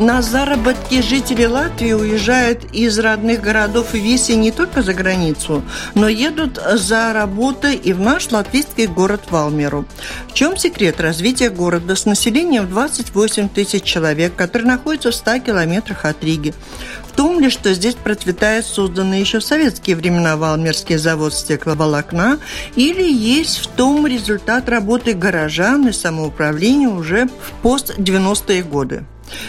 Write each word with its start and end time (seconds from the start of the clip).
На 0.00 0.22
заработки 0.22 1.02
жители 1.02 1.44
Латвии 1.44 1.92
уезжают 1.92 2.72
из 2.72 3.00
родных 3.00 3.40
городов 3.40 3.96
и 3.96 3.98
веси 3.98 4.32
не 4.32 4.52
только 4.52 4.82
за 4.82 4.94
границу, 4.94 5.64
но 5.96 6.08
едут 6.08 6.60
за 6.74 7.12
работой 7.12 7.74
и 7.74 7.92
в 7.92 7.98
наш 7.98 8.30
латвийский 8.30 8.86
город 8.86 9.22
Валмеру. 9.30 9.86
В 10.28 10.34
чем 10.34 10.56
секрет 10.56 11.00
развития 11.00 11.50
города 11.50 11.96
с 11.96 12.06
населением 12.06 12.66
в 12.66 12.70
28 12.70 13.48
тысяч 13.48 13.82
человек, 13.82 14.36
который 14.36 14.68
находится 14.68 15.10
в 15.10 15.16
100 15.16 15.40
километрах 15.40 16.04
от 16.04 16.22
Риги? 16.22 16.54
В 17.08 17.16
том 17.16 17.40
ли, 17.40 17.50
что 17.50 17.74
здесь 17.74 17.96
процветает 17.96 18.66
созданный 18.66 19.18
еще 19.18 19.40
в 19.40 19.44
советские 19.44 19.96
времена 19.96 20.36
Валмерский 20.36 20.96
завод 20.96 21.34
стекловолокна, 21.34 22.38
или 22.76 23.02
есть 23.02 23.58
в 23.58 23.66
том 23.66 24.06
результат 24.06 24.68
работы 24.68 25.14
горожан 25.14 25.88
и 25.88 25.92
самоуправления 25.92 26.88
уже 26.88 27.26
в 27.26 27.62
пост-90-е 27.62 28.62
годы? 28.62 29.04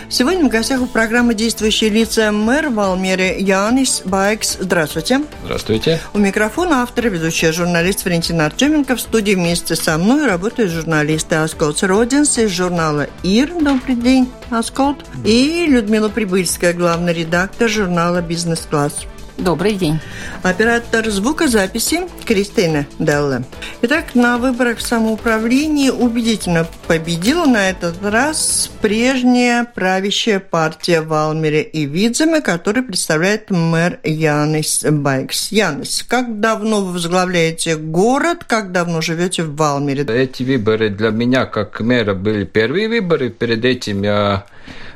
Сегодня 0.10 0.46
в 0.46 0.50
гостях 0.50 0.82
у 0.82 0.86
программы 0.86 1.34
«Действующие 1.34 1.90
лица» 1.90 2.32
мэр 2.32 2.70
Валмеры 2.70 3.36
Янис 3.40 4.02
Байкс. 4.06 4.58
Здравствуйте. 4.60 5.22
Здравствуйте. 5.44 6.00
У 6.14 6.20
микрофона 6.20 6.82
автор 6.82 7.08
и 7.08 7.10
ведущая 7.10 7.52
журналист 7.52 8.06
Валентина 8.06 8.46
Артеменко. 8.46 8.96
В 8.96 9.02
студии 9.02 9.36
вместе 9.36 9.76
со 9.76 9.98
мной 9.98 10.28
работают 10.28 10.72
журналисты 10.72 11.36
Асколц 11.36 11.84
Родинс 11.84 12.38
из 12.38 12.52
журнала 12.52 13.08
«Ир». 13.24 13.52
Добрый 13.60 13.96
день, 13.96 14.30
Асколд. 14.50 15.06
И 15.26 15.66
Людмила 15.68 16.10
Прибыльская, 16.10 16.74
главный 16.74 17.14
редактор 17.14 17.70
журнала 17.70 18.22
«Бизнес-класс». 18.22 19.06
Добрый 19.40 19.74
день. 19.74 20.00
Оператор 20.44 21.10
звукозаписи 21.10 22.02
Кристина 22.26 22.86
Делла. 23.00 23.44
Итак, 23.82 24.14
на 24.14 24.38
выборах 24.38 24.80
в 24.80 24.82
самоуправлении 24.82 25.90
убедительно 25.90 26.68
победила 26.86 27.46
на 27.46 27.70
этот 27.70 28.04
раз 28.04 28.70
прежняя 28.82 29.64
правящая 29.64 30.42
партия 30.42 31.00
Валмере 31.00 31.62
и 31.62 31.86
Видземе, 31.86 32.42
который 32.42 32.84
представляет 32.84 33.50
мэр 33.50 34.00
Янис 34.04 34.84
Байкс. 34.84 35.54
Янис, 35.54 36.04
как 36.06 36.42
давно 36.42 36.82
вы 36.82 36.92
возглавляете 36.92 37.78
город, 37.78 38.44
как 38.46 38.74
давно 38.74 39.00
живете 39.00 39.44
в 39.44 39.56
Валмере? 39.56 40.04
Эти 40.04 40.44
выборы 40.44 40.90
для 40.90 41.12
меня 41.12 41.46
как 41.46 41.80
мэра 41.80 42.16
были 42.16 42.44
первые 42.44 42.90
выборы. 42.90 43.30
Перед 43.30 43.64
этим 43.64 44.04
я 44.04 44.44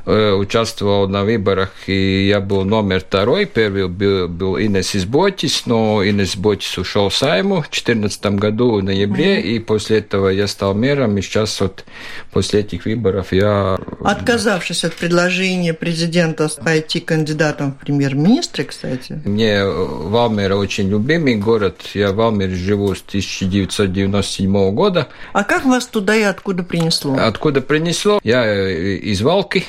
участвовал 0.05 1.07
на 1.07 1.23
выборах, 1.23 1.71
и 1.87 2.27
я 2.27 2.41
был 2.41 2.65
номер 2.65 2.99
второй. 2.99 3.45
Первый 3.45 3.87
был, 3.87 4.27
был 4.27 4.59
Инес 4.59 4.95
Изботис, 4.95 5.65
но 5.65 6.05
Инес 6.05 6.35
Изботис 6.35 6.77
ушел 6.77 7.09
в 7.09 7.15
Сайму 7.15 7.57
в 7.57 7.69
2014 7.69 8.25
году 8.35 8.75
в 8.75 8.83
ноябре, 8.83 9.39
mm-hmm. 9.39 9.55
и 9.55 9.59
после 9.59 9.99
этого 9.99 10.29
я 10.29 10.47
стал 10.47 10.73
мэром, 10.73 11.17
и 11.17 11.21
сейчас 11.21 11.59
вот 11.61 11.85
после 12.31 12.61
этих 12.61 12.85
выборов 12.85 13.31
я... 13.31 13.77
Отказавшись 14.03 14.83
от 14.83 14.93
предложения 14.93 15.73
президента 15.73 16.49
пойти 16.63 16.99
кандидатом 16.99 17.73
в 17.73 17.85
премьер-министры, 17.85 18.65
кстати. 18.65 19.21
Мне 19.25 19.65
Валмер 19.65 20.53
очень 20.53 20.89
любимый 20.89 21.35
город. 21.35 21.81
Я 21.93 22.11
в 22.11 22.15
Валмере 22.15 22.55
живу 22.55 22.93
с 22.95 23.01
1997 23.07 24.71
года. 24.71 25.07
А 25.31 25.43
как 25.43 25.65
вас 25.65 25.85
туда 25.85 26.15
и 26.15 26.23
откуда 26.23 26.63
принесло? 26.63 27.15
Откуда 27.17 27.61
принесло? 27.61 28.19
Я 28.23 28.45
э, 28.45 28.95
из 28.97 29.21
Валки, 29.21 29.63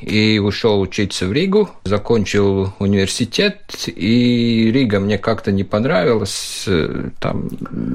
и 0.00 0.38
ушел 0.38 0.80
учиться 0.80 1.26
в 1.26 1.32
Ригу, 1.32 1.70
закончил 1.84 2.72
университет, 2.78 3.58
и 3.86 4.70
Рига 4.72 5.00
мне 5.00 5.18
как-то 5.18 5.52
не 5.52 5.64
понравилась, 5.64 6.66
там 7.20 7.50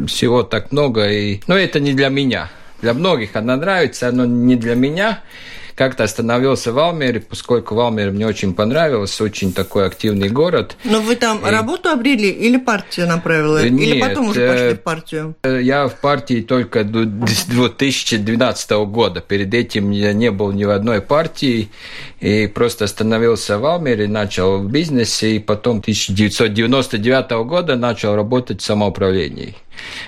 всего 0.07 0.43
так 0.43 0.71
много, 0.71 1.09
и... 1.09 1.39
но 1.47 1.57
это 1.57 1.79
не 1.79 1.93
для 1.93 2.09
меня. 2.09 2.51
Для 2.81 2.93
многих 2.93 3.35
она 3.35 3.55
нравится, 3.55 4.11
но 4.11 4.25
не 4.25 4.55
для 4.55 4.75
меня 4.75 5.21
как-то 5.75 6.03
остановился 6.03 6.71
в 6.71 6.79
Алмере, 6.79 7.19
поскольку 7.19 7.75
Валмер 7.75 8.11
мне 8.11 8.27
очень 8.27 8.53
понравился, 8.53 9.23
очень 9.23 9.53
такой 9.53 9.87
активный 9.87 10.29
город. 10.29 10.75
Но 10.83 11.01
вы 11.01 11.15
там 11.15 11.45
и... 11.45 11.49
работу 11.49 11.89
обрели 11.89 12.29
или 12.29 12.57
партия 12.57 13.05
направила? 13.05 13.63
Нет, 13.67 13.81
или 13.81 14.01
потом 14.01 14.29
уже 14.29 14.47
пошли 14.47 14.73
в 14.73 14.81
партию? 14.81 15.35
Э, 15.43 15.59
я 15.61 15.87
в 15.87 15.95
партии 15.99 16.41
только 16.41 16.83
до 16.83 17.05
2012 17.47 18.71
года. 18.71 19.21
Перед 19.21 19.53
этим 19.53 19.91
я 19.91 20.13
не 20.13 20.31
был 20.31 20.51
ни 20.51 20.65
в 20.65 20.69
одной 20.69 21.01
партии, 21.01 21.69
и 22.19 22.47
просто 22.47 22.85
остановился 22.85 23.57
в 23.57 23.65
Алмере, 23.65 24.07
начал 24.07 24.59
в 24.59 24.71
бизнесе, 24.71 25.35
и 25.35 25.39
потом 25.39 25.79
1999 25.79 27.31
года 27.45 27.75
начал 27.75 28.15
работать 28.15 28.61
в 28.61 28.65
самоуправлении. 28.65 29.55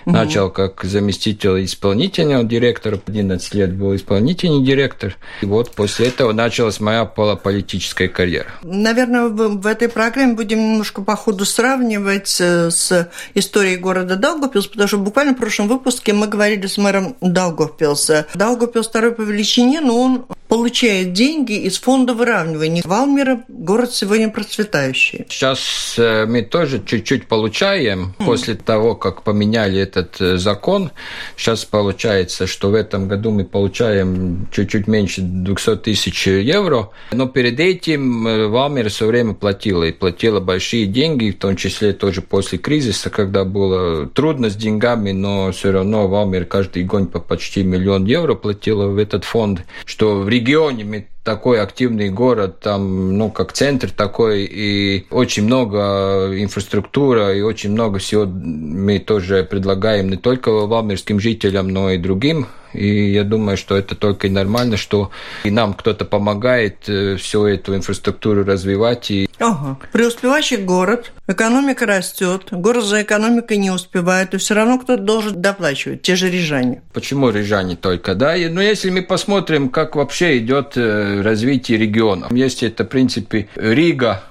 Угу. 0.05 0.15
Начал 0.15 0.49
как 0.49 0.83
заместитель 0.83 1.65
исполнительного 1.65 2.43
директора, 2.43 2.99
11 3.05 3.53
лет 3.53 3.73
был 3.73 3.95
исполнительный 3.95 4.63
директор. 4.63 5.15
И 5.41 5.45
вот 5.45 5.71
после 5.71 6.07
этого 6.07 6.31
началась 6.31 6.79
моя 6.79 7.05
политическая 7.05 8.07
карьера. 8.07 8.47
Наверное, 8.63 9.27
в 9.27 9.67
этой 9.67 9.89
программе 9.89 10.33
будем 10.33 10.59
немножко 10.59 11.01
по 11.01 11.15
ходу 11.15 11.45
сравнивать 11.45 12.37
э, 12.39 12.69
с 12.69 13.09
историей 13.33 13.77
города 13.77 14.15
Даугавпилс, 14.15 14.67
потому 14.67 14.87
что 14.87 14.97
буквально 14.97 15.33
в 15.33 15.37
прошлом 15.37 15.67
выпуске 15.67 16.13
мы 16.13 16.27
говорили 16.27 16.67
с 16.67 16.77
мэром 16.77 17.15
Даугавпилса. 17.21 18.27
Даугавпилс 18.33 18.87
второй 18.87 19.13
по 19.13 19.21
величине, 19.21 19.81
но 19.81 19.99
он 19.99 20.25
получает 20.55 21.11
деньги 21.11 21.51
из 21.51 21.77
фонда 21.79 22.13
выравнивания. 22.13 22.81
Валмира– 22.85 23.43
город 23.49 23.93
сегодня 23.93 24.29
процветающий. 24.29 25.25
Сейчас 25.27 25.95
э, 25.97 26.25
мы 26.27 26.43
тоже 26.43 26.81
чуть-чуть 26.85 27.27
получаем 27.27 28.13
mm. 28.17 28.25
после 28.25 28.55
того, 28.55 28.95
как 28.95 29.23
поменяли 29.23 29.81
этот 29.81 30.21
э, 30.21 30.37
закон. 30.37 30.91
Сейчас 31.35 31.65
получается, 31.65 32.47
что 32.47 32.69
в 32.69 32.73
этом 32.73 33.09
году 33.09 33.31
мы 33.31 33.43
получаем 33.43 34.47
чуть-чуть 34.53 34.87
меньше 34.87 35.19
200 35.21 35.75
тысяч 35.75 36.25
евро. 36.25 36.89
Но 37.11 37.27
перед 37.27 37.59
этим 37.59 38.25
э, 38.25 38.47
Валмира 38.47 38.87
все 38.87 39.07
время 39.07 39.33
платила. 39.33 39.83
И 39.83 39.91
платила 39.91 40.39
большие 40.39 40.85
деньги, 40.85 41.31
в 41.31 41.37
том 41.37 41.57
числе 41.57 41.91
тоже 41.91 42.21
после 42.21 42.59
кризиса, 42.59 43.09
когда 43.09 43.43
было 43.43 44.07
трудно 44.07 44.49
с 44.49 44.55
деньгами, 44.55 45.11
но 45.11 45.51
все 45.51 45.73
равно 45.73 46.07
Валмир 46.07 46.45
каждый 46.45 46.85
год 46.85 47.11
по 47.11 47.19
почти 47.19 47.61
миллион 47.63 48.05
евро 48.05 48.35
платила 48.35 48.87
в 48.87 48.97
этот 48.97 49.25
фонд, 49.25 49.65
что 49.83 50.21
в 50.21 50.29
регионе 50.45 51.07
такой 51.23 51.59
активный 51.59 52.09
город, 52.09 52.59
там, 52.59 53.17
ну, 53.17 53.31
как 53.31 53.51
центр 53.51 53.89
такой, 53.89 54.43
и 54.43 55.05
очень 55.09 55.43
много 55.43 56.31
инфраструктура, 56.37 57.33
и 57.33 57.41
очень 57.41 57.71
много 57.71 57.97
всего 57.97 58.25
мы 58.25 58.99
тоже 58.99 59.43
предлагаем 59.43 60.09
не 60.09 60.17
только 60.17 60.51
валмирским 60.51 61.19
жителям, 61.19 61.69
но 61.69 61.89
и 61.89 61.97
другим 61.97 62.45
и 62.75 63.11
я 63.11 63.23
думаю, 63.23 63.57
что 63.57 63.75
это 63.75 63.95
только 63.95 64.27
и 64.27 64.29
нормально, 64.29 64.77
что 64.77 65.11
и 65.43 65.51
нам 65.51 65.73
кто-то 65.73 66.05
помогает 66.05 66.87
э, 66.87 67.15
всю 67.17 67.45
эту 67.45 67.75
инфраструктуру 67.75 68.43
развивать. 68.43 69.11
И... 69.11 69.29
Ага. 69.39 69.77
Преуспевающий 69.91 70.57
город, 70.57 71.11
экономика 71.27 71.85
растет, 71.85 72.47
город 72.51 72.83
за 72.85 73.01
экономикой 73.01 73.57
не 73.57 73.71
успевает, 73.71 74.33
и 74.33 74.37
все 74.37 74.53
равно 74.53 74.79
кто-то 74.79 75.01
должен 75.01 75.41
доплачивать, 75.41 76.01
те 76.01 76.15
же 76.15 76.29
рижане. 76.29 76.81
Почему 76.93 77.29
рижане 77.29 77.75
только, 77.75 78.15
да? 78.15 78.35
Но 78.49 78.61
если 78.61 78.89
мы 78.89 79.01
посмотрим, 79.01 79.69
как 79.69 79.95
вообще 79.95 80.37
идет 80.37 80.73
э, 80.75 81.21
развитие 81.21 81.77
региона, 81.77 82.27
если 82.31 82.67
это, 82.67 82.83
в 82.83 82.89
принципе, 82.89 83.47
Рига, 83.55 84.23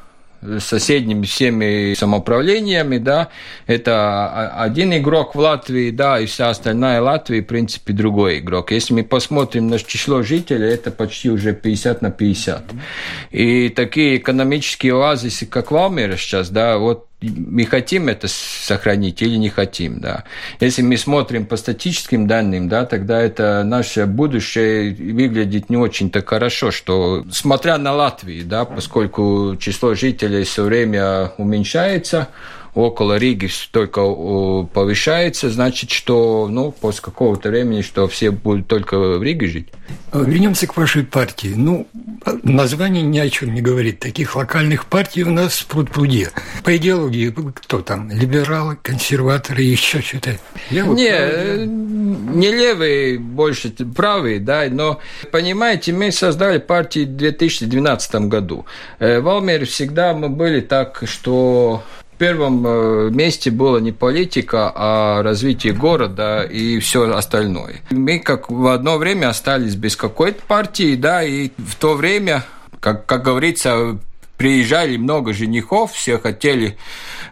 соседними 0.58 1.24
всеми 1.24 1.94
самоуправлениями, 1.94 2.98
да, 2.98 3.28
это 3.66 4.50
один 4.52 4.94
игрок 4.94 5.34
в 5.34 5.38
Латвии, 5.38 5.90
да, 5.90 6.20
и 6.20 6.26
вся 6.26 6.50
остальная 6.50 7.00
Латвия, 7.00 7.42
в 7.42 7.46
принципе, 7.46 7.92
другой 7.92 8.38
игрок. 8.38 8.72
Если 8.72 8.94
мы 8.94 9.04
посмотрим 9.04 9.68
на 9.68 9.78
число 9.78 10.22
жителей, 10.22 10.68
это 10.68 10.90
почти 10.90 11.30
уже 11.30 11.52
50 11.54 12.02
на 12.02 12.10
50. 12.10 12.64
И 13.30 13.68
такие 13.70 14.16
экономические 14.16 14.94
оазисы, 14.94 15.46
как 15.46 15.70
Валмера 15.70 16.16
сейчас, 16.16 16.50
да, 16.50 16.78
вот 16.78 17.06
мы 17.30 17.64
хотим 17.64 18.08
это 18.08 18.28
сохранить 18.28 19.22
или 19.22 19.36
не 19.36 19.48
хотим, 19.48 20.00
да. 20.00 20.24
Если 20.60 20.82
мы 20.82 20.96
смотрим 20.96 21.46
по 21.46 21.56
статическим 21.56 22.26
данным, 22.26 22.68
да, 22.68 22.84
тогда 22.84 23.20
это 23.20 23.62
наше 23.64 24.06
будущее 24.06 24.94
выглядит 24.94 25.70
не 25.70 25.76
очень-то 25.76 26.24
хорошо, 26.24 26.70
что, 26.70 27.24
смотря 27.30 27.78
на 27.78 27.92
Латвию, 27.92 28.44
да, 28.44 28.64
поскольку 28.64 29.56
число 29.58 29.94
жителей 29.94 30.44
все 30.44 30.64
время 30.64 31.32
уменьшается, 31.38 32.28
около 32.74 33.16
Риги 33.16 33.48
только 33.70 34.00
повышается, 34.02 35.50
значит, 35.50 35.90
что, 35.90 36.48
ну, 36.50 36.72
после 36.72 37.02
какого-то 37.02 37.50
времени, 37.50 37.82
что 37.82 38.08
все 38.08 38.30
будут 38.30 38.66
только 38.66 38.98
в 38.98 39.22
Риге 39.22 39.46
жить. 39.46 39.68
А 40.12 40.18
вернемся 40.18 40.66
к 40.66 40.76
вашей 40.76 41.04
партии. 41.04 41.52
Ну, 41.56 41.86
название 42.42 43.02
ни 43.02 43.18
о 43.18 43.28
чем 43.28 43.54
не 43.54 43.60
говорит. 43.60 44.00
Таких 44.00 44.36
локальных 44.36 44.86
партий 44.86 45.24
у 45.24 45.30
нас 45.30 45.58
в 45.58 45.66
пруд-пруде. 45.66 46.30
По 46.62 46.76
идеологии 46.76 47.34
кто 47.54 47.80
там? 47.80 48.10
Либералы, 48.10 48.76
консерваторы, 48.82 49.62
еще 49.62 50.00
что-то? 50.00 50.38
Левый, 50.70 50.96
не, 50.96 51.08
правый, 51.10 51.66
не 51.66 52.50
левые, 52.50 53.18
больше 53.18 53.70
правые, 53.70 54.40
да, 54.40 54.66
но, 54.70 55.00
понимаете, 55.30 55.92
мы 55.92 56.10
создали 56.12 56.58
партию 56.58 57.06
в 57.06 57.16
2012 57.16 58.14
году. 58.26 58.66
Э, 58.98 59.20
в 59.20 59.28
Алмере 59.28 59.64
всегда 59.64 60.14
мы 60.14 60.28
были 60.28 60.60
так, 60.60 61.02
что 61.06 61.82
в 62.14 62.16
первом 62.16 62.64
э, 62.64 63.10
месте 63.10 63.50
была 63.50 63.80
не 63.80 63.90
политика, 63.90 64.70
а 64.72 65.22
развитие 65.22 65.72
города 65.72 66.42
и 66.42 66.78
все 66.78 67.12
остальное. 67.12 67.80
Мы 67.90 68.20
как 68.20 68.50
в 68.50 68.68
одно 68.68 68.98
время 68.98 69.30
остались 69.30 69.74
без 69.74 69.96
какой-то 69.96 70.40
партии, 70.46 70.94
да, 70.94 71.24
и 71.24 71.50
в 71.58 71.74
то 71.74 71.94
время, 71.94 72.44
как, 72.78 73.04
как 73.06 73.24
говорится, 73.24 73.98
приезжали 74.36 74.96
много 74.96 75.32
женихов, 75.32 75.92
все 75.92 76.18
хотели 76.18 76.76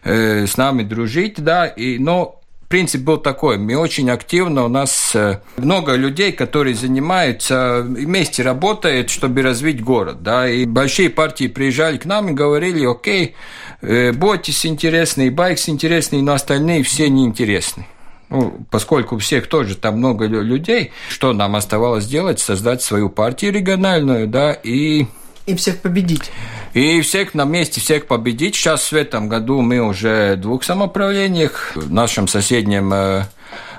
э, 0.02 0.46
с 0.48 0.56
нами 0.56 0.82
дружить, 0.82 1.36
да, 1.36 1.66
и, 1.66 1.98
но 1.98 2.41
принцип 2.72 3.02
был 3.02 3.18
такой. 3.18 3.58
Мы 3.58 3.76
очень 3.76 4.08
активно, 4.08 4.64
у 4.64 4.68
нас 4.68 5.14
э, 5.14 5.40
много 5.58 5.94
людей, 5.94 6.32
которые 6.32 6.74
занимаются, 6.74 7.82
вместе 7.86 8.42
работают, 8.42 9.10
чтобы 9.10 9.42
развить 9.42 9.84
город. 9.84 10.22
Да, 10.22 10.48
и 10.48 10.64
большие 10.64 11.10
партии 11.10 11.48
приезжали 11.48 11.98
к 11.98 12.06
нам 12.06 12.30
и 12.30 12.32
говорили, 12.32 12.86
окей, 12.86 13.34
э, 13.82 14.12
Ботис 14.12 14.64
интересный, 14.64 15.28
Байкс 15.28 15.68
интересный, 15.68 16.22
но 16.22 16.32
остальные 16.32 16.82
все 16.82 17.10
неинтересны. 17.10 17.86
Ну, 18.30 18.64
поскольку 18.70 19.16
у 19.16 19.18
всех 19.18 19.48
тоже 19.48 19.76
там 19.76 19.98
много 19.98 20.24
людей, 20.24 20.92
что 21.10 21.34
нам 21.34 21.56
оставалось 21.56 22.06
делать? 22.06 22.40
Создать 22.40 22.80
свою 22.80 23.10
партию 23.10 23.52
региональную, 23.52 24.26
да, 24.26 24.54
и... 24.54 25.08
И 25.46 25.54
всех 25.54 25.80
победить. 25.80 26.30
И 26.72 27.00
всех 27.00 27.34
на 27.34 27.44
месте, 27.44 27.80
всех 27.80 28.06
победить. 28.06 28.54
Сейчас 28.54 28.92
в 28.92 28.94
этом 28.94 29.28
году 29.28 29.60
мы 29.60 29.80
уже 29.80 30.36
в 30.36 30.40
двух 30.40 30.64
самоуправлениях. 30.64 31.72
В 31.74 31.92
нашем 31.92 32.28
соседнем 32.28 32.92
э, 32.92 33.24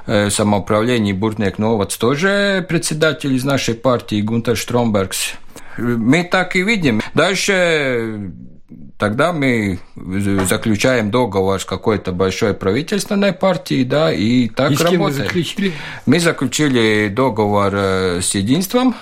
э, 0.06 0.30
самоуправлении 0.30 1.14
Буртнек 1.14 1.58
Новац 1.58 1.96
тоже 1.98 2.66
председатель 2.68 3.34
из 3.34 3.44
нашей 3.44 3.76
партии 3.76 4.22
Гунтер 4.22 4.58
Штромбергс. 4.58 5.34
Мы 5.78 6.24
так 6.24 6.56
и 6.56 6.64
видим. 6.64 7.02
Дальше 7.14 8.32
тогда 8.98 9.34
мы 9.34 9.80
заключаем 9.96 11.12
договор 11.12 11.60
с 11.60 11.66
какой-то 11.66 12.12
большой 12.12 12.54
правительственной 12.54 13.34
партией, 13.34 13.86
да, 13.86 14.14
и 14.14 14.50
так 14.50 14.72
и 14.72 14.76
работаем. 14.76 15.04
Вы 15.04 15.12
заключили? 15.12 15.74
Мы 16.06 16.20
заключили 16.20 17.08
договор 17.10 17.74
э, 17.74 18.22
с 18.22 18.36
единством, 18.36 18.96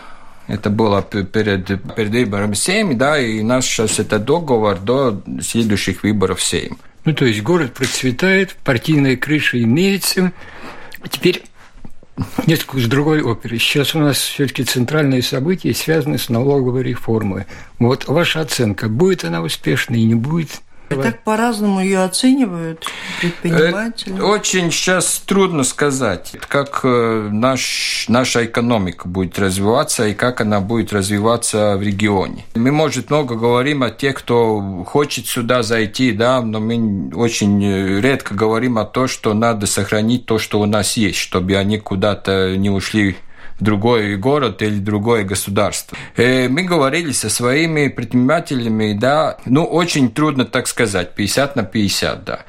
это 0.48 0.70
было 0.70 1.02
перед, 1.02 1.66
перед 1.96 2.12
выбором 2.12 2.54
7, 2.54 2.98
да, 2.98 3.20
и 3.20 3.42
у 3.42 3.46
нас 3.46 3.66
сейчас 3.66 4.00
это 4.00 4.20
договор 4.20 4.80
до 4.80 5.22
следующих 5.42 6.04
выборов 6.04 6.42
7. 6.42 6.76
Ну, 7.06 7.14
то 7.14 7.26
есть 7.26 7.42
город 7.42 7.74
процветает, 7.74 8.56
партийная 8.64 9.18
крыша 9.18 9.62
имеется. 9.62 10.32
Теперь 11.10 11.44
несколько 12.46 12.80
с 12.80 12.86
другой 12.86 13.22
оперы. 13.22 13.58
Сейчас 13.58 13.96
у 13.96 14.00
нас 14.00 14.18
все-таки 14.18 14.64
центральные 14.64 15.24
события 15.24 15.74
связаны 15.74 16.18
с 16.18 16.30
налоговой 16.30 16.84
реформой. 16.84 17.46
Вот 17.80 18.08
ваша 18.08 18.42
оценка, 18.42 18.88
будет 18.88 19.24
она 19.24 19.42
успешной 19.42 20.00
и 20.00 20.06
не 20.06 20.16
будет– 20.16 20.62
и 20.92 21.02
так 21.02 21.24
по-разному 21.24 21.82
ее 21.82 22.04
оценивают 22.04 22.86
предприниматели. 23.20 24.16
Это 24.16 24.26
очень 24.26 24.72
сейчас 24.72 25.22
трудно 25.26 25.64
сказать, 25.64 26.36
как 26.48 26.82
э, 26.84 27.30
наш, 27.32 28.06
наша 28.08 28.46
экономика 28.46 29.08
будет 29.08 29.38
развиваться 29.40 30.08
и 30.08 30.14
как 30.14 30.42
она 30.42 30.60
будет 30.60 30.94
развиваться 30.94 31.78
в 31.78 31.82
регионе. 31.82 32.46
Мы, 32.56 32.72
может, 32.72 33.10
много 33.10 33.36
говорим 33.36 33.84
о 33.84 33.90
тех, 33.90 34.16
кто 34.16 34.84
хочет 34.88 35.28
сюда 35.28 35.64
зайти, 35.64 36.12
да, 36.12 36.42
но 36.42 36.60
мы 36.60 37.12
очень 37.16 38.00
редко 38.00 38.34
говорим 38.34 38.78
о 38.78 38.86
том, 38.86 39.08
что 39.08 39.34
надо 39.34 39.68
сохранить 39.68 40.26
то, 40.26 40.40
что 40.40 40.60
у 40.60 40.66
нас 40.66 40.98
есть, 40.98 41.18
чтобы 41.18 41.56
они 41.56 41.78
куда-то 41.78 42.56
не 42.58 42.70
ушли 42.70 43.18
другой 43.62 44.18
город 44.18 44.62
или 44.62 44.80
другое 44.80 45.24
государство. 45.24 45.98
И 46.18 46.22
э, 46.22 46.50
мы 46.50 46.64
говорили 46.64 47.12
со 47.12 47.30
своими 47.30 47.88
предпринимателями, 47.88 48.94
да, 48.94 49.38
ну, 49.46 49.64
очень 49.64 50.12
трудно 50.12 50.46
так 50.46 50.68
сказать, 50.68 51.16
50 51.16 51.56
на 51.56 51.64
50, 51.64 52.24
да. 52.24 52.40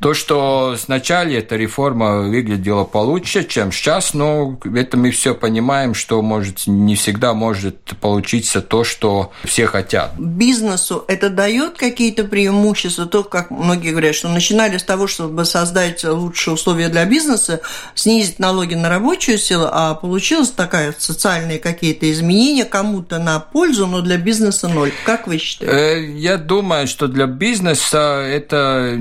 То, 0.00 0.14
что 0.14 0.76
сначала 0.78 1.28
эта 1.28 1.56
реформа 1.56 2.20
выглядела 2.20 2.84
получше, 2.84 3.44
чем 3.44 3.72
сейчас, 3.72 4.14
но 4.14 4.58
это 4.74 4.96
мы 4.96 5.10
все 5.10 5.34
понимаем, 5.34 5.94
что 5.94 6.22
может 6.22 6.66
не 6.66 6.94
всегда 6.94 7.34
может 7.34 7.96
получиться 8.00 8.60
то, 8.60 8.84
что 8.84 9.32
все 9.44 9.66
хотят. 9.66 10.12
Бизнесу 10.18 11.04
это 11.08 11.30
дает 11.30 11.78
какие-то 11.78 12.24
преимущества, 12.24 13.06
то, 13.06 13.24
как 13.24 13.50
многие 13.50 13.90
говорят, 13.90 14.14
что 14.14 14.28
начинали 14.28 14.76
с 14.76 14.82
того, 14.82 15.06
чтобы 15.06 15.44
создать 15.44 16.04
лучшие 16.04 16.54
условия 16.54 16.88
для 16.88 17.04
бизнеса, 17.04 17.60
снизить 17.94 18.38
налоги 18.38 18.74
на 18.74 18.88
рабочую 18.88 19.38
силу, 19.38 19.66
а 19.70 19.94
получилось 19.94 20.50
такая 20.58 20.92
социальные 20.98 21.60
какие-то 21.60 22.10
изменения 22.10 22.64
кому-то 22.64 23.20
на 23.20 23.38
пользу, 23.38 23.86
но 23.86 24.00
для 24.00 24.18
бизнеса 24.18 24.68
ноль. 24.68 24.92
Как 25.04 25.28
вы 25.28 25.38
считаете? 25.38 25.72
Э, 25.72 26.18
я 26.18 26.36
думаю, 26.36 26.88
что 26.88 27.06
для 27.06 27.26
бизнеса 27.26 28.26
это 28.28 28.98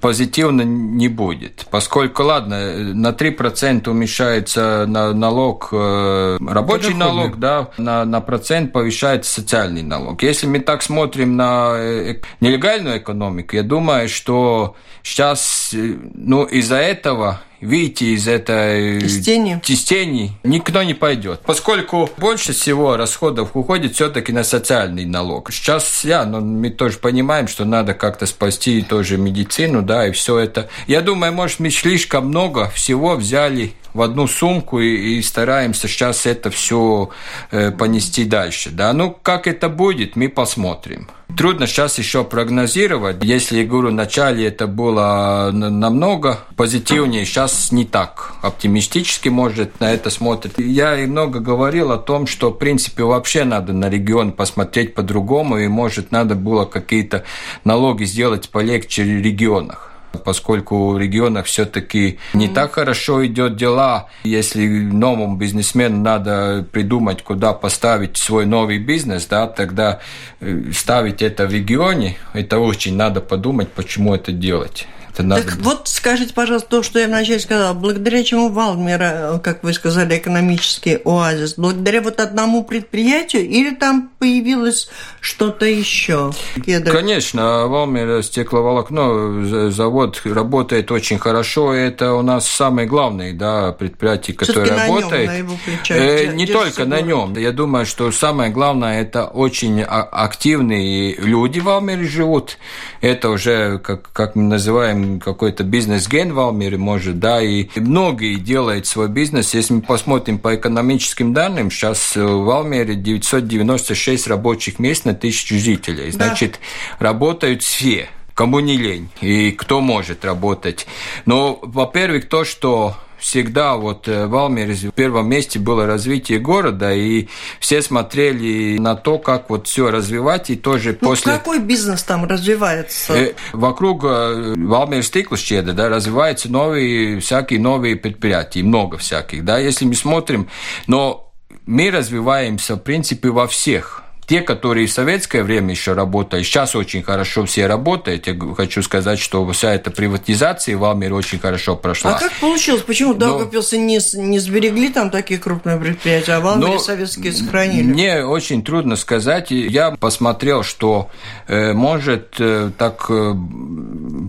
позитивно 0.00 0.62
не 0.62 1.08
будет, 1.08 1.66
поскольку, 1.70 2.22
ладно, 2.22 2.94
на 2.94 3.10
3% 3.10 3.88
уменьшается 3.88 4.86
налог, 4.86 5.68
э, 5.72 6.38
рабочий 6.40 6.92
Подоходный. 6.92 6.98
налог, 6.98 7.38
да, 7.38 7.70
на, 7.78 8.04
на 8.04 8.20
процент 8.20 8.72
повышается 8.72 9.32
социальный 9.32 9.82
налог. 9.82 10.22
Если 10.22 10.46
мы 10.46 10.60
так 10.60 10.82
смотрим 10.82 11.36
на 11.36 11.74
э, 11.76 12.16
нелегальную 12.40 12.98
экономику, 12.98 13.56
я 13.56 13.62
думаю, 13.62 14.08
что 14.08 14.76
сейчас, 15.02 15.70
ну, 15.72 16.44
из-за 16.44 16.76
этого 16.76 17.40
выйти 17.60 18.04
из 18.04 18.28
этой 18.28 19.00
тени. 19.00 19.60
тени 19.62 20.32
никто 20.42 20.82
не 20.82 20.94
пойдет. 20.94 21.40
Поскольку 21.44 22.08
больше 22.16 22.52
всего 22.52 22.96
расходов 22.96 23.50
уходит 23.54 23.94
все-таки 23.94 24.32
на 24.32 24.44
социальный 24.44 25.04
налог. 25.04 25.50
Сейчас 25.52 26.04
я, 26.04 26.24
но 26.24 26.40
мы 26.40 26.70
тоже 26.70 26.98
понимаем, 26.98 27.48
что 27.48 27.64
надо 27.64 27.94
как-то 27.94 28.26
спасти 28.26 28.82
тоже 28.82 29.16
медицину, 29.16 29.82
да, 29.88 30.06
и 30.06 30.12
все 30.12 30.38
это. 30.38 30.68
Я 30.86 31.00
думаю, 31.00 31.32
может, 31.32 31.58
мы 31.58 31.70
слишком 31.70 32.28
много 32.28 32.68
всего 32.70 33.16
взяли 33.16 33.72
в 33.94 34.02
одну 34.02 34.28
сумку 34.28 34.80
и, 34.80 35.18
и 35.18 35.22
стараемся 35.22 35.88
сейчас 35.88 36.26
это 36.26 36.50
все 36.50 37.10
э, 37.50 37.72
понести 37.72 38.24
дальше. 38.24 38.70
Да? 38.70 38.92
Ну, 38.92 39.10
как 39.10 39.46
это 39.46 39.68
будет, 39.68 40.14
мы 40.14 40.28
посмотрим. 40.28 41.08
Трудно 41.36 41.66
сейчас 41.66 41.98
еще 41.98 42.24
прогнозировать. 42.24 43.22
Если, 43.22 43.58
я 43.58 43.64
говорю, 43.64 43.90
начале 43.90 44.46
это 44.46 44.66
было 44.66 45.50
намного 45.52 46.40
позитивнее, 46.56 47.24
сейчас 47.26 47.70
не 47.70 47.84
так 47.84 48.32
оптимистически, 48.40 49.28
может, 49.28 49.78
на 49.78 49.92
это 49.92 50.10
смотрит. 50.10 50.58
Я 50.58 50.98
и 50.98 51.06
много 51.06 51.40
говорил 51.40 51.92
о 51.92 51.98
том, 51.98 52.26
что, 52.26 52.50
в 52.50 52.54
принципе, 52.54 53.02
вообще 53.02 53.44
надо 53.44 53.72
на 53.72 53.90
регион 53.90 54.32
посмотреть 54.32 54.94
по-другому, 54.94 55.58
и, 55.58 55.68
может, 55.68 56.12
надо 56.12 56.34
было 56.34 56.64
какие-то 56.64 57.24
налоги 57.62 58.04
сделать 58.04 58.48
полегче 58.48 59.02
в 59.02 59.22
регионах 59.22 59.87
поскольку 60.24 60.90
в 60.90 60.98
регионах 60.98 61.46
все-таки 61.46 62.18
не 62.34 62.48
так 62.48 62.72
хорошо 62.72 63.24
идет 63.26 63.56
дела. 63.56 64.08
Если 64.24 64.66
новому 64.66 65.36
бизнесмену 65.36 65.98
надо 65.98 66.66
придумать, 66.70 67.22
куда 67.22 67.52
поставить 67.52 68.16
свой 68.16 68.46
новый 68.46 68.78
бизнес, 68.78 69.26
да, 69.26 69.46
тогда 69.46 70.00
э, 70.40 70.70
ставить 70.72 71.22
это 71.22 71.46
в 71.46 71.52
регионе, 71.52 72.16
это 72.32 72.58
очень 72.58 72.96
надо 72.96 73.20
подумать, 73.20 73.68
почему 73.68 74.14
это 74.14 74.32
делать. 74.32 74.86
Это 75.12 75.22
надо... 75.22 75.42
Так 75.42 75.56
вот 75.56 75.88
скажите, 75.88 76.34
пожалуйста, 76.34 76.68
то, 76.68 76.82
что 76.82 76.98
я 76.98 77.06
вначале 77.06 77.40
сказала, 77.40 77.74
благодаря 77.74 78.22
чему 78.22 78.48
Валмер, 78.50 79.00
э, 79.00 79.38
как 79.42 79.62
вы 79.62 79.72
сказали, 79.72 80.16
экономический 80.16 81.00
оазис, 81.04 81.54
благодаря 81.56 82.02
вот 82.02 82.20
одному 82.20 82.64
предприятию 82.64 83.48
или 83.48 83.74
там 83.74 84.10
появилось 84.18 84.88
что-то 85.20 85.66
еще? 85.66 86.32
Конечно, 86.64 87.66
Валмер 87.66 88.22
стекловолокно 88.22 89.70
завод 89.70 90.20
работает 90.24 90.90
очень 90.90 91.18
хорошо, 91.18 91.74
и 91.74 91.78
это 91.78 92.14
у 92.14 92.22
нас 92.22 92.46
самое 92.46 92.86
главное 92.86 93.32
да, 93.32 93.72
предприятие, 93.72 94.36
которое 94.36 94.86
работает. 94.86 95.26
На 95.26 95.34
его 95.34 95.54
плечах, 95.64 95.96
э, 95.96 96.26
не 96.34 96.46
только 96.46 96.84
на 96.84 97.00
нем. 97.00 97.36
Я 97.36 97.52
думаю, 97.52 97.86
что 97.86 98.10
самое 98.12 98.50
главное, 98.50 99.00
это 99.00 99.24
очень 99.24 99.82
а, 99.82 100.02
активные 100.02 101.14
люди 101.16 101.60
в 101.60 101.64
Валмере 101.64 102.04
живут. 102.04 102.58
Это 103.00 103.30
уже, 103.30 103.78
как, 103.78 104.10
как 104.12 104.36
мы 104.36 104.42
называем, 104.44 105.07
какой-то 105.20 105.64
бизнес-ген 105.64 106.32
в 106.32 106.40
Алмире 106.40 106.76
может, 106.76 107.18
да, 107.18 107.42
и 107.42 107.68
многие 107.76 108.36
делают 108.36 108.86
свой 108.86 109.08
бизнес. 109.08 109.54
Если 109.54 109.74
мы 109.74 109.82
посмотрим 109.82 110.38
по 110.38 110.54
экономическим 110.54 111.32
данным, 111.32 111.70
сейчас 111.70 112.14
в 112.16 112.50
Алмире 112.50 112.94
996 112.94 114.26
рабочих 114.28 114.78
мест 114.78 115.04
на 115.04 115.14
тысячу 115.14 115.56
жителей. 115.58 116.10
Значит, 116.10 116.60
да. 116.98 117.06
работают 117.06 117.62
все 117.62 118.08
кому 118.34 118.60
не 118.60 118.76
лень 118.76 119.08
и 119.20 119.50
кто 119.50 119.80
может 119.80 120.24
работать. 120.24 120.86
Но, 121.26 121.58
во-первых, 121.60 122.28
то, 122.28 122.44
что 122.44 122.96
всегда 123.18 123.76
вот 123.76 124.08
э, 124.08 124.26
в 124.26 124.36
Алмере 124.36 124.74
в 124.74 124.92
первом 124.92 125.28
месте 125.28 125.58
было 125.58 125.86
развитие 125.86 126.38
города, 126.38 126.94
и 126.94 127.28
все 127.60 127.82
смотрели 127.82 128.78
на 128.78 128.94
то, 128.94 129.18
как 129.18 129.50
вот 129.50 129.66
все 129.66 129.90
развивать, 129.90 130.50
и 130.50 130.56
тоже 130.56 130.96
ну, 131.00 131.08
после... 131.08 131.32
какой 131.32 131.58
бизнес 131.58 132.02
там 132.02 132.24
развивается? 132.26 133.14
Э, 133.14 133.34
вокруг 133.52 134.04
э, 134.04 134.54
Валмер 134.56 135.02
Стиклщеда, 135.02 135.72
да, 135.72 135.88
развиваются 135.88 136.50
новые, 136.50 137.20
всякие 137.20 137.60
новые 137.60 137.96
предприятия, 137.96 138.62
много 138.62 138.98
всяких, 138.98 139.44
да, 139.44 139.58
если 139.58 139.84
мы 139.84 139.94
смотрим, 139.94 140.48
но 140.86 141.32
мы 141.66 141.90
развиваемся, 141.90 142.76
в 142.76 142.80
принципе, 142.80 143.28
во 143.30 143.46
всех 143.46 144.02
те, 144.28 144.42
которые 144.42 144.86
в 144.86 144.92
советское 144.92 145.42
время 145.42 145.70
еще 145.70 145.94
работали, 145.94 146.42
сейчас 146.42 146.76
очень 146.76 147.02
хорошо 147.02 147.46
все 147.46 147.66
работают. 147.66 148.26
Я 148.26 148.36
хочу 148.54 148.82
сказать, 148.82 149.18
что 149.18 149.50
вся 149.52 149.74
эта 149.74 149.90
приватизация 149.90 150.76
в 150.76 150.84
Алмере 150.84 151.14
очень 151.14 151.38
хорошо 151.38 151.76
прошла. 151.76 152.16
А 152.16 152.18
как 152.18 152.32
получилось? 152.34 152.82
Почему 152.82 153.14
Но... 153.14 153.20
Даугавпилсы 153.20 153.78
не, 153.78 153.98
не 154.16 154.38
сберегли 154.38 154.90
там 154.90 155.10
такие 155.10 155.40
крупные 155.40 155.78
предприятия, 155.78 156.32
а 156.32 156.40
в 156.40 156.46
Алмере 156.46 156.74
Но... 156.74 156.78
советские 156.78 157.32
сохранили? 157.32 157.90
Мне 157.90 158.22
очень 158.22 158.62
трудно 158.62 158.96
сказать. 158.96 159.50
Я 159.50 159.92
посмотрел, 159.92 160.62
что 160.62 161.08
э, 161.46 161.72
может 161.72 162.36
э, 162.38 162.70
так 162.76 163.06
э, 163.08 163.34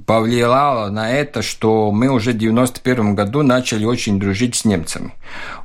повлияло 0.08 0.90
на 0.90 1.12
это, 1.12 1.42
что 1.42 1.92
мы 1.92 2.08
уже 2.08 2.32
в 2.32 2.38
91 2.38 3.16
году 3.16 3.44
начали 3.44 3.84
очень 3.84 4.18
дружить 4.18 4.56
с 4.56 4.64
немцами. 4.64 5.14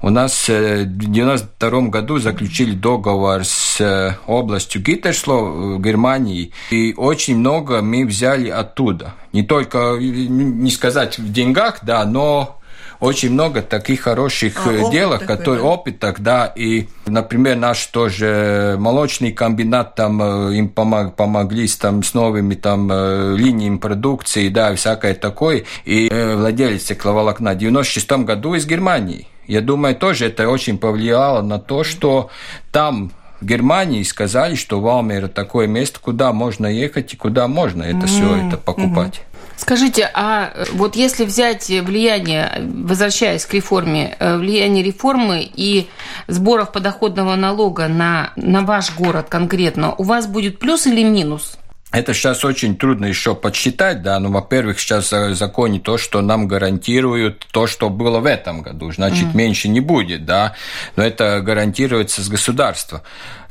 У 0.02 0.10
нас 0.10 0.48
в 0.48 0.86
92 0.86 1.80
году 1.82 2.18
заключили 2.18 2.74
договор 2.74 3.44
с 3.44 3.80
областью 4.26 4.82
Гитерсло 4.82 5.36
в 5.76 5.80
Германии, 5.80 6.52
и 6.70 6.94
очень 6.96 7.38
много 7.38 7.82
мы 7.82 8.04
взяли 8.04 8.48
оттуда. 8.48 9.14
Не 9.32 9.42
только, 9.42 9.96
не 9.98 10.70
сказать 10.70 11.18
в 11.18 11.32
деньгах, 11.32 11.80
да, 11.82 12.04
но 12.04 12.60
очень 13.00 13.32
много 13.32 13.62
таких 13.62 14.02
хороших 14.02 14.66
а, 14.66 14.90
дел, 14.90 15.18
которые 15.18 15.62
да? 15.62 15.68
опытах, 15.68 16.20
да, 16.20 16.46
и, 16.46 16.86
например, 17.06 17.56
наш 17.56 17.84
тоже 17.86 18.76
молочный 18.78 19.32
комбинат 19.32 19.94
там 19.94 20.22
э, 20.22 20.56
им 20.56 20.68
помог, 20.68 21.14
помогли 21.14 21.66
с, 21.66 21.76
там, 21.76 22.02
с 22.02 22.14
новыми 22.14 22.54
там 22.54 22.90
э, 22.90 23.36
линиями 23.36 23.76
продукции, 23.76 24.48
да, 24.48 24.74
всякое 24.74 25.14
такое, 25.14 25.64
и 25.84 26.08
э, 26.08 26.36
владелец 26.36 26.82
стекловолокна 26.82 27.52
в 27.52 27.58
96 27.58 28.24
году 28.24 28.54
из 28.54 28.66
Германии. 28.66 29.28
Я 29.46 29.60
думаю, 29.60 29.94
тоже 29.94 30.26
это 30.26 30.48
очень 30.48 30.78
повлияло 30.78 31.42
на 31.42 31.58
то, 31.58 31.84
что 31.84 32.30
там 32.72 33.12
в 33.40 33.44
Германии 33.44 34.02
сказали, 34.02 34.54
что 34.54 34.80
Валмера 34.80 35.28
такое 35.28 35.66
место, 35.66 36.00
куда 36.00 36.32
можно 36.32 36.66
ехать 36.66 37.12
и 37.14 37.16
куда 37.16 37.48
можно 37.48 37.82
это 37.82 37.98
mm-hmm. 37.98 38.06
все 38.06 38.46
это 38.46 38.56
покупать. 38.56 39.22
Скажите, 39.56 40.10
а 40.14 40.50
э, 40.52 40.64
вот 40.72 40.96
если 40.96 41.24
взять 41.24 41.68
влияние, 41.68 42.50
возвращаясь 42.60 43.46
к 43.46 43.54
реформе, 43.54 44.16
э, 44.18 44.36
влияние 44.36 44.82
реформы 44.82 45.48
и 45.54 45.88
сборов 46.26 46.72
подоходного 46.72 47.36
налога 47.36 47.86
на, 47.88 48.32
на 48.36 48.62
ваш 48.62 48.94
город 48.96 49.26
конкретно, 49.28 49.94
у 49.94 50.02
вас 50.02 50.26
будет 50.26 50.58
плюс 50.58 50.86
или 50.86 51.04
минус? 51.04 51.56
Это 51.94 52.12
сейчас 52.14 52.44
очень 52.44 52.76
трудно 52.76 53.06
еще 53.06 53.34
подсчитать, 53.34 54.02
да, 54.02 54.18
но, 54.18 54.30
во-первых, 54.30 54.80
сейчас 54.80 55.12
в 55.12 55.34
законе 55.34 55.78
то, 55.80 55.96
что 55.98 56.20
нам 56.22 56.48
гарантируют 56.48 57.46
то, 57.52 57.66
что 57.66 57.88
было 57.88 58.20
в 58.20 58.26
этом 58.26 58.62
году, 58.62 58.90
значит, 58.92 59.26
mm. 59.26 59.36
меньше 59.36 59.68
не 59.68 59.80
будет, 59.80 60.24
да, 60.24 60.54
но 60.96 61.04
это 61.04 61.40
гарантируется 61.40 62.22
с 62.22 62.28
государства. 62.28 63.02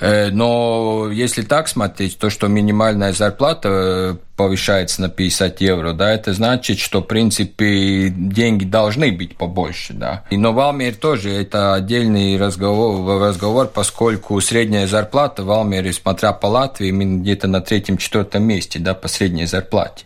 Э, 0.04 0.32
но 0.32 1.10
если 1.14 1.44
так 1.44 1.70
смотреть, 1.70 2.18
то, 2.18 2.30
что 2.30 2.50
минимальная 2.50 3.14
зарплата 3.14 3.70
э, 3.72 4.16
повышается 4.36 5.02
на 5.02 5.08
50 5.08 5.62
евро, 5.62 5.94
да, 5.94 6.14
это 6.14 6.34
значит, 6.34 6.80
что, 6.80 7.00
в 7.00 7.04
принципе, 7.04 8.10
деньги 8.10 8.66
должны 8.66 9.14
быть 9.14 9.38
побольше, 9.38 9.94
да. 9.94 10.26
И, 10.30 10.36
но 10.36 10.52
в 10.52 10.60
Алмере 10.60 10.92
тоже 10.92 11.30
это 11.32 11.74
отдельный 11.74 12.38
разговор, 12.38 13.22
разговор, 13.22 13.68
поскольку 13.68 14.42
средняя 14.42 14.88
зарплата 14.88 15.44
в 15.44 15.52
Алмере, 15.52 15.94
смотря 15.94 16.34
по 16.34 16.48
Латвии, 16.48 16.92
где-то 16.92 17.48
на 17.48 17.62
третьем-четвертом 17.62 18.44
месте, 18.44 18.80
да, 18.80 18.94
по 18.94 19.08
средней 19.08 19.46
зарплате. 19.46 20.04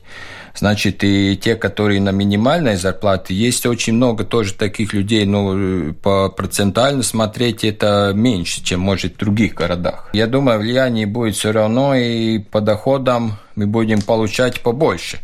Значит, 0.59 1.03
и 1.03 1.37
те, 1.37 1.55
которые 1.55 2.01
на 2.01 2.09
минимальной 2.09 2.77
зарплате, 2.77 3.35
есть 3.35 3.65
очень 3.65 3.93
много 3.93 4.23
тоже 4.23 4.53
таких 4.53 4.93
людей, 4.93 5.25
но 5.25 5.53
ну, 5.53 5.93
по 5.93 6.29
процентально 6.29 7.03
смотреть 7.03 7.63
это 7.63 8.11
меньше, 8.15 8.63
чем 8.63 8.79
может 8.79 9.13
в 9.13 9.17
других 9.17 9.53
городах. 9.53 10.09
Я 10.13 10.25
думаю, 10.25 10.59
влияние 10.59 11.05
будет 11.05 11.35
все 11.35 11.51
равно, 11.51 11.93
и 11.93 12.39
по 12.39 12.59
доходам 12.59 13.37
мы 13.55 13.67
будем 13.67 14.01
получать 14.01 14.61
побольше. 14.61 15.19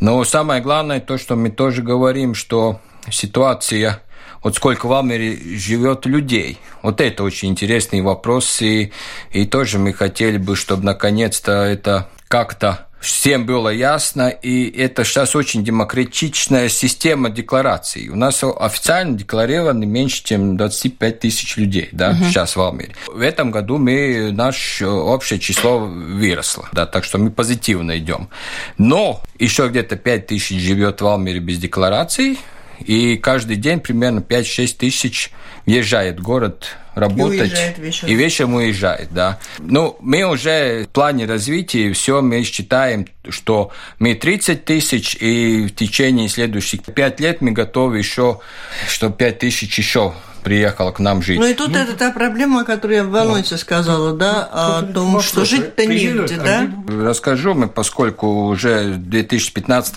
Но 0.00 0.24
самое 0.24 0.62
главное, 0.62 1.00
то, 1.00 1.18
что 1.18 1.36
мы 1.36 1.50
тоже 1.50 1.82
говорим, 1.82 2.34
что 2.34 2.80
ситуация 3.10 4.00
вот 4.42 4.56
сколько 4.56 4.86
в 4.86 4.92
Алмере 4.92 5.36
живет 5.58 6.06
людей. 6.06 6.58
Вот 6.82 7.02
это 7.02 7.22
очень 7.24 7.50
интересный 7.50 8.00
вопрос, 8.00 8.62
и, 8.62 8.92
и 9.32 9.44
тоже 9.44 9.78
мы 9.78 9.92
хотели 9.92 10.38
бы, 10.38 10.56
чтобы 10.56 10.84
наконец-то 10.84 11.52
это 11.52 12.08
как-то 12.28 12.86
всем 13.00 13.46
было 13.46 13.70
ясно, 13.70 14.28
и 14.28 14.70
это 14.70 15.04
сейчас 15.04 15.34
очень 15.34 15.64
демократичная 15.64 16.68
система 16.68 17.30
деклараций. 17.30 18.08
У 18.08 18.16
нас 18.16 18.42
официально 18.44 19.16
декларированы 19.16 19.86
меньше, 19.86 20.22
чем 20.22 20.56
25 20.56 21.20
тысяч 21.20 21.56
людей, 21.56 21.88
да, 21.92 22.10
угу. 22.10 22.24
сейчас 22.24 22.56
в 22.56 22.60
Алмере. 22.60 22.94
В 23.08 23.20
этом 23.20 23.50
году 23.50 23.78
мы, 23.78 24.30
наше 24.32 24.86
общее 24.86 25.40
число 25.40 25.78
выросло, 25.78 26.68
да, 26.72 26.86
так 26.86 27.04
что 27.04 27.18
мы 27.18 27.30
позитивно 27.30 27.98
идем. 27.98 28.28
Но 28.76 29.22
еще 29.38 29.68
где-то 29.68 29.96
5 29.96 30.26
тысяч 30.26 30.60
живет 30.60 31.00
в 31.00 31.06
Алмере 31.06 31.40
без 31.40 31.58
деклараций, 31.58 32.38
и 32.80 33.16
каждый 33.16 33.56
день 33.56 33.80
примерно 33.80 34.20
5-6 34.20 34.76
тысяч 34.76 35.32
въезжает 35.66 36.20
в 36.20 36.22
город 36.22 36.76
работать. 37.00 37.52
И, 37.78 37.80
вечером. 37.80 38.10
и 38.10 38.14
вечером 38.14 38.54
уезжает, 38.54 39.08
да. 39.12 39.38
Ну, 39.58 39.96
мы 40.00 40.24
уже 40.24 40.84
в 40.84 40.88
плане 40.88 41.26
развития 41.26 41.92
все 41.92 42.20
мы 42.20 42.42
считаем, 42.44 43.06
что 43.28 43.70
мы 43.98 44.14
30 44.14 44.64
тысяч, 44.64 45.16
и 45.20 45.66
в 45.66 45.74
течение 45.74 46.28
следующих 46.28 46.82
5 46.82 47.20
лет 47.20 47.40
мы 47.40 47.52
готовы 47.52 47.98
еще, 47.98 48.40
что 48.88 49.10
5 49.10 49.38
тысяч 49.38 49.78
еще 49.78 50.14
приехала 50.42 50.90
к 50.92 50.98
нам 50.98 51.22
жить. 51.22 51.38
Ну 51.38 51.46
и 51.46 51.54
тут 51.54 51.68
ну, 51.68 51.78
это 51.78 51.94
та 51.96 52.10
проблема, 52.10 52.64
которую 52.64 52.96
я 52.96 53.04
в 53.04 53.10
Волонте 53.10 53.56
сказала, 53.56 54.12
да, 54.12 54.48
о 54.52 54.82
том, 54.82 55.20
что 55.20 55.44
жить-то 55.44 55.86
негде, 55.86 56.36
да? 56.36 56.70
Расскажу 56.88 57.54
мы, 57.54 57.68
поскольку 57.68 58.46
уже 58.46 58.92
в 58.92 59.08
2015 59.08 59.94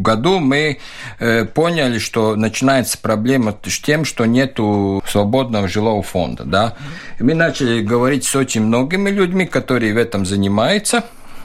году 0.00 0.38
мы 0.38 0.78
э, 1.18 1.44
поняли, 1.44 1.98
что 1.98 2.36
начинается 2.36 2.98
проблема 2.98 3.56
с 3.64 3.78
тем, 3.80 4.04
что 4.04 4.24
нету 4.26 5.02
свободного 5.06 5.68
жилого 5.68 6.02
фонда, 6.02 6.44
да. 6.44 6.76
И 7.18 7.22
мы 7.22 7.34
начали 7.34 7.80
говорить 7.80 8.24
с 8.24 8.34
очень 8.36 8.62
многими 8.62 9.10
людьми, 9.10 9.46
которые 9.46 9.94
в 9.94 9.98
этом 9.98 10.26
занимаются, 10.26 11.04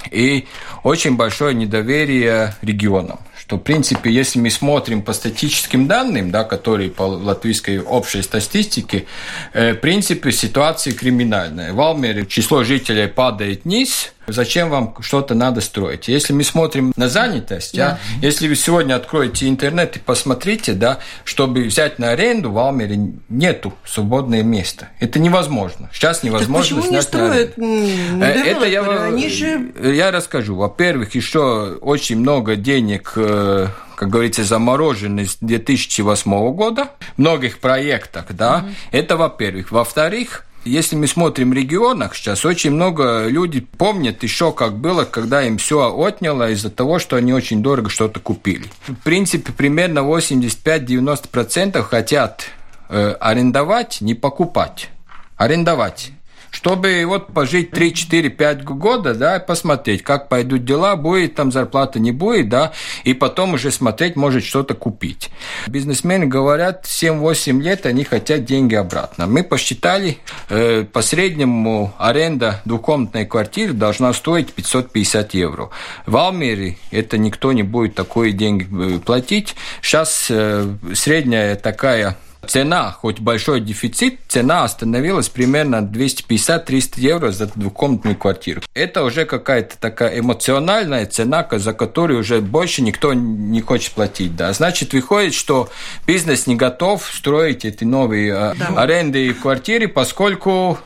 и 0.09 0.47
очень 0.83 1.15
большое 1.15 1.53
недоверие 1.53 2.55
регионам 2.61 3.19
что, 3.51 3.57
в 3.57 3.63
принципе, 3.63 4.09
если 4.09 4.39
мы 4.39 4.49
смотрим 4.49 5.01
по 5.01 5.11
статистическим 5.11 5.85
данным, 5.85 6.31
да, 6.31 6.45
которые 6.45 6.89
по 6.89 7.01
латвийской 7.01 7.81
общей 7.81 8.21
статистике, 8.21 9.07
э, 9.51 9.73
в 9.73 9.81
принципе, 9.81 10.31
ситуация 10.31 10.93
криминальная. 10.93 11.73
В 11.73 11.81
Алмере 11.81 12.25
число 12.25 12.63
жителей 12.63 13.07
падает 13.07 13.65
вниз, 13.65 14.13
Зачем 14.31 14.69
вам 14.69 14.95
что-то 15.01 15.35
надо 15.35 15.61
строить? 15.61 16.07
Если 16.07 16.33
мы 16.33 16.43
смотрим 16.43 16.93
на 16.95 17.09
занятость, 17.09 17.75
да. 17.75 17.99
а, 18.01 18.25
если 18.25 18.47
вы 18.47 18.55
сегодня 18.55 18.95
откроете 18.95 19.47
интернет 19.47 19.97
и 19.97 19.99
посмотрите, 19.99 20.73
да, 20.73 20.99
чтобы 21.23 21.63
взять 21.63 21.99
на 21.99 22.11
аренду 22.11 22.51
в 22.51 22.57
Алмере 22.57 23.13
нету 23.29 23.73
свободное 23.85 24.43
место. 24.43 24.89
Это 24.99 25.19
невозможно. 25.19 25.89
Сейчас 25.93 26.23
невозможно 26.23 26.81
так 26.81 26.85
снять 26.85 26.99
не 26.99 27.01
строят? 27.01 27.53
Э, 27.57 28.25
это 28.25 28.65
я, 28.65 28.81
Они 28.81 29.29
же... 29.29 29.71
я 29.81 30.11
расскажу. 30.11 30.55
Во-первых, 30.55 31.15
еще 31.15 31.77
очень 31.81 32.17
много 32.17 32.55
денег 32.55 33.13
э, 33.15 33.67
как 34.01 34.09
говорится, 34.09 34.43
заморожены 34.43 35.27
с 35.27 35.37
2008 35.41 36.53
года, 36.53 36.89
в 37.15 37.19
многих 37.19 37.59
проектах, 37.59 38.25
да, 38.29 38.65
mm 38.65 38.71
это 38.91 39.15
во-первых. 39.15 39.71
Во-вторых, 39.71 40.43
если 40.63 40.95
мы 40.95 41.07
смотрим 41.07 41.51
в 41.51 41.53
регионах 41.53 42.15
сейчас, 42.15 42.45
очень 42.45 42.71
много 42.71 43.27
людей 43.27 43.61
помнят 43.61 44.23
еще, 44.23 44.51
как 44.51 44.77
было, 44.77 45.05
когда 45.05 45.43
им 45.43 45.57
все 45.57 45.93
отняло 46.03 46.51
из-за 46.51 46.69
того, 46.69 46.99
что 46.99 47.15
они 47.15 47.33
очень 47.33 47.63
дорого 47.63 47.89
что-то 47.89 48.19
купили. 48.19 48.65
В 48.87 48.95
принципе, 48.95 49.51
примерно 49.51 49.99
85-90% 49.99 51.81
хотят 51.83 52.45
э, 52.89 53.15
арендовать, 53.19 54.01
не 54.01 54.13
покупать. 54.13 54.89
Арендовать. 55.37 56.11
Чтобы 56.51 57.03
вот 57.07 57.33
пожить 57.33 57.71
3, 57.71 57.93
4, 57.93 58.29
5 58.29 58.63
года, 58.65 59.15
да, 59.15 59.39
посмотреть, 59.39 60.03
как 60.03 60.29
пойдут 60.29 60.65
дела, 60.65 60.95
будет 60.95 61.35
там 61.35 61.51
зарплата, 61.51 61.99
не 61.99 62.11
будет, 62.11 62.49
да, 62.49 62.73
и 63.03 63.13
потом 63.13 63.55
уже 63.55 63.71
смотреть, 63.71 64.15
может 64.15 64.43
что-то 64.43 64.75
купить. 64.75 65.31
Бизнесмены 65.67 66.27
говорят, 66.27 66.85
7-8 66.85 67.61
лет 67.61 67.85
они 67.85 68.03
хотят 68.03 68.45
деньги 68.45 68.75
обратно. 68.75 69.27
Мы 69.27 69.43
посчитали, 69.43 70.19
э, 70.49 70.83
по 70.83 71.01
среднему 71.01 71.93
аренда 71.97 72.61
двухкомнатной 72.65 73.25
квартиры 73.25 73.73
должна 73.73 74.13
стоить 74.13 74.53
550 74.53 75.33
евро. 75.33 75.69
В 76.05 76.17
Алмере 76.17 76.77
это 76.91 77.17
никто 77.17 77.53
не 77.53 77.63
будет 77.63 77.95
такой 77.95 78.33
деньги 78.33 78.67
э, 78.71 78.99
платить. 78.99 79.55
Сейчас 79.81 80.27
э, 80.29 80.67
средняя 80.93 81.55
такая 81.55 82.17
цена, 82.51 82.91
хоть 82.91 83.21
большой 83.21 83.61
дефицит, 83.61 84.19
цена 84.27 84.65
остановилась 84.65 85.29
примерно 85.29 85.77
250-300 85.77 86.99
евро 86.99 87.31
за 87.31 87.47
двухкомнатную 87.47 88.17
квартиру. 88.17 88.61
Это 88.73 89.05
уже 89.05 89.23
какая-то 89.23 89.77
такая 89.79 90.19
эмоциональная 90.19 91.05
цена, 91.05 91.47
за 91.49 91.71
которую 91.71 92.19
уже 92.19 92.41
больше 92.41 92.81
никто 92.81 93.13
не 93.13 93.61
хочет 93.61 93.93
платить. 93.93 94.35
Да. 94.35 94.51
Значит, 94.51 94.91
выходит, 94.91 95.33
что 95.33 95.69
бизнес 96.05 96.45
не 96.45 96.57
готов 96.57 97.09
строить 97.13 97.63
эти 97.63 97.85
новые 97.85 98.33
э, 98.33 98.53
да. 98.59 98.67
аренды 98.75 99.27
и 99.27 99.33
квартиры, 99.33 99.87
поскольку 99.87 100.77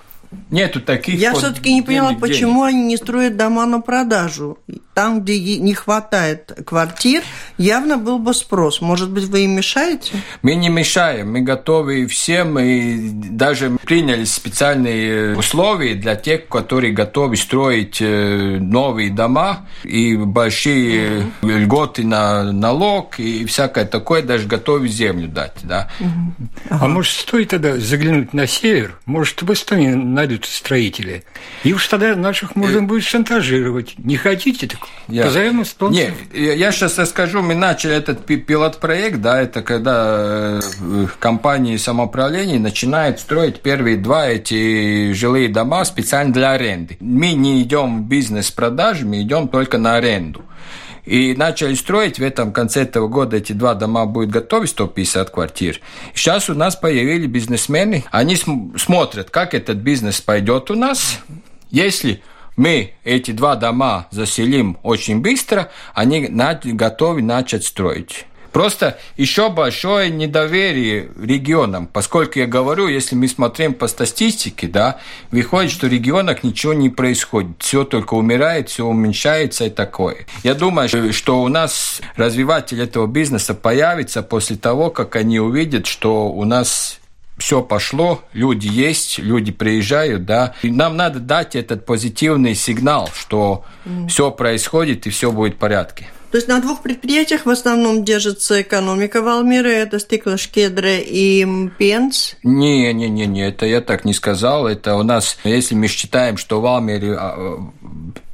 Нету 0.50 0.82
таких. 0.82 1.20
Я 1.20 1.34
все-таки 1.34 1.74
не 1.74 1.82
поняла, 1.82 2.10
денег, 2.10 2.22
почему 2.22 2.64
они 2.64 2.84
не 2.84 2.98
строят 2.98 3.38
дома 3.38 3.66
на 3.66 3.82
продажу. 3.82 4.58
Там, 4.94 5.22
где 5.22 5.58
не 5.58 5.74
хватает 5.74 6.58
квартир, 6.66 7.22
явно 7.58 7.98
был 7.98 8.18
бы 8.18 8.34
спрос. 8.34 8.80
Может 8.80 9.12
быть, 9.12 9.26
вы 9.26 9.42
им 9.42 9.52
мешаете? 9.52 10.14
Мы 10.42 10.56
не 10.56 10.70
мешаем, 10.70 11.34
мы 11.34 11.42
готовы 11.42 12.08
всем, 12.08 12.58
и 12.60 13.10
даже 13.10 13.72
приняли 13.86 14.24
специальные 14.24 15.36
условия 15.36 15.96
для 15.96 16.16
тех, 16.16 16.48
которые 16.48 16.94
готовы 16.94 17.36
строить 17.36 17.98
э, 18.00 18.58
новые 18.60 19.12
дома 19.12 19.68
и 19.84 20.16
большие 20.16 21.28
угу. 21.42 21.50
льготы 21.50 22.06
на 22.06 22.52
налог 22.52 23.20
и 23.20 23.46
всякое 23.46 23.86
такое, 23.86 24.22
даже 24.22 24.48
готовы 24.48 24.88
землю 24.88 25.28
дать. 25.28 25.58
Да. 25.64 25.90
Угу. 26.00 26.48
Ага. 26.70 26.86
А 26.86 26.88
может, 26.88 27.14
стоит 27.14 27.50
тогда 27.50 27.78
заглянуть 27.78 28.34
на 28.34 28.48
север? 28.48 29.00
Может, 29.06 29.42
в 29.42 29.52
Эстонии 29.52 29.94
найдут 30.26 30.46
строители. 30.46 31.24
И 31.64 31.74
уж 31.74 31.88
тогда 31.88 32.16
наших 32.16 32.56
можно 32.56 32.84
будет 32.84 33.04
шантажировать. 33.04 33.96
Не 33.98 34.18
хотите, 34.18 34.68
так 34.68 34.80
я... 35.08 35.24
позовем 35.24 35.64
спонсоров. 35.66 36.14
Нет, 36.34 36.58
я 36.58 36.72
сейчас 36.72 36.98
расскажу. 36.98 37.42
Мы 37.42 37.56
начали 37.56 37.96
этот 37.96 38.26
пилот-проект, 38.26 39.22
да, 39.22 39.42
это 39.42 39.62
когда 39.62 40.60
э, 40.62 41.08
компании 41.20 41.78
самоуправления 41.78 42.60
начинают 42.60 43.20
строить 43.20 43.62
первые 43.62 43.98
два 43.98 44.28
эти 44.28 45.14
жилые 45.14 45.50
дома 45.50 45.86
специально 45.86 46.34
для 46.34 46.52
аренды. 46.52 46.98
Мы 47.00 47.34
не 47.34 47.62
идем 47.62 48.04
в 48.04 48.08
бизнес-продажи, 48.08 49.06
мы 49.06 49.22
идем 49.22 49.48
только 49.48 49.78
на 49.78 49.96
аренду. 49.96 50.44
И 51.06 51.36
начали 51.36 51.76
строить 51.76 52.18
в 52.20 52.24
этом 52.24 52.52
конце 52.52 52.82
этого 52.82 53.08
года 53.08 53.38
эти 53.38 53.54
два 53.54 53.76
дома 53.76 54.06
будут 54.06 54.32
готовы, 54.32 54.68
150 54.68 55.30
квартир. 55.30 55.80
Сейчас 56.14 56.50
у 56.50 56.56
нас 56.56 56.76
появились 56.76 57.28
бизнесмены, 57.28 58.06
они 58.12 58.36
смотрят, 58.36 59.30
как 59.30 59.54
этот 59.54 59.78
бизнес 59.78 60.20
пойдет 60.22 60.72
у 60.72 60.76
нас. 60.76 61.20
Если 61.70 62.24
мы 62.58 62.94
эти 63.04 63.32
два 63.32 63.56
дома 63.56 64.08
заселим 64.12 64.78
очень 64.82 65.22
быстро, 65.22 65.70
они 65.94 66.28
готовы 66.28 67.22
начать 67.22 67.66
строить. 67.66 68.26
Просто 68.56 68.98
еще 69.18 69.50
большое 69.50 70.10
недоверие 70.10 71.10
регионам, 71.22 71.88
поскольку 71.88 72.40
я 72.40 72.48
говорю, 72.48 72.88
если 72.88 73.14
мы 73.14 73.28
смотрим 73.28 73.74
по 73.74 73.90
статистике, 73.90 74.68
да, 74.68 74.98
выходит, 75.30 75.74
что 75.74 75.88
в 75.88 75.90
регионах 75.92 76.42
ничего 76.42 76.74
не 76.74 76.88
происходит, 76.88 77.58
все 77.60 77.84
только 77.84 78.14
умирает, 78.14 78.70
все 78.70 78.86
уменьшается 78.86 79.66
и 79.66 79.70
такое. 79.70 80.26
Я 80.44 80.54
думаю, 80.54 80.88
что 81.12 81.42
у 81.42 81.50
нас 81.50 82.00
развиватель 82.16 82.82
этого 82.82 83.08
бизнеса 83.08 83.56
появится 83.56 84.24
после 84.24 84.56
того, 84.56 84.90
как 84.90 85.18
они 85.18 85.38
увидят, 85.38 85.86
что 85.86 86.30
у 86.30 86.46
нас 86.46 87.02
все 87.38 87.62
пошло, 87.62 88.24
люди 88.32 88.68
есть, 88.68 89.20
люди 89.20 89.52
приезжают, 89.52 90.24
да. 90.24 90.54
И 90.62 90.72
нам 90.72 90.96
надо 90.96 91.20
дать 91.20 91.58
этот 91.58 91.86
позитивный 91.86 92.56
сигнал, 92.56 93.10
что 93.14 93.66
mm. 93.84 94.08
все 94.08 94.32
происходит 94.32 95.08
и 95.08 95.10
все 95.10 95.34
будет 95.34 95.56
в 95.56 95.58
порядке. 95.58 96.08
То 96.36 96.40
есть 96.40 96.50
на 96.50 96.60
двух 96.60 96.82
предприятиях 96.82 97.46
в 97.46 97.50
основном 97.50 98.04
держится 98.04 98.62
экономика 98.62 99.22
Валмиры, 99.22 99.72
это 99.72 100.00
Стеклошкедре 100.00 101.02
и 101.02 101.48
Пенс? 101.78 102.36
Не, 102.44 102.92
не, 102.92 103.08
не, 103.08 103.26
не, 103.26 103.48
это 103.48 103.66
я 103.66 103.80
так 103.80 104.04
не 104.04 104.14
сказал. 104.14 104.68
Это 104.68 104.98
у 104.98 105.04
нас, 105.04 105.38
если 105.46 105.76
мы 105.76 105.88
считаем, 105.88 106.36
что 106.36 106.60
в 106.60 106.66
Алмере 106.66 107.18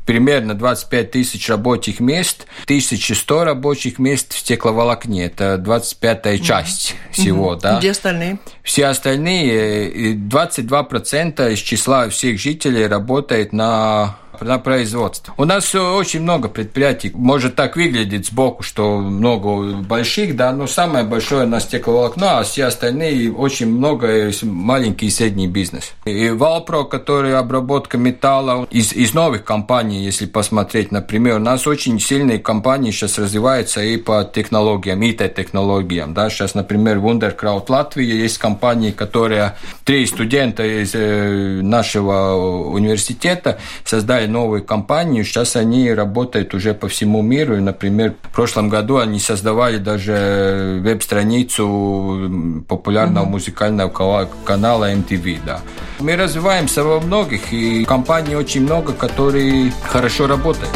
примерно 0.08 0.56
25 0.56 1.12
тысяч 1.12 1.48
рабочих 1.48 2.00
мест, 2.00 2.48
1100 2.64 3.44
рабочих 3.44 4.00
мест 4.00 4.34
в 4.34 4.40
стекловолокне. 4.40 5.26
Это 5.26 5.62
25-я 5.64 6.40
часть 6.40 6.96
mm-hmm. 6.96 7.12
всего. 7.12 7.54
Mm-hmm. 7.54 7.62
Да? 7.62 7.78
Где 7.78 7.92
остальные? 7.92 8.40
Все 8.64 8.88
остальные, 8.88 10.16
22% 10.16 11.54
из 11.54 11.60
числа 11.60 12.10
всех 12.10 12.40
жителей 12.40 12.88
работает 12.88 13.54
на 13.54 14.18
на 14.46 14.60
производство. 14.60 15.34
У 15.38 15.46
нас 15.46 15.74
очень 15.76 16.22
много 16.22 16.50
предприятий. 16.50 17.12
Может 17.14 17.56
так 17.56 17.76
выглядеть 17.76 18.28
сбоку, 18.28 18.64
что 18.64 19.00
много 19.00 19.74
больших, 19.78 20.36
да, 20.36 20.52
но 20.52 20.68
самое 20.68 21.06
большое 21.06 21.46
на 21.46 21.60
стекловолокно, 21.60 22.40
а 22.40 22.44
все 22.44 22.66
остальные 22.66 23.32
очень 23.34 23.68
много 23.68 24.32
маленький 24.44 25.08
и 25.08 25.10
средний 25.10 25.48
бизнес. 25.48 25.94
И 26.06 26.30
Валпро, 26.30 26.84
который 26.84 27.38
обработка 27.38 27.98
металла 27.98 28.68
из, 28.70 28.94
из 28.94 29.14
новых 29.14 29.44
компаний, 29.44 30.04
если 30.04 30.26
посмотреть, 30.26 30.92
например, 30.92 31.38
у 31.38 31.40
нас 31.40 31.68
очень 31.68 32.00
сильные 32.00 32.40
компании 32.40 32.92
сейчас 32.92 33.18
развиваются 33.18 33.82
и 33.82 33.98
по 33.98 34.24
технологиям, 34.24 35.02
ИТ-технологиям. 35.02 36.14
Да? 36.14 36.30
Сейчас, 36.30 36.56
например, 36.56 36.98
Wunderkraut 36.98 37.66
Латвии 37.70 38.06
есть 38.06 38.38
компании, 38.38 38.92
которые 38.92 39.56
три 39.84 40.06
студента 40.06 40.64
из 40.64 40.92
э, 40.94 41.62
нашего 41.62 42.36
университета 42.72 43.60
создали 43.86 44.28
новую 44.32 44.64
компанию. 44.64 45.24
Сейчас 45.24 45.56
они 45.56 45.94
работают 45.94 46.54
уже 46.54 46.74
по 46.74 46.88
всему 46.88 47.22
миру. 47.22 47.62
Например, 47.62 48.16
в 48.24 48.36
прошлом 48.36 48.70
году 48.70 48.98
они 48.98 49.20
создавали 49.20 49.78
даже 49.78 50.80
веб-страницу 50.82 52.64
популярного 52.68 53.26
mm-hmm. 53.26 53.30
музыкального 53.30 54.30
канала 54.46 54.92
MTV. 54.92 55.40
Да. 55.46 55.60
Мы 56.00 56.16
развиваемся 56.16 56.84
во 56.84 57.00
многих, 57.00 57.54
и 57.54 57.86
компаний 57.86 58.36
очень 58.36 58.62
много, 58.62 58.94
которые 58.94 59.72
хорошо 59.84 60.28
работают. 60.28 60.72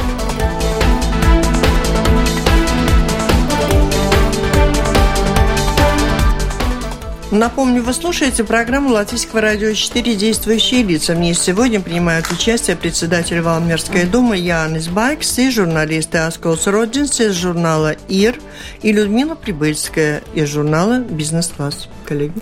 Напомню, 7.36 7.84
вы 7.84 7.92
слушаете 7.92 8.46
программу 8.46 8.92
Латвийского 8.92 9.42
радио 9.42 9.74
4 9.74 10.16
«Действующие 10.16 10.84
лица». 10.84 11.14
В 11.14 11.20
ней 11.20 11.34
сегодня 11.34 11.82
принимают 11.82 12.32
участие 12.32 12.78
председатель 12.78 13.42
Валмерской 13.42 14.06
думы 14.06 14.38
Янис 14.38 14.88
Байкс 14.88 15.38
и 15.40 15.50
журналисты 15.52 16.20
Асколс 16.20 16.66
Роджинс 16.66 17.20
из 17.20 17.34
журнала 17.34 17.98
«ИР» 18.08 18.40
и 18.84 18.94
Людмила 18.94 19.36
Прибыльская 19.36 20.24
из 20.34 20.48
журнала 20.48 21.00
«Бизнес-класс». 21.00 21.90
Коллеги. 22.06 22.36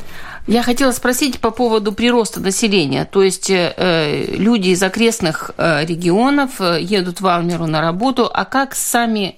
Я 0.46 0.62
хотела 0.62 0.92
спросить 0.92 1.40
по 1.40 1.50
поводу 1.50 1.92
прироста 1.92 2.40
населения. 2.40 3.06
То 3.06 3.24
есть 3.24 3.50
э, 3.50 4.26
люди 4.28 4.70
из 4.70 4.84
окрестных 4.84 5.52
э, 5.58 5.86
регионов 5.86 6.60
э, 6.60 6.80
едут 6.80 7.20
в 7.20 7.26
Алмеру 7.26 7.66
на 7.66 7.82
работу, 7.82 8.30
а 8.32 8.46
как 8.46 8.76
сами 8.76 9.38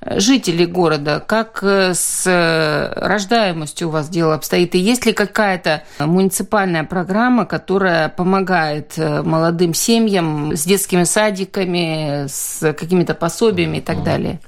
жителей 0.00 0.66
города, 0.66 1.22
как 1.24 1.60
э, 1.62 1.94
с 1.94 2.24
э, 2.26 2.92
рождаемостью 2.96 3.88
у 3.88 3.90
вас 3.90 4.08
дело 4.08 4.34
обстоит? 4.34 4.74
И 4.74 4.78
есть 4.78 5.06
ли 5.06 5.12
какая-то 5.12 5.82
муниципальная 5.98 6.84
программа, 6.84 7.46
которая 7.46 8.08
помогает 8.08 8.94
э, 8.96 9.22
молодым 9.22 9.74
семьям 9.74 10.54
с 10.56 10.64
детскими 10.64 11.04
садиками, 11.04 12.26
с 12.26 12.72
какими-то 12.72 13.14
пособиями 13.14 13.78
и 13.78 13.80
так 13.80 14.02
далее? 14.02 14.40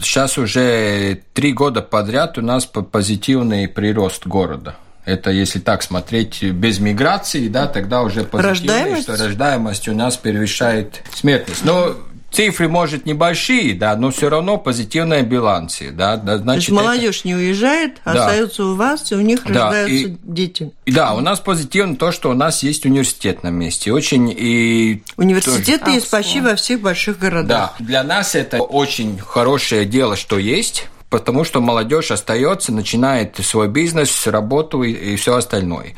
Сейчас 0.00 0.38
уже 0.38 1.20
три 1.32 1.52
года 1.52 1.82
подряд 1.82 2.38
у 2.38 2.42
нас 2.42 2.66
позитивный 2.66 3.68
прирост 3.68 4.26
города. 4.26 4.76
Это 5.08 5.30
если 5.30 5.58
так 5.58 5.82
смотреть 5.82 6.42
без 6.42 6.80
миграции, 6.80 7.48
да, 7.48 7.66
тогда 7.66 8.02
уже 8.02 8.24
позитивно, 8.24 9.00
что 9.00 9.16
рождаемость 9.16 9.88
у 9.88 9.94
нас 9.94 10.18
превышает 10.18 11.02
смертность. 11.14 11.64
Но 11.64 11.94
цифры, 12.30 12.68
может, 12.68 13.06
небольшие, 13.06 13.74
да, 13.74 13.96
но 13.96 14.10
все 14.10 14.28
равно 14.28 14.58
позитивная 14.58 15.22
биланция, 15.22 15.92
да. 15.92 16.16
да 16.16 16.38
значит, 16.38 16.66
То 16.66 16.72
есть 16.72 16.84
молодежь 16.84 17.18
это... 17.20 17.28
не 17.28 17.34
уезжает, 17.34 18.00
да. 18.04 18.12
остается 18.12 18.64
у 18.64 18.74
вас, 18.74 19.10
и 19.12 19.14
у 19.14 19.20
них 19.20 19.42
да. 19.44 19.64
рождаются 19.64 20.08
и, 20.08 20.16
дети. 20.22 20.72
Да, 20.86 21.14
у 21.14 21.20
нас 21.20 21.40
позитивно 21.40 21.96
то, 21.96 22.12
что 22.12 22.30
у 22.30 22.34
нас 22.34 22.62
есть 22.62 22.84
университет 22.84 23.42
на 23.42 23.48
месте. 23.48 23.92
Очень 23.92 24.32
и... 24.36 25.02
Университеты 25.16 25.84
тоже... 25.84 25.96
есть 25.96 26.10
почти 26.10 26.40
во 26.40 26.54
всех 26.54 26.80
больших 26.80 27.18
городах. 27.18 27.74
Да, 27.78 27.84
для 27.84 28.02
нас 28.02 28.34
это 28.34 28.58
очень 28.58 29.18
хорошее 29.18 29.84
дело, 29.84 30.16
что 30.16 30.38
есть 30.38 30.88
потому 31.10 31.42
что 31.44 31.62
молодежь 31.62 32.10
остается, 32.10 32.70
начинает 32.70 33.36
свой 33.42 33.68
бизнес, 33.68 34.26
работу 34.26 34.82
и, 34.82 34.92
и 34.92 35.16
все 35.16 35.36
остальное. 35.36 35.94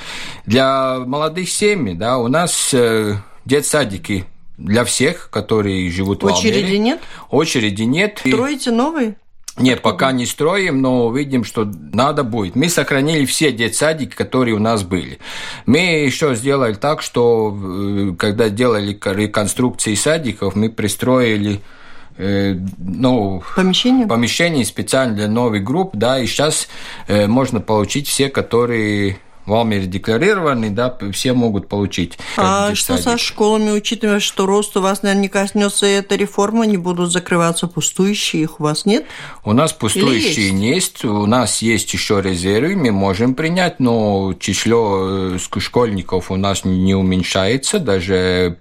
Для 0.47 0.99
молодых 1.01 1.51
семей, 1.51 1.95
да, 1.95 2.19
у 2.19 2.29
нас 2.29 2.73
э, 2.73 3.17
детсадики 3.45 4.25
для 4.61 4.85
всех, 4.85 5.31
которые 5.31 5.91
живут 5.91 6.23
Очереди 6.23 6.33
в 6.33 6.39
Очереди 6.39 6.77
нет? 6.77 7.01
Очереди 7.31 7.83
нет. 7.83 8.21
Строите 8.25 8.71
новый? 8.71 9.15
Нет, 9.57 9.83
пока 9.83 10.13
не 10.13 10.27
строим, 10.27 10.81
но 10.81 11.13
видим, 11.13 11.45
что 11.45 11.65
надо 11.93 12.25
будет. 12.25 12.57
Мы 12.57 12.69
сохранили 12.69 13.25
все 13.27 13.53
детсадики, 13.53 14.15
которые 14.15 14.55
у 14.55 14.59
нас 14.59 14.85
были. 14.85 15.19
Мы 15.67 15.79
еще 15.79 16.35
сделали 16.35 16.75
так, 16.75 17.03
что 17.03 17.57
э, 17.61 18.15
когда 18.17 18.49
делали 18.49 18.99
реконструкции 19.05 19.95
садиков, 19.95 20.55
мы 20.55 20.71
пристроили 20.71 21.61
э, 22.17 22.55
ну, 22.79 23.43
помещение? 23.55 24.07
помещение 24.07 24.65
специально 24.65 25.15
для 25.15 25.29
новых 25.29 25.63
групп, 25.63 25.91
да, 25.95 26.21
и 26.21 26.27
сейчас 26.27 26.69
э, 27.09 27.27
можно 27.27 27.61
получить 27.61 28.07
все, 28.07 28.31
которые 28.31 29.19
в 29.47 29.55
Алмере 29.55 29.87
декларированы, 29.87 30.71
да, 30.71 30.97
все 31.13 31.33
могут 31.33 31.69
получить. 31.69 32.19
А 32.37 32.75
что 32.75 32.97
со 32.99 33.19
школами, 33.19 33.71
учитывая, 33.71 34.21
что 34.21 34.47
рост 34.47 34.77
у 34.77 34.81
вас, 34.81 35.03
наверное, 35.03 35.23
не 35.23 35.29
коснется 35.29 35.87
эта 35.87 36.15
реформа, 36.15 36.67
не 36.67 36.77
будут 36.77 37.11
закрываться 37.11 37.67
пустующие, 37.67 38.43
их 38.43 38.61
у 38.61 38.65
вас 38.65 38.87
нет? 38.87 39.07
У 39.45 39.53
нас 39.53 39.73
пустующие 39.73 40.51
есть? 40.51 40.63
есть, 40.63 41.05
у 41.05 41.27
нас 41.27 41.63
есть 41.63 41.93
еще 41.93 42.21
резервы, 42.23 42.77
мы 42.77 42.93
можем 42.93 43.35
принять, 43.35 43.81
но 43.81 44.35
число 44.39 45.35
э, 45.35 45.39
школьников 45.59 46.31
у 46.31 46.37
нас 46.37 46.65
не 46.65 46.95
уменьшается, 46.95 47.81
даже 47.81 48.57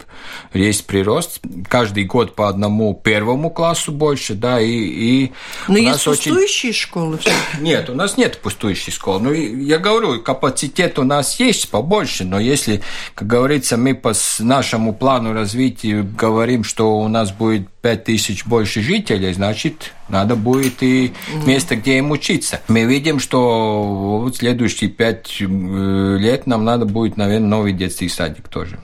есть 0.53 0.87
прирост. 0.87 1.39
Каждый 1.67 2.05
год 2.05 2.35
по 2.35 2.49
одному 2.49 2.93
первому 2.95 3.51
классу 3.51 3.91
больше, 3.91 4.33
да, 4.33 4.59
и... 4.59 4.69
и 4.69 5.31
но 5.67 5.77
есть 5.77 6.03
пустующие 6.03 6.71
очень... 6.71 6.79
школы? 6.79 7.19
Нет, 7.59 7.89
у 7.89 7.93
нас 7.93 8.17
нет 8.17 8.39
пустующих 8.39 8.93
школ. 8.93 9.19
Ну, 9.19 9.33
я 9.33 9.77
говорю, 9.77 10.21
капацитет 10.21 10.68
капацитет 10.69 10.99
у 10.99 11.03
нас 11.03 11.39
есть 11.39 11.69
побольше, 11.69 12.23
но 12.23 12.39
если, 12.39 12.81
как 13.15 13.27
говорится, 13.27 13.77
мы 13.77 13.95
по 13.95 14.13
нашему 14.39 14.93
плану 14.93 15.33
развития 15.33 16.01
говорим, 16.01 16.63
что 16.63 16.99
у 16.99 17.07
нас 17.07 17.31
будет 17.31 17.67
5 17.81 18.03
тысяч 18.03 18.45
больше 18.45 18.81
жителей, 18.81 19.33
значит, 19.33 19.93
надо 20.09 20.35
будет 20.35 20.81
и 20.81 21.13
место, 21.45 21.75
где 21.75 21.97
им 21.97 22.11
учиться. 22.11 22.61
Мы 22.67 22.83
видим, 22.83 23.19
что 23.19 24.19
вот 24.23 24.37
следующие 24.37 24.89
5 24.89 25.37
э, 25.41 26.17
лет 26.19 26.47
нам 26.47 26.63
надо 26.63 26.85
будет, 26.85 27.17
наверное, 27.17 27.49
новый 27.49 27.73
детский 27.73 28.09
садик 28.09 28.47
тоже. 28.47 28.79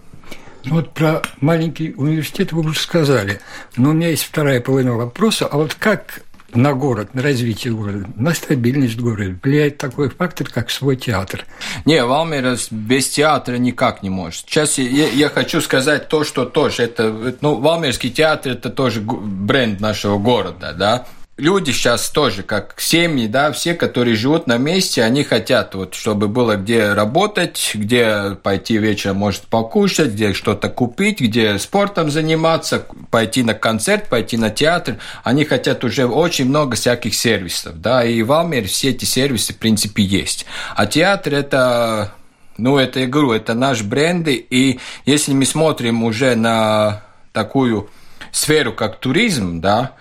Вот 0.66 0.94
про 0.94 1.22
маленький 1.42 1.94
университет 1.96 2.52
вы 2.52 2.62
уже 2.62 2.80
сказали. 2.80 3.40
Но 3.78 3.92
у 3.92 3.94
меня 3.94 4.10
есть 4.10 4.24
вторая 4.24 4.60
половина 4.62 4.96
вопроса. 4.96 5.46
А 5.46 5.58
вот 5.58 5.76
как 5.76 6.22
на 6.56 6.74
город, 6.74 7.14
на 7.14 7.22
развитие 7.22 7.74
города, 7.74 8.08
на 8.16 8.34
стабильность 8.34 8.98
города 8.98 9.36
влияет 9.44 9.78
такой 9.78 10.10
фактор, 10.10 10.48
как 10.50 10.70
свой 10.70 10.96
театр. 10.96 11.46
Не, 11.86 12.04
Валмерас 12.04 12.68
без 12.72 13.10
театра 13.10 13.58
никак 13.58 14.04
не 14.04 14.10
может. 14.10 14.46
Сейчас 14.48 14.78
я, 14.78 15.08
я 15.08 15.30
хочу 15.30 15.62
сказать 15.62 16.08
то, 16.08 16.24
что 16.24 16.46
тоже 16.46 16.84
это, 16.84 17.36
ну, 17.42 17.56
Валмерский 17.60 18.10
театр 18.10 18.54
это 18.54 18.70
тоже 18.70 19.02
бренд 19.02 19.80
нашего 19.80 20.18
города, 20.18 20.74
да 20.74 21.06
люди 21.38 21.72
сейчас 21.72 22.10
тоже, 22.10 22.44
как 22.44 22.76
семьи, 22.80 23.28
да, 23.28 23.52
все, 23.52 23.74
которые 23.74 24.16
живут 24.16 24.48
на 24.48 24.58
месте, 24.58 25.04
они 25.04 25.24
хотят, 25.24 25.76
вот, 25.76 25.94
чтобы 25.94 26.28
было 26.28 26.56
где 26.56 26.94
работать, 26.94 27.72
где 27.74 28.38
пойти 28.42 28.78
вечером, 28.78 29.18
может, 29.18 29.44
покушать, 29.44 30.12
где 30.12 30.34
что-то 30.34 30.70
купить, 30.70 31.20
где 31.20 31.60
спортом 31.60 32.10
заниматься, 32.10 32.86
пойти 33.12 33.44
на 33.44 33.54
концерт, 33.54 34.08
пойти 34.08 34.38
на 34.38 34.50
театр. 34.50 34.98
Они 35.24 35.44
хотят 35.44 35.84
уже 35.84 36.06
очень 36.08 36.46
много 36.46 36.76
всяких 36.76 37.14
сервисов, 37.16 37.82
да, 37.82 38.06
и 38.06 38.22
в 38.22 38.32
Алмере 38.32 38.68
все 38.68 38.92
эти 38.92 39.06
сервисы, 39.06 39.54
в 39.54 39.58
принципе, 39.58 40.04
есть. 40.04 40.46
А 40.76 40.86
театр– 40.86 41.34
это 41.36 42.14
ну, 42.58 42.78
это, 42.78 43.06
говорю, 43.06 43.34
это 43.34 43.54
наш 43.54 43.82
бренд, 43.82 44.30
и 44.30 44.80
если 45.06 45.34
мы 45.34 45.46
смотрим 45.46 46.06
уже 46.06 46.36
на 46.36 47.04
такую 47.34 47.90
сферу, 48.32 48.72
как 48.72 49.00
туризм, 49.00 49.60
да, 49.60 49.92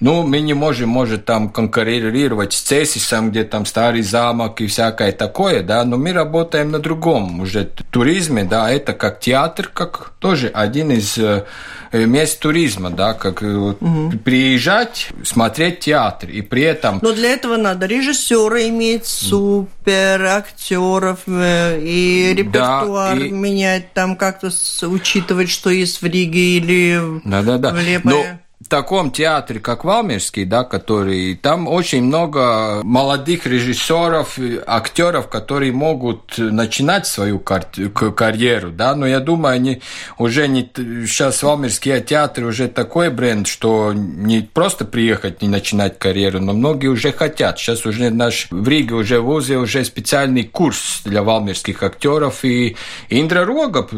ну, 0.00 0.22
мы 0.22 0.40
не 0.40 0.54
можем, 0.54 0.90
может, 0.90 1.24
там 1.24 1.48
конкурировать 1.48 2.52
с 2.52 2.60
Цесисом, 2.60 3.30
где 3.30 3.44
там 3.44 3.66
старый 3.66 4.02
замок 4.02 4.60
и 4.60 4.66
всякое 4.66 5.12
такое, 5.12 5.62
да, 5.62 5.84
но 5.84 5.96
мы 5.96 6.12
работаем 6.12 6.70
на 6.70 6.78
другом 6.78 7.40
уже 7.40 7.64
туризме, 7.90 8.44
да, 8.44 8.70
это 8.70 8.92
как 8.92 9.18
театр, 9.20 9.68
как 9.72 10.12
тоже 10.20 10.48
один 10.48 10.92
из 10.92 11.18
э, 11.18 11.44
мест 11.92 12.38
туризма, 12.38 12.90
да, 12.90 13.14
как 13.14 13.42
угу. 13.42 14.12
приезжать, 14.24 15.08
смотреть 15.24 15.80
театр, 15.80 16.30
и 16.30 16.42
при 16.42 16.62
этом... 16.62 17.00
Но 17.02 17.12
для 17.12 17.30
этого 17.30 17.56
надо 17.56 17.86
режиссера 17.86 18.68
иметь, 18.68 19.06
супер, 19.06 20.24
актеров 20.24 21.20
э, 21.26 21.80
и 21.80 22.34
репертуар 22.36 23.18
да, 23.18 23.26
и... 23.26 23.30
менять, 23.30 23.92
там 23.94 24.16
как-то 24.16 24.50
учитывать, 24.82 25.50
что 25.50 25.70
есть 25.70 26.02
в 26.02 26.06
Риге 26.06 26.58
или 26.58 27.20
да, 27.24 27.42
да, 27.42 27.58
да. 27.58 27.70
в 27.70 27.80
Лепое 27.80 28.40
таком 28.66 29.12
театре, 29.12 29.60
как 29.60 29.84
Валмирский, 29.84 30.44
да, 30.44 30.64
который 30.64 31.36
там 31.36 31.68
очень 31.68 32.02
много 32.02 32.80
молодых 32.82 33.46
режиссеров, 33.46 34.36
актеров, 34.66 35.28
которые 35.28 35.70
могут 35.70 36.38
начинать 36.38 37.06
свою 37.06 37.38
карьеру, 37.38 38.70
да, 38.70 38.96
но 38.96 39.06
я 39.06 39.20
думаю, 39.20 39.54
они 39.54 39.80
уже 40.18 40.48
не 40.48 40.68
сейчас 41.06 41.42
Валмирский 41.42 42.00
театр 42.00 42.44
уже 42.44 42.66
такой 42.68 43.10
бренд, 43.10 43.46
что 43.46 43.92
не 43.94 44.40
просто 44.40 44.84
приехать 44.84 45.42
и 45.42 45.46
начинать 45.48 45.98
карьеру, 45.98 46.40
но 46.40 46.52
многие 46.52 46.88
уже 46.88 47.12
хотят. 47.12 47.58
Сейчас 47.58 47.86
уже 47.86 48.10
наш 48.10 48.48
в 48.50 48.68
Риге 48.68 48.94
уже 48.96 49.20
в 49.20 49.26
ВУЗе 49.26 49.58
уже 49.58 49.84
специальный 49.84 50.42
курс 50.42 51.02
для 51.04 51.22
валмирских 51.22 51.82
актеров, 51.82 52.44
и 52.44 52.76
Индра 53.08 53.44
Рога 53.44 53.88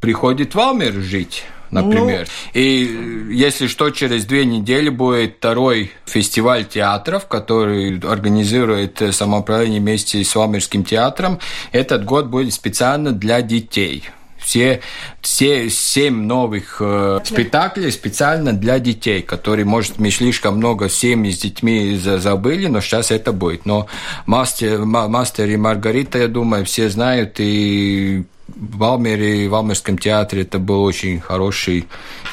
приходит 0.00 0.52
в 0.52 0.56
Валмир 0.56 0.92
жить 0.92 1.44
например. 1.70 2.28
Ну... 2.54 2.60
И 2.60 3.28
если 3.30 3.66
что, 3.66 3.90
через 3.90 4.24
две 4.24 4.44
недели 4.44 4.88
будет 4.88 5.36
второй 5.38 5.92
фестиваль 6.06 6.64
театров, 6.64 7.26
который 7.26 7.98
организует 7.98 9.02
самоуправление 9.12 9.80
вместе 9.80 10.22
с 10.24 10.34
Валмирским 10.34 10.84
театром. 10.84 11.38
Этот 11.72 12.04
год 12.04 12.26
будет 12.26 12.52
специально 12.52 13.12
для 13.12 13.42
детей 13.42 14.04
все, 14.40 14.80
все 15.20 15.70
семь 15.70 16.22
новых 16.22 16.78
э, 16.80 17.20
спектаклей 17.24 17.92
специально 17.92 18.52
для 18.52 18.78
детей, 18.78 19.22
которые, 19.22 19.64
может, 19.64 19.98
мы 19.98 20.10
слишком 20.10 20.56
много 20.56 20.88
семьи 20.88 21.30
с 21.30 21.38
детьми 21.38 21.96
забыли, 21.96 22.66
но 22.66 22.80
сейчас 22.80 23.10
это 23.10 23.32
будет. 23.32 23.66
Но 23.66 23.86
мастер, 24.26 24.84
мастер 24.84 25.48
и 25.48 25.56
Маргарита, 25.56 26.18
я 26.18 26.28
думаю, 26.28 26.64
все 26.64 26.88
знают, 26.88 27.36
и 27.38 28.24
в 28.56 28.78
Валмере, 28.78 29.48
в 29.48 29.50
Валмерском 29.50 29.98
театре 29.98 30.42
это 30.42 30.58
был 30.58 30.82
очень 30.82 31.20
хороший. 31.20 31.86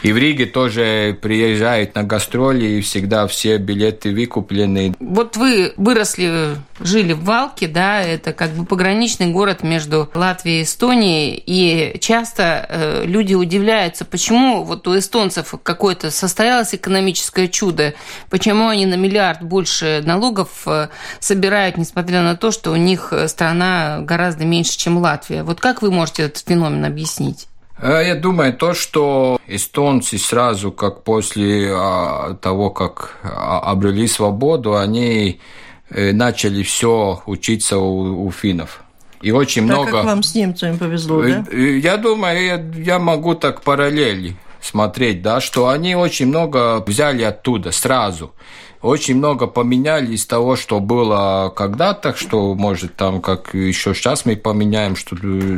И 0.03 0.11
в 0.11 0.17
Риге 0.17 0.45
тоже 0.45 1.17
приезжают 1.21 1.95
на 1.95 2.03
гастроли, 2.03 2.65
и 2.65 2.81
всегда 2.81 3.27
все 3.27 3.57
билеты 3.57 4.13
выкуплены. 4.13 4.95
Вот 4.99 5.37
вы 5.37 5.73
выросли, 5.77 6.57
жили 6.79 7.13
в 7.13 7.23
Валке, 7.23 7.67
да, 7.67 8.01
это 8.01 8.33
как 8.33 8.51
бы 8.51 8.65
пограничный 8.65 9.27
город 9.27 9.63
между 9.63 10.09
Латвией 10.13 10.61
и 10.61 10.63
Эстонией, 10.63 11.43
и 11.45 11.99
часто 11.99 12.65
э, 12.67 13.03
люди 13.05 13.33
удивляются, 13.33 14.05
почему 14.05 14.63
вот 14.63 14.87
у 14.87 14.97
эстонцев 14.97 15.53
какое-то 15.63 16.11
состоялось 16.11 16.73
экономическое 16.75 17.47
чудо, 17.47 17.93
почему 18.29 18.67
они 18.67 18.85
на 18.85 18.95
миллиард 18.95 19.41
больше 19.41 20.03
налогов 20.05 20.49
э, 20.65 20.89
собирают, 21.19 21.77
несмотря 21.77 22.21
на 22.21 22.35
то, 22.35 22.51
что 22.51 22.71
у 22.71 22.75
них 22.75 23.13
страна 23.27 23.99
гораздо 24.01 24.45
меньше, 24.45 24.77
чем 24.77 24.97
Латвия. 24.97 25.43
Вот 25.43 25.59
как 25.59 25.81
вы 25.81 25.91
можете 25.91 26.23
этот 26.23 26.43
феномен 26.47 26.85
объяснить? 26.85 27.47
Э, 27.79 28.01
я 28.05 28.15
думаю, 28.15 28.53
то, 28.53 28.73
что 28.73 29.39
эстонцы 29.47 30.17
сразу, 30.17 30.71
как 30.71 31.03
после 31.03 31.71
а, 31.71 32.33
того, 32.35 32.69
как 32.69 33.17
а, 33.23 33.59
обрели 33.59 34.07
свободу, 34.07 34.75
они 34.77 35.29
э, 35.29 35.66
начали 35.89 36.63
все 36.63 37.21
учиться 37.25 37.77
у, 37.77 38.25
у 38.25 38.31
финнов. 38.31 38.81
И 39.21 39.31
очень 39.31 39.67
так 39.67 39.77
много... 39.77 39.91
как 39.91 40.05
вам 40.05 40.23
с 40.23 40.35
немцами 40.35 40.77
повезло, 40.77 41.23
да? 41.23 41.45
Э, 41.51 41.77
я 41.77 41.97
думаю, 41.97 42.45
я, 42.45 42.63
я 42.83 42.99
могу 42.99 43.35
так 43.35 43.61
параллели 43.61 44.35
смотреть, 44.61 45.21
да, 45.21 45.41
что 45.41 45.69
они 45.69 45.95
очень 45.95 46.27
много 46.27 46.83
взяли 46.85 47.23
оттуда 47.23 47.71
сразу 47.71 48.33
очень 48.81 49.15
много 49.15 49.47
поменяли 49.47 50.13
из 50.13 50.25
того, 50.25 50.55
что 50.55 50.79
было 50.79 51.51
когда-то, 51.55 52.15
что, 52.15 52.53
может, 52.53 52.95
там, 52.95 53.21
как 53.21 53.53
еще 53.53 53.93
сейчас 53.93 54.25
мы 54.25 54.35
поменяем, 54.35 54.95
что 54.95 55.15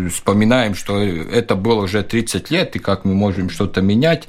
вспоминаем, 0.10 0.76
что 0.76 1.00
это 1.00 1.56
было 1.56 1.84
уже 1.84 2.04
30 2.04 2.50
лет, 2.50 2.76
и 2.76 2.80
как 2.80 3.06
мы 3.06 3.14
можем 3.14 3.50
что-то 3.50 3.82
менять. 3.82 4.28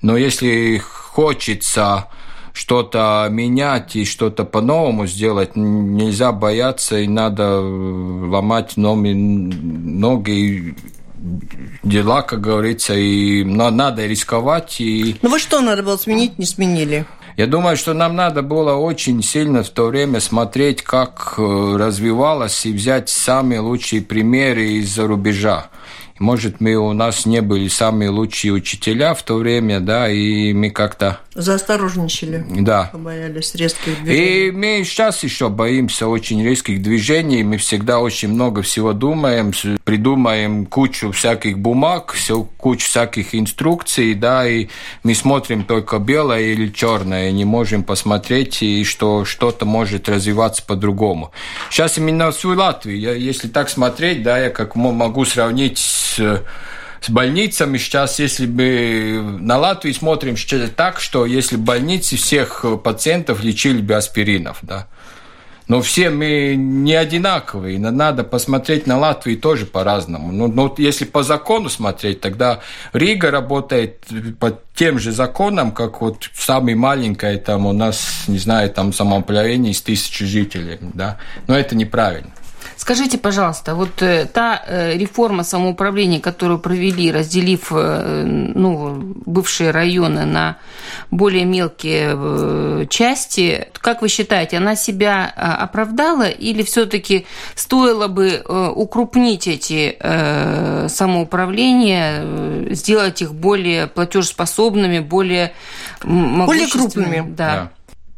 Но 0.00 0.16
если 0.16 0.78
хочется 0.78 2.08
что-то 2.52 3.28
менять 3.30 3.96
и 3.96 4.04
что-то 4.04 4.44
по-новому 4.44 5.06
сделать, 5.06 5.56
нельзя 5.56 6.32
бояться, 6.32 6.98
и 6.98 7.08
надо 7.08 7.60
ломать 7.60 8.76
ноги 8.76 10.74
дела, 11.82 12.22
как 12.22 12.40
говорится, 12.40 12.94
и 12.94 13.44
надо 13.44 14.06
рисковать. 14.06 14.80
И... 14.80 15.16
Ну 15.22 15.30
вот 15.30 15.40
что 15.40 15.60
надо 15.60 15.82
было 15.82 15.96
сменить, 15.96 16.38
не 16.38 16.46
сменили? 16.46 17.06
Я 17.36 17.46
думаю, 17.46 17.76
что 17.76 17.94
нам 17.94 18.14
надо 18.14 18.42
было 18.42 18.74
очень 18.74 19.22
сильно 19.22 19.62
в 19.62 19.70
то 19.70 19.86
время 19.86 20.20
смотреть, 20.20 20.82
как 20.82 21.34
э, 21.38 21.76
развивалось, 21.78 22.66
и 22.66 22.72
взять 22.72 23.08
самые 23.08 23.60
лучшие 23.60 24.02
примеры 24.02 24.72
из-за 24.72 25.06
рубежа. 25.06 25.68
Может, 26.22 26.60
мы 26.60 26.76
у 26.76 26.92
нас 26.92 27.26
не 27.26 27.42
были 27.42 27.66
самые 27.66 28.10
лучшие 28.10 28.52
учителя 28.52 29.12
в 29.12 29.24
то 29.24 29.34
время, 29.34 29.80
да, 29.80 30.08
и 30.08 30.52
мы 30.52 30.70
как-то... 30.70 31.18
Заосторожничали. 31.34 32.46
Да. 32.60 32.90
Побоялись 32.92 33.56
резких 33.56 34.04
движений. 34.04 34.48
И 34.48 34.50
мы 34.52 34.84
сейчас 34.84 35.24
еще 35.24 35.48
боимся 35.48 36.06
очень 36.06 36.44
резких 36.44 36.80
движений. 36.80 37.42
Мы 37.42 37.56
всегда 37.56 37.98
очень 37.98 38.28
много 38.28 38.62
всего 38.62 38.92
думаем, 38.92 39.52
придумаем 39.82 40.66
кучу 40.66 41.10
всяких 41.10 41.58
бумаг, 41.58 42.14
кучу 42.56 42.86
всяких 42.86 43.34
инструкций, 43.34 44.14
да, 44.14 44.46
и 44.46 44.68
мы 45.02 45.16
смотрим 45.16 45.64
только 45.64 45.98
белое 45.98 46.52
или 46.52 46.68
черное, 46.68 47.32
не 47.32 47.44
можем 47.44 47.82
посмотреть, 47.82 48.62
и 48.62 48.84
что 48.84 49.24
что-то 49.24 49.64
может 49.64 50.08
развиваться 50.08 50.62
по-другому. 50.64 51.32
Сейчас 51.70 51.98
именно 51.98 52.30
в 52.30 52.44
Латвии, 52.44 52.96
я, 52.96 53.12
если 53.14 53.48
так 53.48 53.68
смотреть, 53.68 54.22
да, 54.22 54.38
я 54.38 54.50
как 54.50 54.76
могу 54.76 55.24
сравнить 55.24 55.78
с 56.16 56.42
с 57.02 57.10
больницами 57.10 57.78
сейчас, 57.78 58.20
если 58.20 58.46
бы 58.46 59.20
на 59.40 59.58
Латвии 59.58 59.92
смотрим 59.92 60.36
так, 60.76 61.00
что 61.00 61.26
если 61.26 61.56
больницы 61.56 62.16
всех 62.16 62.64
пациентов 62.84 63.42
лечили 63.42 63.82
бы 63.82 63.94
аспиринов, 63.94 64.58
да. 64.62 64.86
Но 65.68 65.80
все 65.80 66.10
мы 66.10 66.54
не 66.56 66.94
одинаковые. 66.94 67.78
Надо 67.78 68.24
посмотреть 68.24 68.86
на 68.86 68.98
Латвию 68.98 69.38
тоже 69.38 69.64
по-разному. 69.64 70.30
Но, 70.30 70.46
ну, 70.46 70.52
но 70.52 70.68
ну, 70.68 70.74
если 70.76 71.04
по 71.04 71.22
закону 71.22 71.68
смотреть, 71.70 72.20
тогда 72.20 72.60
Рига 72.92 73.30
работает 73.30 74.04
по 74.38 74.58
тем 74.74 74.98
же 74.98 75.12
законам, 75.12 75.72
как 75.72 76.00
вот 76.00 76.28
самый 76.34 76.74
маленькая, 76.74 77.38
там 77.38 77.66
у 77.66 77.72
нас, 77.72 78.24
не 78.26 78.38
знаю, 78.38 78.70
там 78.70 78.92
самоуправление 78.92 79.72
из 79.72 79.80
тысячи 79.82 80.24
жителей. 80.24 80.78
Да? 80.80 81.18
Но 81.46 81.56
это 81.56 81.74
неправильно. 81.74 82.32
Скажите, 82.82 83.16
пожалуйста, 83.16 83.76
вот 83.76 84.02
э, 84.02 84.26
та 84.26 84.60
э, 84.66 84.98
реформа 84.98 85.44
самоуправления, 85.44 86.18
которую 86.18 86.58
провели, 86.58 87.12
разделив 87.12 87.68
э, 87.70 88.24
ну, 88.26 89.14
бывшие 89.24 89.70
районы 89.70 90.24
на 90.24 90.56
более 91.12 91.44
мелкие 91.44 92.88
части, 92.88 93.68
как 93.74 94.02
вы 94.02 94.08
считаете, 94.08 94.56
она 94.56 94.74
себя 94.74 95.26
оправдала 95.26 96.28
или 96.28 96.64
все-таки 96.64 97.24
стоило 97.54 98.08
бы 98.08 98.42
укрупнить 98.74 99.46
эти 99.46 99.96
самоуправления, 100.88 102.74
сделать 102.74 103.22
их 103.22 103.32
более 103.32 103.86
платежеспособными, 103.86 104.98
более 104.98 105.52
более 106.02 106.66
крупными? 106.66 107.24
Да. 107.28 107.54
да. 107.54 107.70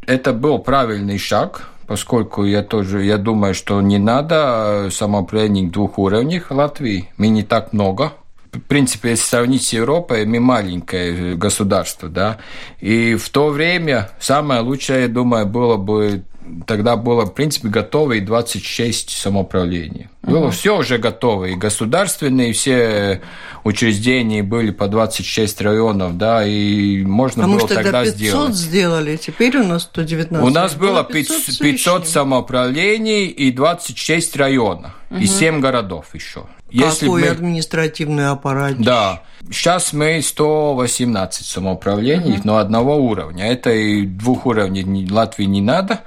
Это 0.07 0.33
был 0.33 0.59
правильный 0.59 1.19
шаг, 1.19 1.69
поскольку 1.87 2.45
я 2.45 2.63
тоже, 2.63 3.05
я 3.05 3.19
думаю, 3.19 3.55
что 3.55 3.81
не 3.81 3.99
надо 3.99 4.89
самоуправление 4.91 5.69
двух 5.69 5.99
уровней 5.99 6.43
Латвии, 6.49 7.11
мы 7.17 7.29
не 7.29 7.43
так 7.43 7.73
много, 7.73 8.13
в 8.53 8.61
принципе, 8.61 9.11
если 9.11 9.25
сравнить 9.25 9.65
с 9.65 9.73
Европой, 9.73 10.25
мы 10.27 10.39
маленькое 10.39 11.35
государство, 11.35 12.09
да, 12.09 12.39
и 12.81 13.17
в 13.17 13.29
то 13.31 13.49
время 13.49 14.11
самое 14.21 14.61
лучшее, 14.61 15.03
я 15.03 15.09
думаю, 15.09 15.47
было 15.47 15.77
бы 15.77 16.23
тогда 16.67 16.97
было, 16.97 17.25
в 17.25 17.35
принципе, 17.35 17.69
готово 17.69 18.13
и 18.13 18.21
26 18.21 19.11
самоуправлений. 19.11 20.09
Было 20.23 20.47
угу. 20.47 20.51
все 20.51 20.79
уже 20.79 20.99
готово, 20.99 21.47
и 21.47 21.55
государственные, 21.55 22.51
и 22.51 22.53
все 22.53 23.23
учреждения 23.63 24.43
были 24.43 24.71
по 24.71 24.89
26 24.89 25.61
районов, 25.61 26.17
да, 26.17 26.47
и 26.47 27.03
можно 27.05 27.45
а 27.45 27.47
было 27.47 27.55
может, 27.55 27.69
тогда, 27.69 27.83
тогда 27.85 28.05
500 28.05 28.17
сделать. 28.17 28.55
сделали, 28.55 29.17
теперь 29.17 29.57
у 29.59 29.65
нас 29.65 29.83
119. 29.85 30.47
У 30.47 30.51
нас 30.51 30.75
было 30.75 31.05
500, 31.05 31.59
500 31.59 32.09
самоуправлений 32.09 33.27
и 33.27 33.51
26 33.51 34.37
районов, 34.37 34.93
угу. 35.11 35.21
и 35.21 35.27
7 35.27 35.61
городов 35.61 36.07
еще. 36.15 36.45
Если 36.71 37.07
Какой 37.07 37.23
мы... 37.23 37.29
административный 37.29 38.29
аппарат? 38.29 38.81
Да. 38.81 39.23
Сейчас 39.49 39.93
мы 39.93 40.21
118 40.21 41.47
самоуправлений, 41.47 42.37
uh 42.37 42.41
но 42.43 42.57
одного 42.57 42.97
уровня. 42.97 43.53
Это 43.53 43.71
и 43.71 44.05
двух 44.05 44.47
уровней 44.47 45.09
Латвии 45.09 45.45
не 45.45 45.61
надо, 45.61 46.01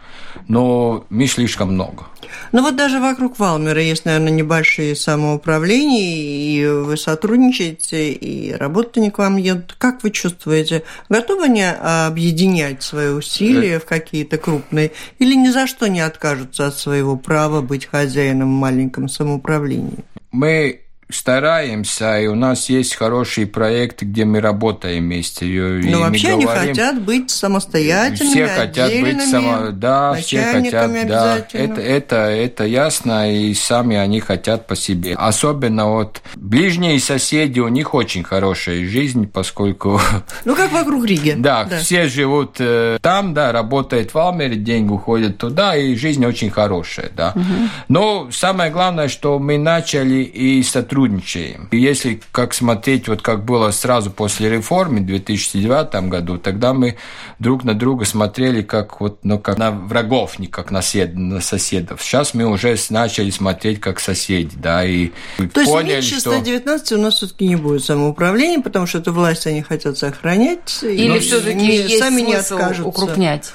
но 0.47 1.05
мы 1.09 1.27
слишком 1.27 1.73
много. 1.73 2.05
Ну 2.51 2.61
вот 2.61 2.75
даже 2.75 2.99
вокруг 2.99 3.39
Валмера 3.39 3.81
есть, 3.81 4.05
наверное, 4.05 4.31
небольшие 4.31 4.95
самоуправления, 4.95 6.01
и 6.01 6.67
вы 6.67 6.97
сотрудничаете, 6.97 8.11
и 8.11 8.53
работники 8.53 9.11
к 9.11 9.17
вам 9.17 9.37
едут. 9.37 9.75
Как 9.77 10.03
вы 10.03 10.11
чувствуете? 10.11 10.83
Готовы 11.09 11.45
они 11.45 11.63
объединять 11.63 12.83
свои 12.83 13.09
усилия 13.09 13.79
в 13.79 13.85
какие-то 13.85 14.37
крупные, 14.37 14.91
или 15.19 15.35
ни 15.35 15.49
за 15.49 15.67
что 15.67 15.87
не 15.87 16.01
откажутся 16.01 16.67
от 16.67 16.77
своего 16.77 17.17
права 17.17 17.61
быть 17.61 17.85
хозяином 17.85 18.55
в 18.55 18.59
маленьком 18.59 19.07
самоуправлении? 19.09 20.03
Мы 20.31 20.81
стараемся, 21.09 22.19
и 22.19 22.27
у 22.27 22.35
нас 22.35 22.69
есть 22.69 22.95
хорошие 22.95 23.47
проекты, 23.47 24.05
где 24.05 24.25
мы 24.25 24.41
работаем 24.41 25.05
вместе. 25.05 25.45
И 25.45 25.89
Но 25.89 26.01
вообще 26.01 26.31
говорим, 26.31 26.49
они 26.49 26.67
хотят 26.67 27.01
быть 27.01 27.31
самостоятельными, 27.31 28.33
Все 28.33 28.47
хотят 28.47 28.91
быть 28.91 29.21
само... 29.29 29.71
Да, 29.71 30.13
все 30.15 30.43
хотят, 30.43 30.91
да. 31.07 31.37
Это, 31.53 31.81
это, 31.81 32.15
это 32.15 32.65
ясно, 32.65 33.33
и 33.33 33.53
сами 33.53 33.95
они 33.95 34.19
хотят 34.19 34.67
по 34.67 34.75
себе. 34.75 35.15
Особенно 35.15 35.87
вот 35.87 36.21
ближние 36.35 36.99
соседи, 36.99 37.59
у 37.61 37.69
них 37.69 37.93
очень 37.93 38.23
хорошая 38.23 38.85
жизнь, 38.85 39.29
поскольку... 39.31 40.01
Ну, 40.45 40.55
как 40.55 40.71
вокруг 40.71 41.05
Риги. 41.05 41.35
Да, 41.37 41.65
да. 41.65 41.79
все 41.79 42.07
живут 42.07 42.55
э, 42.59 42.99
там, 43.01 43.33
да, 43.33 43.51
работает 43.51 44.13
в 44.13 44.17
Алмере, 44.17 44.55
деньги 44.55 44.91
уходят 44.91 45.37
туда, 45.37 45.75
и 45.75 45.95
жизнь 45.95 46.25
очень 46.25 46.49
хорошая, 46.49 47.11
да. 47.15 47.33
Угу. 47.35 47.43
Но 47.89 48.29
самое 48.31 48.71
главное, 48.71 49.07
что 49.07 49.39
мы 49.39 49.57
начали 49.57 50.23
и 50.23 50.63
сотрудничать 50.63 50.96
сотрудничаем. 50.97 51.67
И 51.71 51.77
если 51.77 52.19
как 52.31 52.53
смотреть, 52.53 53.07
вот 53.07 53.21
как 53.21 53.45
было 53.45 53.71
сразу 53.71 54.09
после 54.09 54.49
реформы 54.49 55.01
в 55.01 55.05
2009 55.05 56.09
году, 56.09 56.37
тогда 56.37 56.73
мы 56.73 56.97
друг 57.39 57.63
на 57.63 57.73
друга 57.73 58.05
смотрели 58.05 58.61
как 58.61 58.99
вот, 58.99 59.19
ну, 59.23 59.37
как 59.39 59.57
на 59.57 59.71
врагов, 59.71 60.39
не 60.39 60.47
как 60.47 60.71
на, 60.71 60.81
сед, 60.81 61.15
на 61.15 61.39
соседов. 61.41 62.01
Сейчас 62.01 62.33
мы 62.33 62.45
уже 62.45 62.75
начали 62.89 63.29
смотреть 63.29 63.79
как 63.79 63.99
соседи, 63.99 64.55
да, 64.55 64.85
и 64.85 65.11
То 65.37 65.65
поняли, 65.65 65.97
есть 65.97 66.19
что... 66.19 66.31
119 66.31 66.91
у 66.93 66.97
нас 66.97 67.15
все-таки 67.15 67.47
не 67.47 67.55
будет 67.55 67.83
самоуправления, 67.83 68.61
потому 68.61 68.87
что 68.87 68.97
эту 68.97 69.13
власть 69.13 69.45
они 69.45 69.61
хотят 69.61 69.97
сохранять. 69.97 70.79
Или 70.81 71.19
все-таки 71.19 71.97
сами 71.99 72.21
не 72.21 72.33
откажутся. 72.33 72.85
укрупнять? 72.85 73.51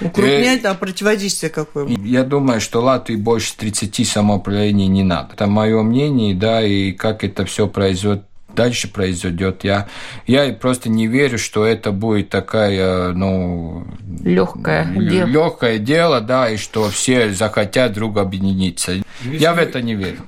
Укрупнять, 0.00 0.64
а 0.64 0.74
противодействие 0.74 1.50
какое? 1.50 1.86
Я 1.86 2.24
думаю, 2.24 2.60
что 2.60 2.80
Латвии 2.80 3.16
больше 3.16 3.56
30 3.56 4.06
самоуправлений 4.06 4.86
не 4.86 5.02
надо. 5.02 5.34
Это 5.34 5.46
мое 5.46 5.82
мнение, 5.82 6.34
да, 6.34 6.62
и 6.62 6.92
как 6.92 7.24
это 7.24 7.44
все 7.44 7.66
произойдет 7.66 8.24
дальше 8.56 8.88
произойдет. 8.88 9.62
Я, 9.62 9.86
я 10.26 10.52
просто 10.52 10.88
не 10.88 11.06
верю, 11.06 11.38
что 11.38 11.64
это 11.64 11.92
будет 11.92 12.30
такая, 12.30 13.12
ну... 13.12 13.86
Легкое 14.24 14.86
дело. 14.86 15.26
Легкое 15.26 15.78
дело, 15.78 16.20
да, 16.20 16.50
и 16.50 16.56
что 16.56 16.88
все 16.88 17.32
захотят 17.32 17.92
друг 17.92 18.16
объединиться. 18.16 18.92
Весной, 19.20 19.38
я 19.38 19.52
в 19.52 19.58
это 19.58 19.80
не 19.82 19.94
верю. 19.94 20.20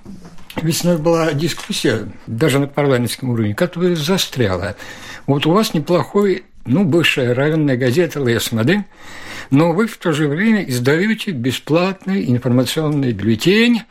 Весной 0.62 0.98
была 0.98 1.32
дискуссия, 1.32 2.08
даже 2.26 2.58
на 2.58 2.66
парламентском 2.66 3.30
уровне, 3.30 3.54
которая 3.54 3.96
застряла. 3.96 4.76
Вот 5.26 5.46
у 5.46 5.52
вас 5.52 5.74
неплохой, 5.74 6.44
ну, 6.66 6.84
бывшая 6.84 7.34
равенная 7.34 7.76
газета 7.76 8.20
«Лесма», 8.20 8.64
да? 8.64 8.84
Но 9.50 9.72
вы 9.72 9.86
в 9.86 9.96
то 9.96 10.12
же 10.12 10.28
время 10.28 10.62
издаете 10.64 11.30
бесплатный 11.32 12.30
информационный 12.30 13.12
бюллетень, 13.12 13.82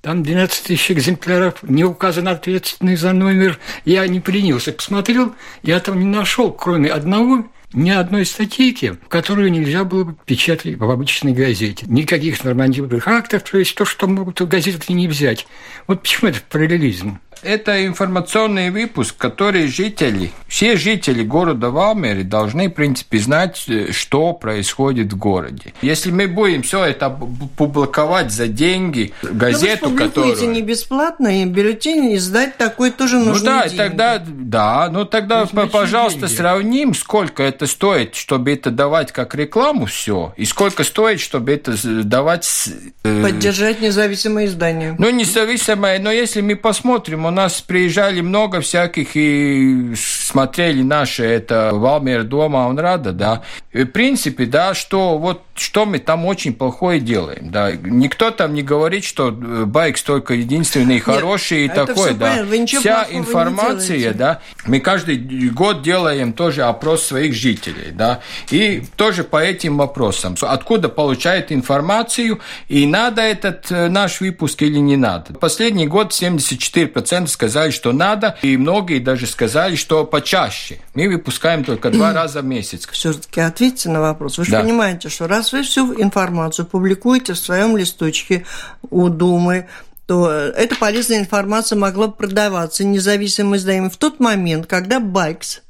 там 0.00 0.24
12 0.24 0.64
тысяч 0.64 0.90
экземпляров, 0.90 1.62
не 1.62 1.84
указан 1.84 2.26
ответственный 2.26 2.96
за 2.96 3.12
номер. 3.12 3.58
Я 3.84 4.06
не 4.08 4.18
поленился, 4.18 4.72
посмотрел, 4.72 5.34
я 5.62 5.78
там 5.78 6.00
не 6.00 6.06
нашел, 6.06 6.50
кроме 6.52 6.90
одного, 6.90 7.46
ни 7.72 7.90
одной 7.90 8.26
статейки, 8.26 8.96
которую 9.08 9.52
нельзя 9.52 9.84
было 9.84 10.04
бы 10.04 10.16
печатать 10.26 10.76
в 10.76 10.90
обычной 10.90 11.32
газете. 11.32 11.86
Никаких 11.88 12.42
нормативных 12.44 13.06
актов, 13.08 13.44
то 13.44 13.58
есть 13.58 13.74
то, 13.74 13.84
что 13.84 14.08
могут 14.08 14.40
в 14.40 14.48
газетах 14.48 14.88
не 14.88 15.08
взять. 15.08 15.46
Вот 15.86 16.02
почему 16.02 16.30
это 16.30 16.40
параллелизм? 16.50 17.18
Это 17.42 17.84
информационный 17.84 18.70
выпуск, 18.70 19.16
который 19.18 19.66
жители, 19.66 20.30
все 20.46 20.76
жители 20.76 21.24
города 21.24 21.70
Валмери 21.70 22.22
должны, 22.22 22.68
в 22.68 22.72
принципе, 22.72 23.18
знать, 23.18 23.64
э, 23.66 23.90
что 23.90 24.32
происходит 24.32 25.12
в 25.12 25.18
городе. 25.18 25.74
Если 25.82 26.12
мы 26.12 26.28
будем 26.28 26.62
все 26.62 26.84
это 26.84 27.10
публиковать 27.56 28.30
за 28.30 28.46
деньги, 28.46 29.12
газету, 29.22 29.86
но 29.86 29.90
вы 29.90 29.96
которую... 29.96 30.50
не 30.50 30.62
бесплатно, 30.62 31.42
и 31.42 31.44
бюллетень 31.44 32.14
издать 32.14 32.58
такой 32.58 32.92
тоже 32.92 33.18
нужно 33.18 33.32
Ну 33.32 33.44
да, 33.44 33.62
деньги. 33.64 33.76
тогда, 33.76 34.22
да, 34.24 34.88
ну 34.92 35.04
тогда, 35.04 35.46
пожалуйста, 35.46 36.20
деньги. 36.20 36.34
сравним, 36.34 36.94
сколько 36.94 37.42
это 37.42 37.66
стоит, 37.66 38.14
чтобы 38.14 38.52
это 38.52 38.70
давать 38.70 39.10
как 39.10 39.34
рекламу 39.34 39.86
все, 39.86 40.32
и 40.36 40.44
сколько 40.44 40.84
стоит, 40.84 41.18
чтобы 41.18 41.52
это 41.52 41.74
давать... 42.04 42.68
Э... 43.02 43.22
Поддержать 43.22 43.80
независимое 43.80 44.46
издание. 44.46 44.94
Ну, 44.96 45.10
независимое, 45.10 45.98
но 45.98 46.12
если 46.12 46.40
мы 46.40 46.54
посмотрим, 46.54 47.31
нас 47.32 47.60
приезжали 47.60 48.20
много 48.20 48.60
всяких 48.60 49.16
и 49.16 49.94
смотрели 49.96 50.82
наши, 50.82 51.24
это 51.24 51.70
Валмер 51.72 52.24
дома, 52.24 52.68
он 52.68 52.78
рада, 52.78 53.12
да. 53.12 53.42
И, 53.72 53.84
в 53.84 53.90
принципе, 53.90 54.46
да, 54.46 54.74
что 54.74 55.18
вот 55.18 55.42
что 55.54 55.84
мы 55.84 55.98
там 55.98 56.24
очень 56.24 56.54
плохое 56.54 56.98
делаем, 56.98 57.50
да. 57.50 57.72
Никто 57.72 58.30
там 58.30 58.54
не 58.54 58.62
говорит, 58.62 59.04
что 59.04 59.28
э, 59.28 59.64
Байкс 59.64 60.02
только 60.02 60.34
единственный 60.34 60.94
Нет, 60.94 61.04
хороший 61.04 61.66
и 61.66 61.68
такой, 61.68 62.14
да. 62.14 62.44
Вся 62.66 63.06
информация, 63.10 64.14
да. 64.14 64.40
Мы 64.66 64.80
каждый 64.80 65.16
год 65.50 65.82
делаем 65.82 66.32
тоже 66.32 66.62
опрос 66.62 67.04
своих 67.04 67.34
жителей, 67.34 67.90
да. 67.92 68.20
И 68.50 68.82
тоже 68.96 69.24
по 69.24 69.42
этим 69.42 69.76
вопросам. 69.76 70.36
Откуда 70.40 70.88
получает 70.88 71.52
информацию 71.52 72.40
и 72.68 72.86
надо 72.86 73.22
этот 73.22 73.70
э, 73.70 73.88
наш 73.88 74.20
выпуск 74.20 74.62
или 74.62 74.78
не 74.78 74.96
надо. 74.96 75.34
Последний 75.34 75.86
год 75.86 76.12
74% 76.12 77.26
сказали, 77.26 77.70
что 77.70 77.92
надо, 77.92 78.38
и 78.42 78.56
многие 78.56 78.98
даже 78.98 79.26
сказали, 79.26 79.76
что 79.76 80.04
почаще. 80.04 80.78
Мы 80.94 81.08
выпускаем 81.08 81.64
только 81.64 81.90
два 81.90 82.12
раза 82.14 82.40
в 82.40 82.44
месяц. 82.44 82.88
Все-таки 82.90 83.40
ответьте 83.40 83.88
на 83.88 84.00
вопрос. 84.00 84.38
Вы 84.38 84.44
же 84.44 84.52
да. 84.52 84.60
понимаете, 84.62 85.08
что 85.08 85.26
раз 85.26 85.41
вы 85.50 85.62
всю 85.62 86.00
информацию 86.00 86.66
публикуете 86.66 87.32
в 87.32 87.38
своем 87.38 87.76
листочке 87.76 88.44
у 88.90 89.08
Думы, 89.08 89.66
то 90.06 90.30
эта 90.30 90.76
полезная 90.76 91.18
информация 91.18 91.78
могла 91.78 92.08
бы 92.08 92.12
продаваться 92.12 92.84
независимым 92.84 93.56
изданием 93.56 93.90
в 93.90 93.96
тот 93.96 94.20
момент, 94.20 94.66
когда 94.66 95.00
Байкс 95.00 95.62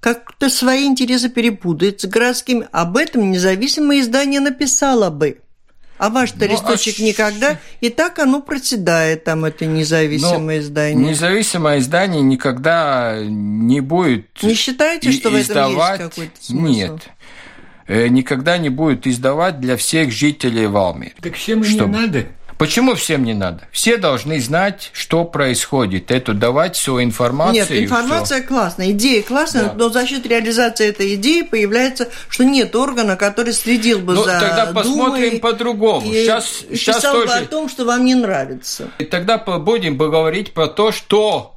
как-то 0.00 0.50
свои 0.50 0.86
интересы 0.86 1.28
перепутает 1.28 2.00
с 2.00 2.06
городскими. 2.06 2.68
Об 2.72 2.96
этом 2.96 3.30
независимое 3.30 4.00
издание 4.00 4.40
написало 4.40 5.10
бы. 5.10 5.38
А 5.96 6.10
ваш-то 6.10 6.44
ну, 6.46 6.52
листочек 6.52 6.96
а... 6.98 7.02
никогда, 7.02 7.58
и 7.80 7.88
так 7.88 8.18
оно 8.18 8.42
проседает, 8.42 9.24
там 9.24 9.44
это 9.44 9.64
независимое 9.64 10.58
ну, 10.58 10.62
издание. 10.62 11.10
Независимое 11.10 11.78
издание 11.78 12.20
никогда 12.20 13.20
не 13.24 13.80
будет 13.80 14.26
Не 14.42 14.54
считаете, 14.54 15.12
что 15.12 15.30
в 15.30 15.34
этом 15.34 15.70
есть 15.70 15.98
какой-то 15.98 16.44
смысл? 16.44 16.72
Нет 16.72 17.02
никогда 17.88 18.58
не 18.58 18.68
будет 18.68 19.06
издавать 19.06 19.60
для 19.60 19.76
всех 19.76 20.10
жителей 20.10 20.66
Валмиры. 20.66 21.14
Так 21.20 21.34
всем 21.34 21.62
и 21.62 21.68
не 21.68 21.80
надо. 21.80 22.26
Почему 22.58 22.94
всем 22.94 23.24
не 23.24 23.34
надо? 23.34 23.66
Все 23.72 23.96
должны 23.96 24.40
знать, 24.40 24.90
что 24.92 25.24
происходит. 25.24 26.10
Это 26.10 26.34
давать 26.34 26.76
всю 26.76 27.02
информацию. 27.02 27.54
Нет, 27.54 27.70
информация 27.70 28.38
все. 28.38 28.46
классная, 28.46 28.90
идея 28.92 29.22
классная, 29.22 29.64
да. 29.64 29.74
но 29.74 29.88
за 29.88 30.06
счет 30.06 30.24
реализации 30.26 30.88
этой 30.88 31.14
идеи 31.16 31.42
появляется, 31.42 32.08
что 32.28 32.44
нет 32.44 32.76
органа, 32.76 33.16
который 33.16 33.52
следил 33.52 33.98
бы 33.98 34.14
ну, 34.14 34.24
за 34.24 34.38
тогда 34.38 34.66
посмотрим 34.66 35.40
по-другому. 35.40 36.06
Сейчас, 36.06 36.62
и 36.68 36.76
сейчас 36.76 36.96
писал 36.96 37.14
тоже... 37.14 37.26
бы 37.26 37.32
о 37.34 37.46
том, 37.46 37.68
что 37.68 37.84
вам 37.84 38.04
не 38.04 38.14
нравится. 38.14 38.88
И 38.98 39.04
тогда 39.04 39.38
будем 39.38 39.96
говорить 39.96 40.54
про 40.54 40.68
то, 40.68 40.92
что 40.92 41.53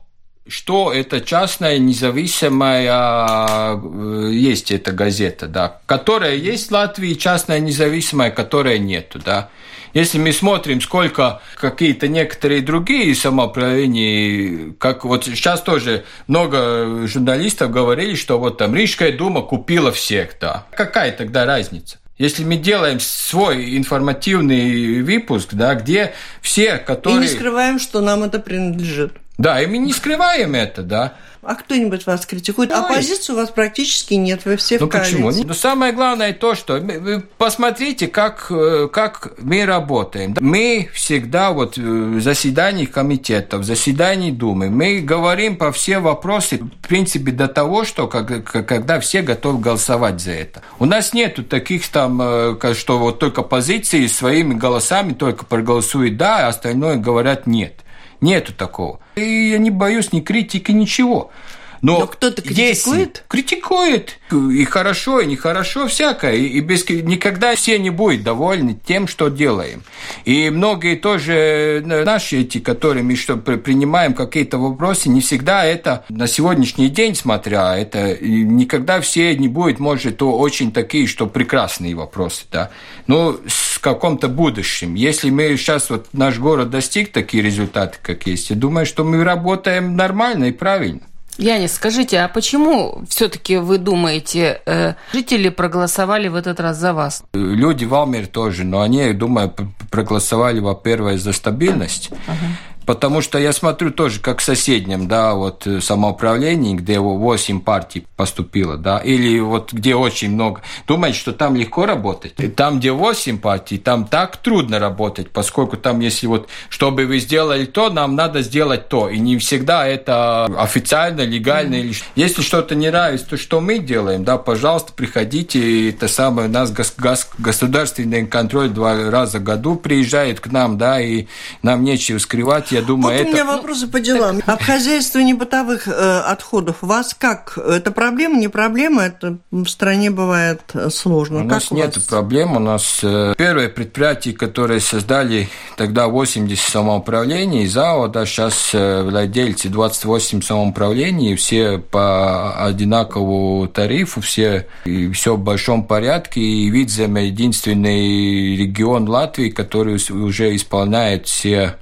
что 0.49 0.93
это 0.93 1.21
частная 1.21 1.77
независимая 1.77 3.75
э, 3.75 4.29
есть 4.31 4.71
эта 4.71 4.91
газета, 4.91 5.47
да, 5.47 5.79
которая 5.86 6.36
есть 6.36 6.69
в 6.69 6.71
Латвии, 6.71 7.13
частная 7.13 7.60
независимая, 7.60 8.31
которая 8.31 8.77
нету, 8.77 9.19
да. 9.23 9.49
Если 9.93 10.19
мы 10.19 10.31
смотрим, 10.31 10.81
сколько 10.81 11.41
какие-то 11.55 12.07
некоторые 12.07 12.62
другие 12.62 13.15
самоуправления, 13.15 14.73
как 14.79 15.05
вот 15.05 15.25
сейчас 15.25 15.62
тоже 15.62 16.05
много 16.27 17.07
журналистов 17.07 17.71
говорили, 17.71 18.15
что 18.15 18.38
вот 18.38 18.57
там 18.57 18.75
Рижская 18.75 19.12
дума 19.12 19.41
купила 19.41 19.91
всех, 19.91 20.36
да. 20.39 20.65
Какая 20.75 21.12
тогда 21.12 21.45
разница? 21.45 21.97
Если 22.17 22.43
мы 22.43 22.57
делаем 22.57 22.99
свой 22.99 23.77
информативный 23.77 25.01
выпуск, 25.03 25.49
да, 25.53 25.75
где 25.75 26.13
все, 26.41 26.77
которые... 26.77 27.19
И 27.19 27.21
не 27.21 27.27
скрываем, 27.27 27.79
что 27.79 28.01
нам 28.01 28.23
это 28.23 28.39
принадлежит. 28.39 29.13
Да, 29.38 29.62
и 29.62 29.67
мы 29.67 29.78
не 29.78 29.93
скрываем 29.93 30.56
это, 30.56 30.82
да. 30.82 31.13
А 31.43 31.56
кто-нибудь 31.56 32.06
вас 32.06 32.26
критикует? 32.26 32.69
Давай. 32.69 32.91
Оппозиции 32.91 33.32
у 33.32 33.38
вас 33.38 33.52
практически 33.52 34.15
нет, 34.15 34.41
вы 34.43 34.58
все 34.58 34.80
ну, 34.80 34.88
в 34.88 34.89
коалиции. 34.89 35.21
почему? 35.21 35.47
Но 35.47 35.54
самое 35.54 35.93
главное 35.93 36.34
то, 36.34 36.56
что 36.56 36.73
вы 36.78 37.23
посмотрите, 37.38 38.08
как, 38.08 38.47
э, 38.50 38.89
как 38.91 39.34
мы 39.38 39.65
работаем. 39.65 40.36
Мы 40.41 40.89
всегда 40.93 41.52
вот 41.52 41.78
в 41.78 42.19
заседаниях 42.19 42.91
комитетов, 42.91 43.62
в 43.62 43.63
заседании 43.63 44.32
Думы, 44.32 44.69
мы 44.69 45.00
говорим 45.00 45.56
по 45.56 45.71
все 45.71 46.00
вопросы, 46.00 46.58
в 46.58 46.88
принципе, 46.88 47.32
до 47.32 47.47
того, 47.47 47.86
что 47.86 48.08
как, 48.08 48.43
когда 48.43 49.00
все 49.00 49.21
готовы 49.21 49.60
голосовать 49.60 50.19
за 50.19 50.32
это. 50.32 50.62
У 50.80 50.86
нас 50.86 51.13
нету 51.13 51.43
таких 51.43 51.88
там, 51.88 52.19
э, 52.21 52.73
что 52.73 52.97
вот 52.97 53.19
только 53.19 53.43
позиции 53.43 54.08
своими 54.08 54.54
голосами 54.54 55.13
только 55.13 55.45
проголосуют 55.45 56.17
да, 56.17 56.45
а 56.45 56.50
остальное 56.50 56.97
говорят 56.97 57.47
нет. 57.47 57.84
Нету 58.21 58.53
такого. 58.53 58.99
И 59.15 59.49
я 59.51 59.58
не 59.58 59.69
боюсь 59.69 60.12
ни 60.12 60.21
критики, 60.21 60.71
ничего. 60.71 61.32
Но, 61.81 61.99
Но 61.99 62.07
кто-то 62.07 62.41
критикует? 62.41 63.23
критикует. 63.27 64.19
И 64.31 64.65
хорошо, 64.65 65.21
и 65.21 65.25
нехорошо, 65.25 65.87
всякое. 65.87 66.35
И 66.35 66.59
без, 66.59 66.87
никогда 66.89 67.55
все 67.55 67.77
не 67.79 67.89
будут 67.89 68.23
довольны 68.23 68.79
тем, 68.85 69.07
что 69.07 69.29
делаем. 69.29 69.83
И 70.25 70.49
многие 70.49 70.95
тоже 70.95 71.83
э, 71.85 72.03
наши 72.03 72.41
эти, 72.41 72.59
которые 72.59 73.03
мы 73.03 73.15
что 73.15 73.37
принимаем 73.37 74.13
какие-то 74.13 74.57
вопросы, 74.57 75.09
не 75.09 75.21
всегда 75.21 75.65
это 75.65 76.05
на 76.09 76.27
сегодняшний 76.27 76.89
день 76.89 77.15
смотря, 77.15 77.77
это 77.77 78.17
никогда 78.21 79.01
все 79.01 79.35
не 79.35 79.47
будет, 79.47 79.79
может, 79.79 80.17
то 80.17 80.37
очень 80.37 80.71
такие, 80.71 81.07
что 81.07 81.27
прекрасные 81.27 81.95
вопросы, 81.95 82.45
да. 82.51 82.71
Но 83.07 83.37
в 83.45 83.79
каком-то 83.79 84.27
будущем. 84.27 84.95
Если 84.95 85.29
мы 85.29 85.55
сейчас, 85.57 85.89
вот 85.89 86.07
наш 86.13 86.39
город 86.39 86.69
достиг 86.69 87.11
такие 87.11 87.43
результаты, 87.43 87.97
как 88.01 88.25
есть, 88.27 88.49
я 88.49 88.55
думаю, 88.55 88.85
что 88.85 89.03
мы 89.03 89.23
работаем 89.23 89.95
нормально 89.95 90.45
и 90.45 90.51
правильно. 90.51 91.01
Янис, 91.38 91.73
скажите, 91.73 92.19
а 92.19 92.28
почему 92.28 93.04
все-таки 93.08 93.58
вы 93.58 93.78
думаете, 93.78 94.62
э, 94.65 94.93
жители 95.13 95.50
проголосовали 95.50 96.28
в 96.28 96.36
этот 96.36 96.60
раз 96.60 96.78
за 96.78 96.93
вас? 96.93 97.23
Люди 97.34 97.86
в 97.86 97.93
Алмере 97.93 98.26
тоже, 98.26 98.63
но 98.63 98.82
они, 98.82 99.13
думаю, 99.13 99.54
проголосовали, 99.91 100.60
во-первых, 100.60 101.19
за 101.19 101.34
стабильность. 101.34 102.10
Uh-huh. 102.10 102.76
Потому 102.88 103.19
что 103.21 103.38
я 103.38 103.52
смотрю 103.52 103.91
тоже, 103.91 104.21
как 104.21 104.39
в 104.39 104.43
соседнем, 104.43 105.10
да, 105.10 105.34
вот 105.34 105.67
э, 105.67 105.82
самоуправлении, 105.82 106.73
где 106.73 107.00
8 107.00 107.60
партий 107.60 108.08
поступило, 108.15 108.78
да, 108.78 109.00
или 109.00 109.41
вот 109.41 109.73
где 109.73 109.93
очень 109.93 110.32
много. 110.32 110.62
Думаете, 110.88 111.19
что 111.19 111.34
там 111.34 111.58
легко 111.58 111.86
работать? 111.86 112.36
И 112.38 112.47
там, 112.47 112.80
где 112.80 112.93
8 112.93 113.39
партий, 113.39 113.78
там 113.78 114.08
так 114.08 114.38
трудно 114.38 114.80
работать, 114.80 115.32
поскольку 115.32 115.76
там, 115.76 116.00
если 116.00 116.28
вот, 116.28 116.47
чтобы 116.69 117.06
вы 117.06 117.19
сделали 117.19 117.65
то, 117.65 117.89
нам 117.89 118.15
надо 118.15 118.41
сделать 118.41 118.88
то. 118.88 119.10
И 119.10 119.19
не 119.19 119.38
всегда 119.38 119.86
это 119.86 120.45
официально, 120.45 121.23
легально. 121.26 121.76
Mm. 121.76 121.80
Или... 121.82 121.93
Если 122.15 122.41
что-то 122.41 122.73
не 122.73 122.89
нравится, 122.89 123.28
то 123.32 123.36
что 123.36 123.60
мы 123.60 123.80
делаем, 123.80 124.23
да, 124.23 124.38
пожалуйста, 124.38 124.93
приходите. 124.93 125.89
Это 125.89 126.08
самое, 126.08 126.47
у 126.47 126.52
нас 126.52 126.71
гос- 126.71 126.93
гос- 126.97 127.28
государственный 127.38 128.26
контроль 128.28 128.69
два 128.69 129.12
раза 129.12 129.39
в 129.39 129.43
году 129.43 129.76
приезжает 129.76 130.39
к 130.39 130.47
нам, 130.47 130.78
да, 130.78 131.02
и 131.02 131.26
нам 131.63 131.84
нечего 131.84 132.17
скрывать 132.17 132.76
я 132.77 132.83
думаю, 132.83 133.13
вот 133.13 133.21
это... 133.21 133.29
у 133.29 133.33
меня 133.33 133.45
вопросы 133.45 133.87
по 133.87 133.99
делам. 133.99 134.41
Так. 134.41 134.55
Обхозяйствование 134.55 135.35
бытовых 135.35 135.87
э, 135.87 136.19
отходов. 136.19 136.77
У 136.83 136.85
вас 136.85 137.15
как? 137.17 137.57
Это 137.57 137.91
проблема, 137.91 138.37
не 138.37 138.47
проблема? 138.47 139.03
Это 139.03 139.37
в 139.51 139.65
стране 139.67 140.11
бывает 140.11 140.61
э, 140.73 140.89
сложно. 140.89 141.39
У 141.39 141.41
как 141.43 141.51
нас 141.51 141.71
у 141.71 141.75
нет 141.75 141.97
проблем. 142.07 142.55
У 142.55 142.59
нас 142.59 142.99
э, 143.01 143.33
первое 143.37 143.69
предприятие, 143.69 144.35
которое 144.35 144.79
создали 144.79 145.49
тогда 145.75 146.07
80 146.07 146.63
самоуправлений, 146.63 147.65
ЗАО, 147.67 148.07
да, 148.07 148.25
сейчас 148.25 148.71
э, 148.73 149.03
владельцы 149.03 149.69
28 149.69 150.41
самоуправлений, 150.41 151.35
все 151.35 151.79
по 151.79 152.65
одинаковому 152.65 153.67
тарифу, 153.67 154.21
все, 154.21 154.67
и 154.85 155.11
все 155.11 155.35
в 155.35 155.39
большом 155.39 155.83
порядке. 155.83 156.41
И 156.41 156.69
Видзем 156.69 157.15
единственный 157.15 158.55
регион 158.55 159.09
Латвии, 159.09 159.49
который 159.49 159.99
уже 160.11 160.55
исполняет 160.55 161.27
все 161.27 161.77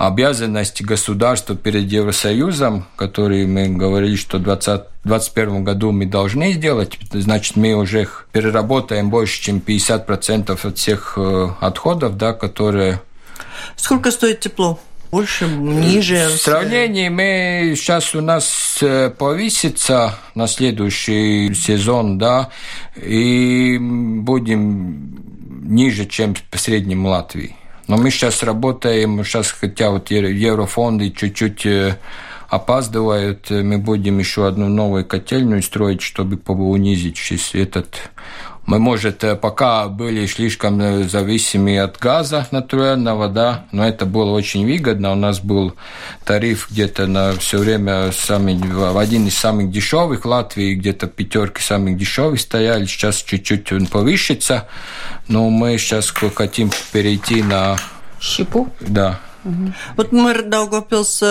обязанности 0.00 0.82
государства 0.82 1.54
перед 1.54 1.92
Евросоюзом, 1.92 2.86
которые 2.96 3.46
мы 3.46 3.68
говорили, 3.68 4.16
что 4.16 4.38
в 4.38 4.42
2021 4.42 5.62
году 5.62 5.92
мы 5.92 6.06
должны 6.06 6.54
сделать, 6.54 6.98
значит, 7.12 7.56
мы 7.56 7.74
уже 7.74 8.08
переработаем 8.32 9.10
больше, 9.10 9.42
чем 9.42 9.58
50% 9.58 10.58
от 10.66 10.78
всех 10.78 11.18
э, 11.18 11.48
отходов, 11.60 12.16
да, 12.16 12.32
которые... 12.32 13.02
Сколько 13.76 14.10
стоит 14.10 14.40
тепло? 14.40 14.80
больше, 15.10 15.46
ниже. 15.46 16.28
В 16.28 16.40
сравнении 16.40 17.08
мы 17.10 17.74
сейчас 17.76 18.14
у 18.14 18.22
нас 18.22 18.78
э, 18.80 19.10
повысится 19.10 20.14
на 20.34 20.46
следующий 20.46 21.52
сезон, 21.52 22.16
да, 22.16 22.50
и 22.96 23.76
будем 23.78 25.18
ниже, 25.64 26.06
чем 26.06 26.36
в 26.50 26.58
среднем 26.58 27.04
Латвии. 27.04 27.56
Но 27.90 27.96
мы 27.96 28.10
сейчас 28.12 28.44
работаем, 28.44 29.24
сейчас 29.24 29.50
хотя 29.50 29.90
вот 29.90 30.12
еврофонды 30.12 31.10
чуть-чуть 31.10 31.66
э, 31.66 31.96
опаздывают, 32.48 33.50
мы 33.50 33.78
будем 33.78 34.20
еще 34.20 34.46
одну 34.46 34.68
новую 34.68 35.04
котельную 35.04 35.60
строить, 35.60 36.00
чтобы 36.00 36.36
унизить 36.62 37.16
этот 37.52 37.96
Мы, 38.70 38.78
может, 38.78 39.24
э, 39.24 39.34
пока 39.34 39.88
были 39.88 40.26
слишком 40.26 40.80
э, 40.80 41.02
зависимы 41.02 41.80
от 41.80 41.98
газа 41.98 42.46
натурального, 42.52 43.26
да, 43.28 43.64
но 43.72 43.84
это 43.84 44.06
было 44.06 44.30
очень 44.30 44.64
выгодно. 44.64 45.10
У 45.10 45.16
нас 45.16 45.40
был 45.40 45.74
тариф 46.24 46.68
где-то 46.70 47.08
на 47.08 47.32
все 47.32 47.58
время 47.58 48.12
самый, 48.12 48.60
один 48.96 49.26
из 49.26 49.36
самых 49.36 49.72
дешевых 49.72 50.24
в 50.24 50.28
Латвии, 50.28 50.76
где-то 50.76 51.08
пятерки 51.08 51.60
самых 51.60 51.96
дешевых 51.96 52.38
стояли. 52.38 52.84
Сейчас 52.84 53.16
чуть-чуть 53.24 53.72
он 53.72 53.86
повысится, 53.86 54.68
но 55.26 55.50
мы 55.50 55.76
сейчас 55.76 56.14
хотим 56.32 56.70
перейти 56.92 57.42
на... 57.42 57.76
Щепу? 58.20 58.68
Да, 58.78 59.18
Угу. 59.44 59.72
Вот 59.96 60.12
мэр 60.12 60.42
Даугавпилс 60.42 61.22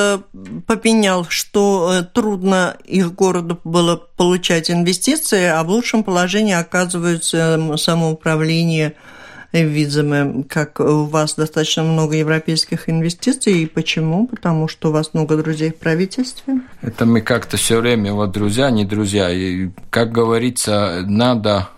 попенял, 0.65 1.25
что 1.29 1.93
э, 1.93 2.03
трудно 2.03 2.75
их 2.85 3.13
городу 3.13 3.59
было 3.63 3.95
получать 3.95 4.71
инвестиции, 4.71 5.45
а 5.45 5.63
в 5.63 5.69
лучшем 5.69 6.03
положении 6.03 6.53
оказывается 6.53 7.75
самоуправление 7.77 8.95
видимо, 9.51 10.43
как 10.43 10.79
у 10.79 11.05
вас 11.05 11.35
достаточно 11.35 11.83
много 11.83 12.15
европейских 12.15 12.89
инвестиций. 12.89 13.63
И 13.63 13.65
почему? 13.65 14.27
Потому 14.27 14.67
что 14.67 14.89
у 14.89 14.91
вас 14.91 15.13
много 15.13 15.37
друзей 15.37 15.71
в 15.71 15.77
правительстве. 15.77 16.61
Это 16.81 17.05
мы 17.05 17.21
как-то 17.21 17.57
все 17.57 17.79
время, 17.79 18.13
вот 18.13 18.31
друзья, 18.31 18.69
не 18.69 18.85
друзья. 18.85 19.31
И, 19.31 19.69
как 19.89 20.11
говорится, 20.11 21.01
надо 21.05 21.69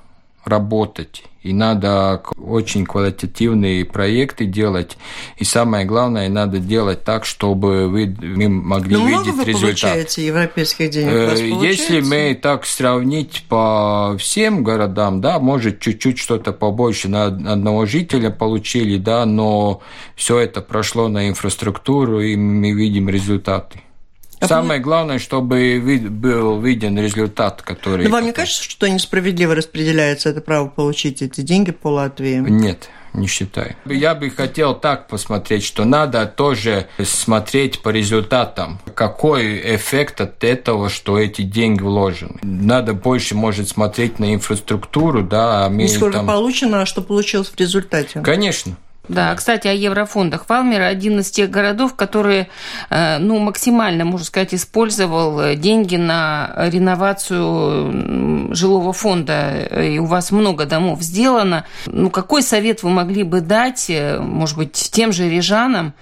работать. 0.44 1.24
И 1.44 1.54
надо 1.54 2.22
очень 2.38 2.86
квалитативные 2.86 3.84
проекты 3.84 4.46
делать. 4.46 4.96
И 5.38 5.44
самое 5.44 5.86
главное, 5.86 6.30
надо 6.30 6.60
делать 6.60 7.04
так, 7.04 7.26
чтобы 7.26 7.88
вы, 7.88 8.16
мы 8.22 8.48
могли 8.48 8.96
Но 8.96 9.08
видеть 9.08 9.22
много 9.26 9.38
вы 9.38 9.44
результат. 9.46 9.62
получаете 9.82 10.26
европейских 10.28 10.90
денег? 10.92 11.12
Э, 11.12 11.66
Если 11.66 12.02
мы 12.02 12.36
так 12.40 12.66
сравнить 12.68 13.44
по 13.50 14.16
всем 14.20 14.64
городам, 14.64 15.20
да, 15.20 15.40
может 15.40 15.80
чуть-чуть 15.80 16.20
что-то 16.20 16.52
побольше 16.54 17.10
на 17.10 17.26
одного 17.26 17.88
жителя 17.88 18.30
получили, 18.30 18.98
да, 18.98 19.26
но 19.26 19.82
все 20.16 20.38
это 20.38 20.62
прошло 20.62 21.08
на 21.08 21.28
инфраструктуру, 21.28 22.22
и 22.22 22.36
мы 22.36 22.72
видим 22.74 23.10
результаты. 23.10 23.82
Самое 24.42 24.80
главное, 24.80 25.20
чтобы 25.20 25.80
был 26.10 26.60
виден 26.60 26.98
результат, 27.00 27.62
который... 27.62 28.06
Но 28.06 28.12
вам 28.12 28.26
не 28.26 28.32
кажется, 28.32 28.64
что 28.64 28.90
несправедливо 28.90 29.56
распределяется 29.56 30.30
это 30.30 30.42
право 30.42 30.68
получить 30.68 31.22
эти 31.22 31.42
деньги 31.42 31.72
по 31.72 31.90
Латвии? 31.90 32.38
Нет, 32.38 32.90
не 33.14 33.28
считаю. 33.28 33.76
Я 33.86 34.16
бы 34.16 34.30
хотел 34.30 34.74
так 34.74 35.08
посмотреть, 35.08 35.64
что 35.64 35.86
надо 35.86 36.26
тоже 36.26 36.88
смотреть 37.04 37.82
по 37.82 37.90
результатам, 37.90 38.80
какой 38.96 39.76
эффект 39.76 40.22
от 40.22 40.44
этого, 40.44 40.90
что 40.90 41.20
эти 41.20 41.42
деньги 41.42 41.82
вложены. 41.82 42.40
Надо 42.42 42.94
больше, 42.94 43.36
может, 43.36 43.70
смотреть 43.70 44.20
на 44.20 44.34
инфраструктуру, 44.34 45.24
да. 45.24 45.66
А 45.66 45.70
не 45.70 45.88
сколько 45.88 46.18
там... 46.18 46.28
получено, 46.28 46.82
а 46.82 46.86
что 46.86 47.02
получилось 47.02 47.50
в 47.50 47.60
результате. 47.60 48.22
Конечно. 48.22 48.76
Да, 49.08 49.34
кстати, 49.36 49.68
о 49.68 49.74
еврофондах. 49.74 50.46
Валмер 50.48 50.82
один 50.84 51.20
из 51.20 51.32
тех 51.32 51.50
городов, 51.50 51.96
которые 51.96 52.50
э, 52.90 53.18
ну, 53.18 53.40
максимально, 53.40 54.06
можно 54.06 54.26
сказать, 54.26 54.54
использовал 54.54 55.40
э, 55.42 55.56
деньги 55.56 55.96
на 55.96 56.54
реновацию 56.56 58.54
жилого 58.54 58.94
фонда. 58.94 59.64
И 59.84 59.98
у 59.98 60.06
вас 60.06 60.32
много 60.32 60.66
домов 60.66 61.02
сделано. 61.02 61.66
Ну, 61.88 62.12
какой 62.12 62.44
совет 62.44 62.84
вы 62.84 62.92
могли 62.92 63.24
бы 63.24 63.42
дать, 63.42 63.90
э, 63.90 64.20
может 64.20 64.56
быть, 64.56 64.74
тем 64.74 65.12
же 65.12 65.30
рижанам, 65.30 65.94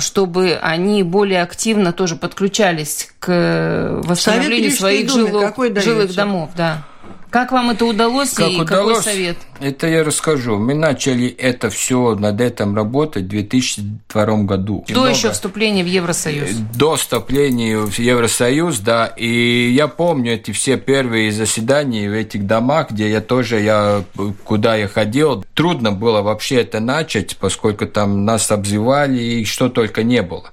чтобы 0.00 0.58
они 0.62 1.02
более 1.02 1.42
активно 1.42 1.92
тоже 1.92 2.16
подключались 2.16 3.08
к 3.18 4.00
восстановлению 4.04 4.72
своих 4.72 5.10
жилых, 5.10 5.54
жилых 5.82 6.14
домов? 6.14 6.50
Да. 6.56 6.84
Как 7.30 7.52
вам 7.52 7.70
это 7.70 7.84
удалось 7.84 8.32
как 8.32 8.48
и 8.48 8.60
удалось, 8.60 8.98
какой 8.98 9.12
совет? 9.14 9.36
Это 9.60 9.86
я 9.86 10.04
расскажу. 10.04 10.58
Мы 10.58 10.74
начали 10.74 11.28
это 11.28 11.70
все 11.70 12.14
над 12.14 12.40
этим 12.40 12.76
работать 12.76 13.24
в 13.24 13.28
2002 13.28 14.24
году. 14.42 14.84
До 14.88 14.94
Много... 14.94 15.10
еще 15.10 15.30
вступления 15.30 15.82
в 15.82 15.86
Евросоюз. 15.86 16.50
До 16.74 16.96
вступления 16.96 17.78
в 17.78 17.98
Евросоюз, 17.98 18.80
да. 18.80 19.06
И 19.06 19.70
я 19.70 19.88
помню 19.88 20.34
эти 20.34 20.50
все 20.50 20.76
первые 20.76 21.32
заседания 21.32 22.08
в 22.10 22.12
этих 22.12 22.46
домах, 22.46 22.90
где 22.90 23.10
я 23.10 23.20
тоже, 23.20 23.60
я, 23.60 24.04
куда 24.44 24.76
я 24.76 24.88
ходил. 24.88 25.44
Трудно 25.54 25.92
было 25.92 26.22
вообще 26.22 26.56
это 26.56 26.80
начать, 26.80 27.36
поскольку 27.36 27.86
там 27.86 28.24
нас 28.24 28.50
обзывали 28.50 29.20
и 29.22 29.44
что 29.44 29.68
только 29.68 30.02
не 30.02 30.22
было. 30.22 30.50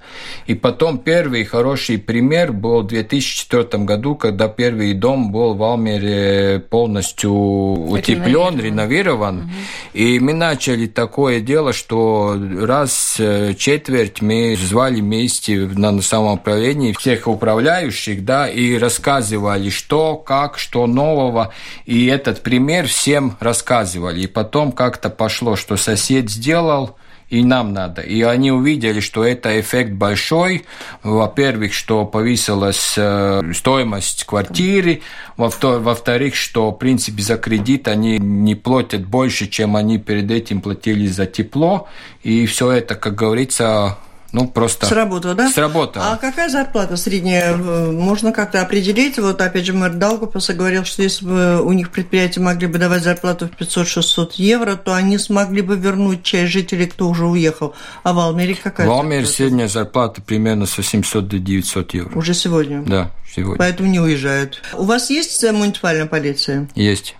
И 0.47 0.53
потом 0.53 0.97
первый 0.97 1.43
хороший 1.43 1.97
пример 1.97 2.53
был 2.53 2.81
в 2.81 2.87
2004 2.87 3.83
году, 3.83 4.15
когда 4.15 4.47
первый 4.47 4.93
дом 4.93 5.31
был 5.31 5.55
в 5.55 5.63
Алмере 5.63 6.59
полностью 6.59 7.33
утеплен, 7.33 8.59
реновирован. 8.59 8.92
Угу. 9.39 9.49
И 9.93 10.19
мы 10.19 10.33
начали 10.33 10.87
такое 10.87 11.39
дело, 11.39 11.73
что 11.73 12.37
раз 12.61 13.19
четверть 13.57 14.21
мы 14.21 14.55
звали 14.55 15.01
вместе 15.01 15.59
на 15.59 16.01
самоуправлении 16.01 16.93
всех 16.93 17.27
управляющих, 17.27 18.23
да, 18.25 18.47
и 18.47 18.77
рассказывали, 18.77 19.69
что, 19.69 20.15
как, 20.15 20.57
что 20.57 20.87
нового. 20.87 21.53
И 21.85 22.05
этот 22.05 22.41
пример 22.41 22.87
всем 22.87 23.37
рассказывали. 23.39 24.21
И 24.21 24.27
потом 24.27 24.71
как-то 24.71 25.09
пошло, 25.09 25.55
что 25.55 25.77
сосед 25.77 26.29
сделал, 26.29 26.95
и 27.33 27.43
нам 27.43 27.73
надо. 27.73 28.03
И 28.03 28.21
они 28.21 28.51
увидели, 28.51 28.99
что 28.99 29.23
это 29.23 29.59
эффект 29.59 29.93
большой. 29.93 30.65
Во-первых, 31.01 31.73
что 31.73 32.05
повысилась 32.05 32.93
э, 32.95 33.41
стоимость 33.55 34.25
квартиры. 34.25 35.01
Во-вторых, 35.35 36.35
что, 36.35 36.69
в 36.69 36.77
принципе, 36.77 37.23
за 37.23 37.37
кредит 37.37 37.87
они 37.87 38.19
не 38.19 38.53
платят 38.53 39.07
больше, 39.07 39.47
чем 39.47 39.75
они 39.75 39.97
перед 39.97 40.29
этим 40.29 40.61
платили 40.61 41.07
за 41.07 41.25
тепло. 41.25 41.87
И 42.21 42.45
все 42.45 42.69
это, 42.69 42.93
как 42.93 43.15
говорится, 43.15 43.97
ну, 44.33 44.47
просто... 44.47 44.87
Сработало, 44.87 45.35
да? 45.35 45.51
Сработало. 45.51 46.11
А 46.11 46.17
какая 46.17 46.49
зарплата 46.49 46.97
средняя? 46.97 47.55
Можно 47.55 48.31
как-то 48.33 48.61
определить? 48.61 49.19
Вот, 49.19 49.39
опять 49.39 49.63
же, 49.63 49.73
мэр 49.73 49.93
Даугавпилса 49.93 50.55
говорил, 50.55 50.85
что 50.85 51.03
если 51.03 51.23
бы 51.23 51.61
у 51.61 51.71
них 51.71 51.91
предприятия 51.91 52.39
могли 52.39 52.65
бы 52.65 52.79
давать 52.79 53.03
зарплату 53.03 53.47
в 53.47 53.61
500-600 53.61 54.31
евро, 54.37 54.75
то 54.75 54.95
они 54.95 55.19
смогли 55.19 55.61
бы 55.61 55.77
вернуть 55.77 56.23
часть 56.23 56.51
жителей, 56.51 56.87
кто 56.87 57.09
уже 57.09 57.27
уехал. 57.27 57.75
А 58.01 58.13
в 58.13 58.19
Алмере 58.19 58.55
какая 58.55 58.87
В 58.87 58.91
Алмере 58.91 59.27
средняя 59.27 59.67
зарплата 59.67 60.19
примерно 60.19 60.65
с 60.65 60.75
800 60.75 61.27
до 61.27 61.37
900 61.37 61.93
евро. 61.93 62.17
Уже 62.17 62.33
сегодня? 62.33 62.81
Да, 62.81 63.11
сегодня. 63.31 63.57
Поэтому 63.57 63.87
не 63.87 63.99
уезжают. 63.99 64.63
У 64.73 64.85
вас 64.85 65.11
есть 65.11 65.43
муниципальная 65.51 66.07
полиция? 66.07 66.67
Есть. 66.73 67.15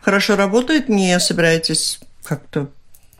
Хорошо 0.00 0.36
работает? 0.36 0.88
Не 0.88 1.20
собираетесь 1.20 2.00
как-то 2.24 2.68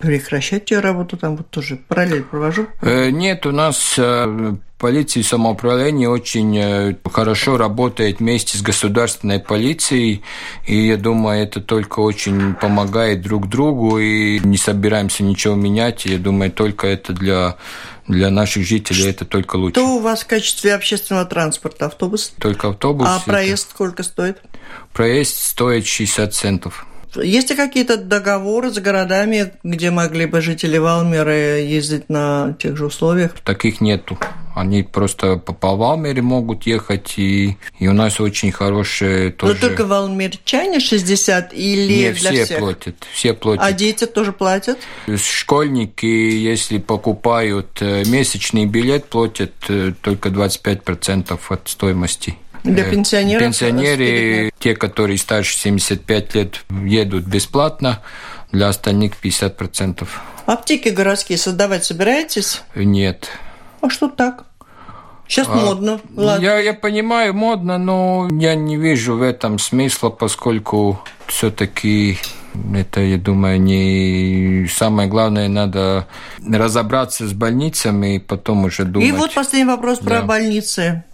прекращать 0.00 0.70
ее 0.70 0.80
работу, 0.80 1.16
там 1.16 1.36
вот 1.36 1.50
тоже 1.50 1.76
параллель 1.88 2.22
провожу? 2.22 2.66
Э, 2.80 3.10
нет, 3.10 3.44
у 3.46 3.52
нас 3.52 3.94
э, 3.98 4.54
полиция 4.78 5.22
самоуправления 5.22 6.08
очень 6.08 6.56
э, 6.56 6.96
хорошо 7.12 7.58
работает 7.58 8.18
вместе 8.18 8.56
с 8.56 8.62
государственной 8.62 9.38
полицией, 9.38 10.22
и 10.66 10.86
я 10.86 10.96
думаю, 10.96 11.42
это 11.42 11.60
только 11.60 12.00
очень 12.00 12.54
помогает 12.54 13.20
друг 13.20 13.48
другу, 13.48 13.98
и 13.98 14.40
не 14.40 14.56
собираемся 14.56 15.22
ничего 15.22 15.54
менять, 15.54 16.06
я 16.06 16.18
думаю, 16.18 16.50
только 16.50 16.86
это 16.86 17.12
для 17.12 17.56
для 18.08 18.30
наших 18.30 18.66
жителей 18.66 19.10
это 19.10 19.24
только 19.24 19.54
лучше. 19.54 19.78
Что 19.78 19.94
у 19.94 20.00
вас 20.00 20.22
в 20.22 20.26
качестве 20.26 20.74
общественного 20.74 21.26
транспорта? 21.26 21.86
Автобус? 21.86 22.32
Только 22.40 22.70
автобус. 22.70 23.06
А 23.08 23.20
проезд 23.24 23.66
это... 23.66 23.74
сколько 23.74 24.02
стоит? 24.02 24.38
Проезд 24.92 25.36
стоит 25.36 25.86
60 25.86 26.34
центов. 26.34 26.86
Есть 27.16 27.50
ли 27.50 27.56
какие-то 27.56 27.96
договоры 27.96 28.70
с 28.70 28.78
городами, 28.78 29.52
где 29.62 29.90
могли 29.90 30.26
бы 30.26 30.40
жители 30.40 30.78
Валмера 30.78 31.58
ездить 31.58 32.08
на 32.08 32.54
тех 32.58 32.76
же 32.76 32.86
условиях? 32.86 33.32
Таких 33.44 33.80
нету. 33.80 34.18
Они 34.54 34.82
просто 34.82 35.36
по 35.36 35.76
Валмере 35.76 36.22
могут 36.22 36.66
ехать, 36.66 37.14
и, 37.18 37.56
и 37.78 37.88
у 37.88 37.92
нас 37.92 38.20
очень 38.20 38.50
хорошие 38.50 39.30
тоже... 39.30 39.54
Но 39.54 39.60
только 39.60 39.86
валмерчане 39.86 40.80
60 40.80 41.54
или 41.54 41.92
Не, 41.92 42.12
для 42.12 42.30
все 42.32 42.44
всех? 42.44 42.58
платят, 42.58 42.96
все 43.12 43.32
платят. 43.32 43.64
А 43.64 43.72
дети 43.72 44.06
тоже 44.06 44.32
платят? 44.32 44.78
Школьники, 45.16 46.04
если 46.04 46.78
покупают 46.78 47.80
э, 47.80 48.04
месячный 48.06 48.66
билет, 48.66 49.06
платят 49.06 49.52
э, 49.68 49.92
только 50.02 50.30
25% 50.30 51.38
от 51.48 51.68
стоимости. 51.68 52.36
Для 52.64 52.86
э, 52.86 52.90
пенсионеров? 52.90 53.42
Пенсионеры, 53.42 54.52
те, 54.58 54.74
которые 54.74 55.18
старше 55.18 55.56
75 55.56 56.34
лет, 56.34 56.64
едут 56.68 57.24
бесплатно, 57.24 58.02
для 58.52 58.68
остальных 58.68 59.12
50%. 59.22 60.06
Аптеки 60.46 60.88
городские 60.88 61.38
создавать 61.38 61.84
собираетесь? 61.84 62.62
Нет. 62.74 63.28
А 63.80 63.88
что 63.88 64.08
так? 64.08 64.44
Сейчас 65.28 65.46
а, 65.48 65.54
модно. 65.54 66.00
Ладно. 66.16 66.42
Я, 66.42 66.58
я 66.58 66.74
понимаю, 66.74 67.32
модно, 67.34 67.78
но 67.78 68.28
я 68.32 68.56
не 68.56 68.76
вижу 68.76 69.16
в 69.16 69.22
этом 69.22 69.60
смысла, 69.60 70.10
поскольку 70.10 71.00
все-таки 71.28 72.18
это, 72.74 73.00
я 73.00 73.16
думаю, 73.16 73.60
не 73.60 74.66
самое 74.68 75.08
главное, 75.08 75.48
надо 75.48 76.08
разобраться 76.44 77.28
с 77.28 77.32
больницами 77.32 78.16
и 78.16 78.18
потом 78.18 78.64
уже 78.64 78.84
думать. 78.84 79.08
И 79.08 79.12
вот 79.12 79.32
последний 79.32 79.70
вопрос 79.70 80.00
да. 80.00 80.04
про 80.04 80.22
больницы. 80.22 81.04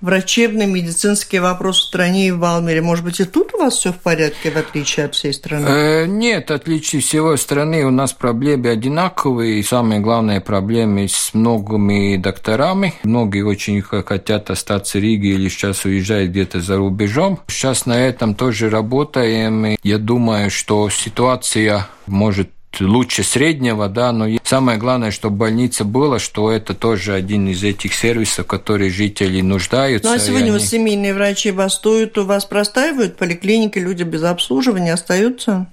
Врачебный, 0.00 0.66
медицинский 0.66 1.38
вопрос 1.38 1.80
в 1.80 1.88
стране 1.88 2.28
и 2.28 2.30
в 2.30 2.38
Валмере. 2.38 2.80
Может 2.80 3.04
быть, 3.04 3.20
и 3.20 3.24
тут 3.24 3.54
у 3.54 3.58
вас 3.58 3.74
все 3.74 3.92
в 3.92 3.98
порядке, 3.98 4.50
в 4.50 4.56
отличие 4.56 5.06
от 5.06 5.14
всей 5.14 5.32
страны? 5.32 5.66
Э, 5.66 6.06
нет, 6.06 6.50
отличие 6.50 7.02
всего 7.02 7.36
страны 7.36 7.84
у 7.84 7.90
нас 7.90 8.12
проблемы 8.12 8.68
одинаковые. 8.68 9.60
И 9.60 9.62
самые 9.62 10.00
главные 10.00 10.40
проблемы 10.40 11.08
с 11.08 11.34
многими 11.34 12.16
докторами. 12.16 12.94
Многие 13.02 13.42
очень 13.42 13.82
хотят 13.82 14.50
остаться 14.50 14.98
в 14.98 15.02
Риге 15.02 15.30
или 15.30 15.48
сейчас 15.48 15.84
уезжают 15.84 16.30
где-то 16.30 16.60
за 16.60 16.76
рубежом. 16.76 17.40
Сейчас 17.48 17.86
на 17.86 17.98
этом 17.98 18.34
тоже 18.34 18.70
работаем. 18.70 19.76
Я 19.82 19.98
думаю, 19.98 20.50
что 20.50 20.88
ситуация 20.90 21.88
может 22.06 22.50
лучше 22.78 23.22
среднего, 23.22 23.88
да, 23.88 24.12
но 24.12 24.26
самое 24.44 24.78
главное, 24.78 25.10
чтобы 25.10 25.36
больница 25.36 25.84
была, 25.84 26.18
что 26.18 26.50
это 26.50 26.74
тоже 26.74 27.14
один 27.14 27.48
из 27.48 27.62
этих 27.64 27.94
сервисов, 27.94 28.46
которые 28.46 28.90
жители 28.90 29.40
нуждаются. 29.40 30.08
Ну 30.08 30.14
а 30.14 30.18
сегодня 30.18 30.52
они... 30.52 30.60
семейные 30.60 31.14
врачи 31.14 31.50
бастуют, 31.50 32.16
у 32.18 32.24
вас 32.24 32.44
простаивают 32.44 33.16
поликлиники, 33.16 33.78
люди 33.78 34.04
без 34.04 34.22
обслуживания 34.22 34.92
остаются? 34.92 35.66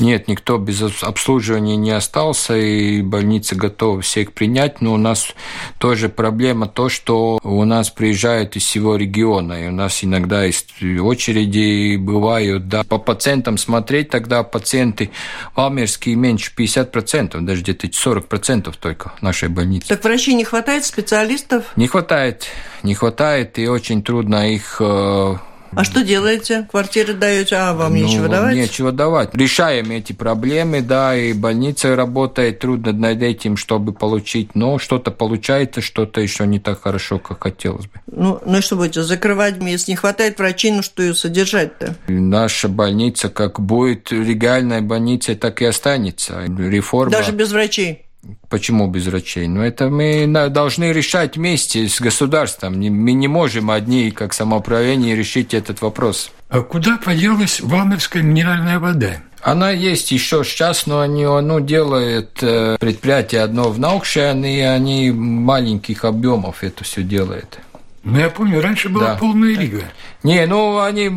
Нет, 0.00 0.28
никто 0.28 0.58
без 0.58 0.82
обслуживания 1.02 1.76
не 1.76 1.90
остался, 1.90 2.56
и 2.56 3.02
больница 3.02 3.54
готова 3.54 4.00
всех 4.00 4.32
принять, 4.32 4.80
но 4.80 4.94
у 4.94 4.96
нас 4.96 5.34
тоже 5.78 6.08
проблема 6.08 6.66
то, 6.66 6.88
что 6.88 7.38
у 7.42 7.64
нас 7.64 7.90
приезжают 7.90 8.56
из 8.56 8.64
всего 8.64 8.96
региона, 8.96 9.64
и 9.64 9.68
у 9.68 9.72
нас 9.72 10.02
иногда 10.02 10.44
есть 10.44 10.74
очереди 10.82 11.96
бывают, 11.96 12.68
да, 12.68 12.82
по 12.84 12.98
пациентам 12.98 13.58
смотреть, 13.58 14.10
тогда 14.10 14.42
пациенты 14.42 15.10
валмерские 15.54 16.16
меньше 16.16 16.52
50%, 16.56 17.40
даже 17.40 17.62
где-то 17.62 17.86
40% 17.86 18.74
только 18.80 19.12
нашей 19.20 19.48
больнице. 19.48 19.88
Так 19.88 20.04
врачей 20.04 20.34
не 20.34 20.44
хватает, 20.44 20.84
специалистов? 20.84 21.72
Не 21.76 21.86
хватает, 21.86 22.46
не 22.82 22.94
хватает, 22.94 23.58
и 23.58 23.68
очень 23.68 24.02
трудно 24.02 24.52
их 24.52 24.76
э, 24.80 25.36
а 25.72 25.84
что 25.84 26.02
делаете? 26.02 26.66
Квартиры 26.70 27.14
даете, 27.14 27.56
а 27.56 27.74
вам 27.74 27.94
ну, 27.94 28.04
нечего 28.04 28.28
давать? 28.28 28.54
Нечего 28.54 28.92
давать. 28.92 29.34
Решаем 29.34 29.90
эти 29.90 30.12
проблемы, 30.12 30.80
да, 30.80 31.16
и 31.16 31.32
больница 31.32 31.94
работает, 31.96 32.58
трудно 32.58 32.92
над 32.92 33.22
этим, 33.22 33.56
чтобы 33.56 33.92
получить, 33.92 34.54
но 34.54 34.78
что-то 34.78 35.10
получается, 35.10 35.80
что-то 35.80 36.20
еще 36.20 36.46
не 36.46 36.58
так 36.58 36.82
хорошо, 36.82 37.18
как 37.18 37.42
хотелось 37.42 37.86
бы. 37.86 38.00
Ну, 38.06 38.40
ну 38.44 38.58
и 38.58 38.60
что 38.60 38.76
будете, 38.76 39.02
закрывать, 39.02 39.56
если 39.60 39.92
не 39.92 39.96
хватает 39.96 40.38
врачей, 40.38 40.72
ну 40.72 40.82
что 40.82 41.02
ее 41.02 41.14
содержать-то? 41.14 41.96
Наша 42.08 42.68
больница 42.68 43.28
как 43.28 43.60
будет 43.60 44.10
легальной 44.10 44.80
больницей, 44.80 45.34
так 45.34 45.62
и 45.62 45.64
останется. 45.64 46.44
Реформа... 46.58 47.12
Даже 47.12 47.32
без 47.32 47.52
врачей? 47.52 48.09
Почему 48.48 48.86
без 48.88 49.06
врачей? 49.06 49.48
Ну, 49.48 49.62
это 49.62 49.88
мы 49.88 50.26
должны 50.50 50.92
решать 50.92 51.36
вместе 51.36 51.88
с 51.88 52.00
государством. 52.00 52.74
Мы 52.78 53.12
не 53.12 53.28
можем 53.28 53.70
одни, 53.70 54.10
как 54.10 54.34
самоуправление, 54.34 55.16
решить 55.16 55.54
этот 55.54 55.80
вопрос. 55.80 56.30
А 56.48 56.60
куда 56.60 56.98
поделась 56.98 57.60
валмерская 57.60 58.22
минеральная 58.22 58.78
вода? 58.78 59.22
Она 59.42 59.70
есть 59.70 60.12
еще 60.12 60.44
сейчас, 60.44 60.86
но 60.86 61.00
они 61.00 61.24
ну, 61.24 61.60
делают 61.60 62.42
э, 62.42 62.76
предприятие 62.78 63.40
одно 63.40 63.70
в 63.70 63.78
Наукшен, 63.78 64.44
и 64.44 64.60
они 64.60 65.10
маленьких 65.12 66.04
объемов 66.04 66.62
это 66.62 66.84
все 66.84 67.02
делают. 67.02 67.58
Ну, 68.02 68.18
я 68.18 68.30
помню, 68.30 68.60
раньше 68.60 68.88
была 68.88 69.08
да. 69.08 69.16
полная 69.16 69.54
лига. 69.54 69.82
Не, 70.22 70.46
ну, 70.46 70.80
они 70.80 71.08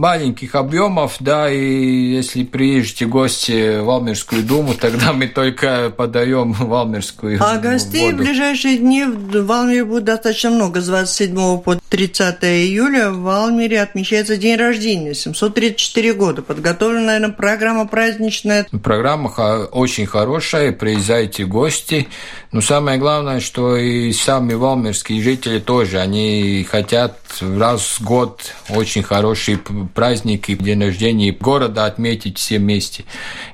маленьких 0.00 0.54
объемов, 0.54 1.16
да, 1.20 1.50
и 1.50 2.14
если 2.14 2.42
приезжите 2.42 3.04
гости 3.04 3.80
в 3.80 3.84
Валмерскую 3.84 4.42
думу, 4.42 4.72
тогда 4.74 5.12
мы 5.12 5.28
только 5.28 5.92
подаем 5.94 6.52
Валмерскую 6.52 7.38
А 7.38 7.58
гостей 7.58 8.10
воду. 8.12 8.16
в 8.16 8.26
ближайшие 8.26 8.78
дни 8.78 9.04
в 9.04 9.44
Валмере 9.44 9.84
будет 9.84 10.04
достаточно 10.04 10.50
много. 10.50 10.80
С 10.80 10.86
27 10.86 11.58
по 11.60 11.76
30 11.90 12.36
июля 12.44 13.10
в 13.10 13.20
Валмере 13.20 13.82
отмечается 13.82 14.38
день 14.38 14.56
рождения, 14.56 15.12
734 15.12 16.14
года. 16.14 16.40
Подготовлена, 16.40 17.04
наверное, 17.04 17.34
программа 17.34 17.86
праздничная. 17.86 18.66
Программа 18.82 19.28
очень 19.70 20.06
хорошая, 20.06 20.72
приезжайте 20.72 21.44
гости. 21.44 22.08
Но 22.52 22.62
самое 22.62 22.98
главное, 22.98 23.40
что 23.40 23.76
и 23.76 24.12
сами 24.12 24.54
валмерские 24.54 25.22
жители 25.22 25.58
тоже, 25.58 25.98
они 25.98 26.66
хотят 26.68 27.18
раз 27.40 27.98
в 28.00 28.02
год 28.02 28.29
год 28.30 28.54
очень 28.68 29.02
хороший 29.02 29.58
праздник 29.94 30.48
и 30.48 30.56
день 30.56 30.82
рождения 30.82 31.32
города 31.32 31.86
отметить 31.86 32.38
все 32.38 32.58
вместе. 32.58 33.04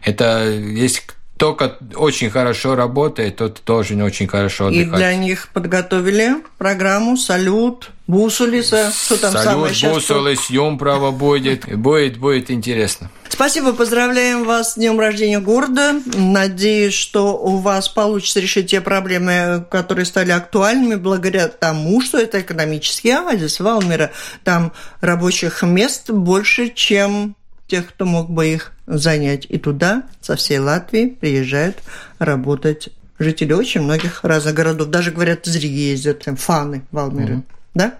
Это 0.02 0.48
есть 0.48 1.04
только 1.36 1.76
очень 1.94 2.30
хорошо 2.30 2.74
работает, 2.76 3.36
тот 3.36 3.60
тоже 3.60 3.94
не 3.94 4.02
очень 4.02 4.26
хорошо 4.26 4.66
отдыхает. 4.66 4.88
И 4.88 4.96
для 4.96 5.14
них 5.14 5.48
подготовили 5.52 6.36
программу 6.58 7.16
«Салют», 7.16 7.90
Бусулиса, 8.06 8.92
что 8.92 9.20
там 9.20 9.32
Салют, 9.32 9.44
самое 9.44 9.74
сейчас? 9.74 9.94
Бусулис, 9.94 10.48
Юмправа 10.48 11.10
будет, 11.10 11.66
будет, 11.76 12.18
будет 12.18 12.50
интересно. 12.50 13.10
Спасибо, 13.28 13.72
поздравляем 13.72 14.44
вас 14.44 14.72
с 14.72 14.74
днем 14.76 14.98
рождения 15.00 15.40
города. 15.40 16.00
Надеюсь, 16.14 16.94
что 16.94 17.36
у 17.36 17.58
вас 17.58 17.88
получится 17.88 18.40
решить 18.40 18.70
те 18.70 18.80
проблемы, 18.80 19.66
которые 19.70 20.04
стали 20.04 20.30
актуальными 20.30 20.94
благодаря 20.94 21.48
тому, 21.48 22.00
что 22.00 22.18
это 22.18 22.40
экономический 22.40 23.10
оазис 23.10 23.58
Валмера. 23.60 24.12
Там 24.44 24.72
рабочих 25.00 25.62
мест 25.62 26.10
больше, 26.10 26.70
чем 26.70 27.34
тех, 27.66 27.88
кто 27.88 28.04
мог 28.04 28.30
бы 28.30 28.46
их 28.46 28.72
занять. 28.86 29.46
И 29.48 29.58
туда 29.58 30.04
со 30.20 30.36
всей 30.36 30.58
Латвии 30.58 31.06
приезжают 31.06 31.78
работать 32.18 32.90
жители 33.18 33.52
очень 33.52 33.82
многих 33.82 34.22
разных 34.22 34.54
городов. 34.54 34.88
Даже, 34.88 35.10
говорят, 35.10 35.46
из 35.46 35.56
Риги 35.56 35.90
ездят, 35.90 36.24
там, 36.24 36.36
фаны 36.36 36.84
Валмеры. 36.92 37.34
Угу. 37.34 37.44
Да? 37.76 37.94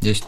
Есть. 0.00 0.24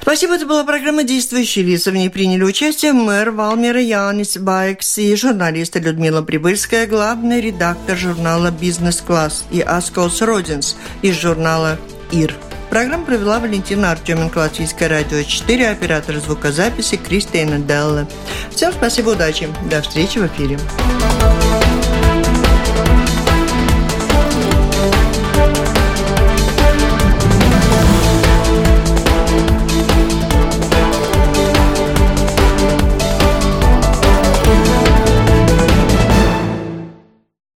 Спасибо, 0.00 0.34
это 0.34 0.44
была 0.44 0.64
программа 0.64 1.04
«Действующие 1.04 1.64
лица». 1.64 1.92
В 1.92 1.94
ней 1.94 2.10
приняли 2.10 2.42
участие 2.42 2.92
мэр 2.92 3.30
Валмера 3.30 3.80
Янис 3.80 4.36
Байкс 4.36 4.98
и 4.98 5.14
журналисты 5.14 5.78
Людмила 5.78 6.22
Прибыльская, 6.22 6.86
главный 6.88 7.40
редактор 7.40 7.96
журнала 7.96 8.50
«Бизнес-класс» 8.50 9.44
и 9.52 9.60
Аскос 9.60 10.20
Родинс 10.20 10.76
из 11.02 11.16
журнала 11.16 11.78
«Ир». 12.10 12.34
Программу 12.70 13.04
провела 13.04 13.38
Валентина 13.38 13.92
Артеменко, 13.92 14.38
Латвийское 14.38 14.88
радио 14.88 15.22
4, 15.22 15.70
оператор 15.70 16.16
звукозаписи 16.18 16.96
Кристина 16.96 17.58
Делла. 17.58 18.08
Всем 18.50 18.72
спасибо, 18.72 19.10
удачи. 19.10 19.48
До 19.70 19.82
встречи 19.82 20.18
в 20.18 20.26
эфире. 20.26 20.58